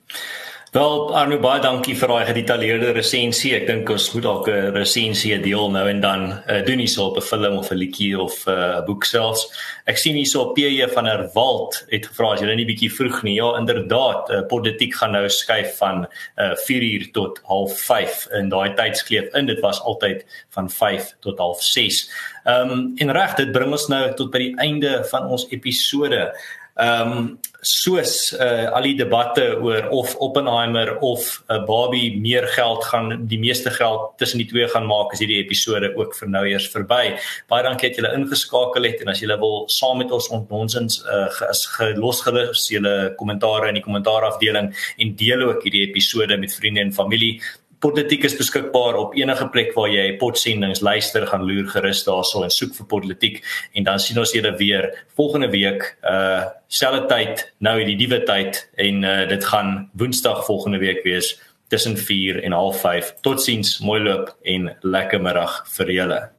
Wel 0.75 1.15
Arno 1.15 1.37
baie 1.39 1.61
dankie 1.63 1.93
vir 1.95 2.11
daai 2.11 2.25
gedetailleerde 2.27 2.89
resensie. 2.97 3.53
Ek 3.55 3.69
dink 3.69 3.91
ons 3.95 4.09
moet 4.11 4.25
dalk 4.25 4.49
'n 4.51 4.73
resensie 4.75 5.37
deel 5.39 5.69
nou 5.71 5.85
en 5.87 6.01
dan 6.03 6.25
uh, 6.51 6.65
doen 6.67 6.81
hierso 6.83 7.05
op 7.13 7.17
'n 7.17 7.23
film 7.23 7.59
of 7.59 7.71
'n 7.71 7.79
liedjie 7.79 8.19
of 8.19 8.35
eh, 8.49 8.53
'n 8.53 8.81
uh, 8.81 8.85
boek 8.87 9.05
selfs. 9.05 9.47
Ek 9.87 9.99
sien 9.99 10.17
hierso 10.17 10.51
PJ 10.53 10.89
van 10.91 11.05
der 11.05 11.31
Walt 11.35 11.87
het 11.91 12.07
gevra 12.07 12.33
as 12.33 12.41
jy 12.41 12.47
net 12.47 12.59
'n 12.59 12.67
bietjie 12.67 12.91
vroeg 12.91 13.23
nie. 13.23 13.35
Ja, 13.35 13.57
inderdaad, 13.57 14.31
uh, 14.31 14.43
politiek 14.49 14.95
gaan 14.95 15.13
nou 15.13 15.29
skuif 15.29 15.79
van 15.79 16.09
uh, 16.39 16.57
4 16.57 16.83
uur 16.83 17.13
tot 17.13 17.41
05:30 17.47 18.33
in 18.33 18.49
daai 18.49 18.75
tydskleef 18.75 19.31
in. 19.33 19.47
Dit 19.47 19.61
was 19.61 19.81
altyd 19.81 20.27
van 20.51 20.69
5 20.71 21.15
tot 21.21 21.39
06:30. 21.39 22.11
Ehm 22.45 22.71
um, 22.71 22.93
en 22.97 23.13
reg, 23.13 23.35
dit 23.35 23.53
bring 23.53 23.71
ons 23.71 23.87
nou 23.89 24.15
tot 24.15 24.31
by 24.31 24.39
die 24.39 24.57
einde 24.57 25.05
van 25.05 25.31
ons 25.31 25.47
episode. 25.51 26.35
Ehm 26.75 27.11
um, 27.13 27.27
soos 27.65 28.35
uh, 28.37 28.67
al 28.77 28.85
die 28.85 28.97
debatte 28.99 29.45
oor 29.63 29.87
of 29.95 30.17
Oppenheimer 30.21 30.99
of 31.01 31.43
'n 31.49 31.55
uh, 31.55 31.65
Barbie 31.65 32.21
meer 32.21 32.47
geld 32.49 32.85
gaan 32.85 33.27
die 33.27 33.39
meeste 33.39 33.71
geld 33.71 34.19
tussen 34.19 34.39
die 34.39 34.49
twee 34.49 34.69
gaan 34.69 34.87
maak 34.87 35.13
as 35.13 35.23
hierdie 35.23 35.39
episode 35.41 35.95
ook 35.97 36.15
vir 36.19 36.29
nou 36.29 36.45
eers 36.47 36.69
verby. 36.69 37.17
Baie 37.49 37.63
dankie 37.63 37.89
dat 37.89 37.97
julle 37.97 38.13
ingeskakel 38.19 38.85
het 38.85 39.01
en 39.01 39.09
as 39.09 39.21
julle 39.21 39.39
wil 39.39 39.65
saam 39.69 39.99
met 39.99 40.13
ons 40.13 40.29
ontnonsens 40.29 41.01
uh, 41.07 41.31
as 41.49 41.65
gelosgelis 41.79 42.69
julle 42.69 43.15
kommentare 43.17 43.69
in 43.69 43.79
die 43.79 43.87
kommentaarafdeling 43.87 44.75
en 44.99 45.17
deel 45.17 45.47
ook 45.49 45.63
hierdie 45.63 45.87
episode 45.89 46.37
met 46.37 46.55
vriende 46.55 46.81
en 46.81 46.93
familie. 46.93 47.41
Politiek 47.85 48.23
is 48.25 48.37
beskikbaar 48.37 48.97
op 48.97 49.13
enige 49.13 49.45
plek 49.53 49.75
waar 49.77 49.91
jy 49.93 50.05
potsendings 50.17 50.81
luister, 50.81 51.27
gaan 51.29 51.43
loer 51.45 51.67
gerus 51.69 52.01
daarso 52.07 52.41
en 52.41 52.53
soek 52.53 52.73
vir 52.79 52.87
politiek 52.89 53.43
en 53.77 53.85
dan 53.85 54.01
sien 54.01 54.17
ons 54.23 54.33
julle 54.33 54.55
weer 54.57 54.89
volgende 55.21 55.51
week 55.53 55.91
uh 56.01 56.47
selfde 56.75 57.05
tyd, 57.11 57.43
nou 57.63 57.77
in 57.83 57.91
die 57.93 57.99
nuwe 58.01 58.23
tyd 58.25 58.63
en 58.81 59.05
uh 59.05 59.19
dit 59.29 59.45
gaan 59.53 59.91
Woensdag 60.01 60.47
volgende 60.49 60.81
week 60.81 61.05
wees 61.05 61.35
tussen 61.69 61.97
4 62.01 62.41
en 62.43 62.57
05:30. 62.57 63.21
Totsiens, 63.21 63.79
mooi 63.85 64.01
loop 64.01 64.33
en 64.43 64.73
lekker 64.81 65.21
middag 65.21 65.61
vir 65.77 65.93
julle. 65.93 66.34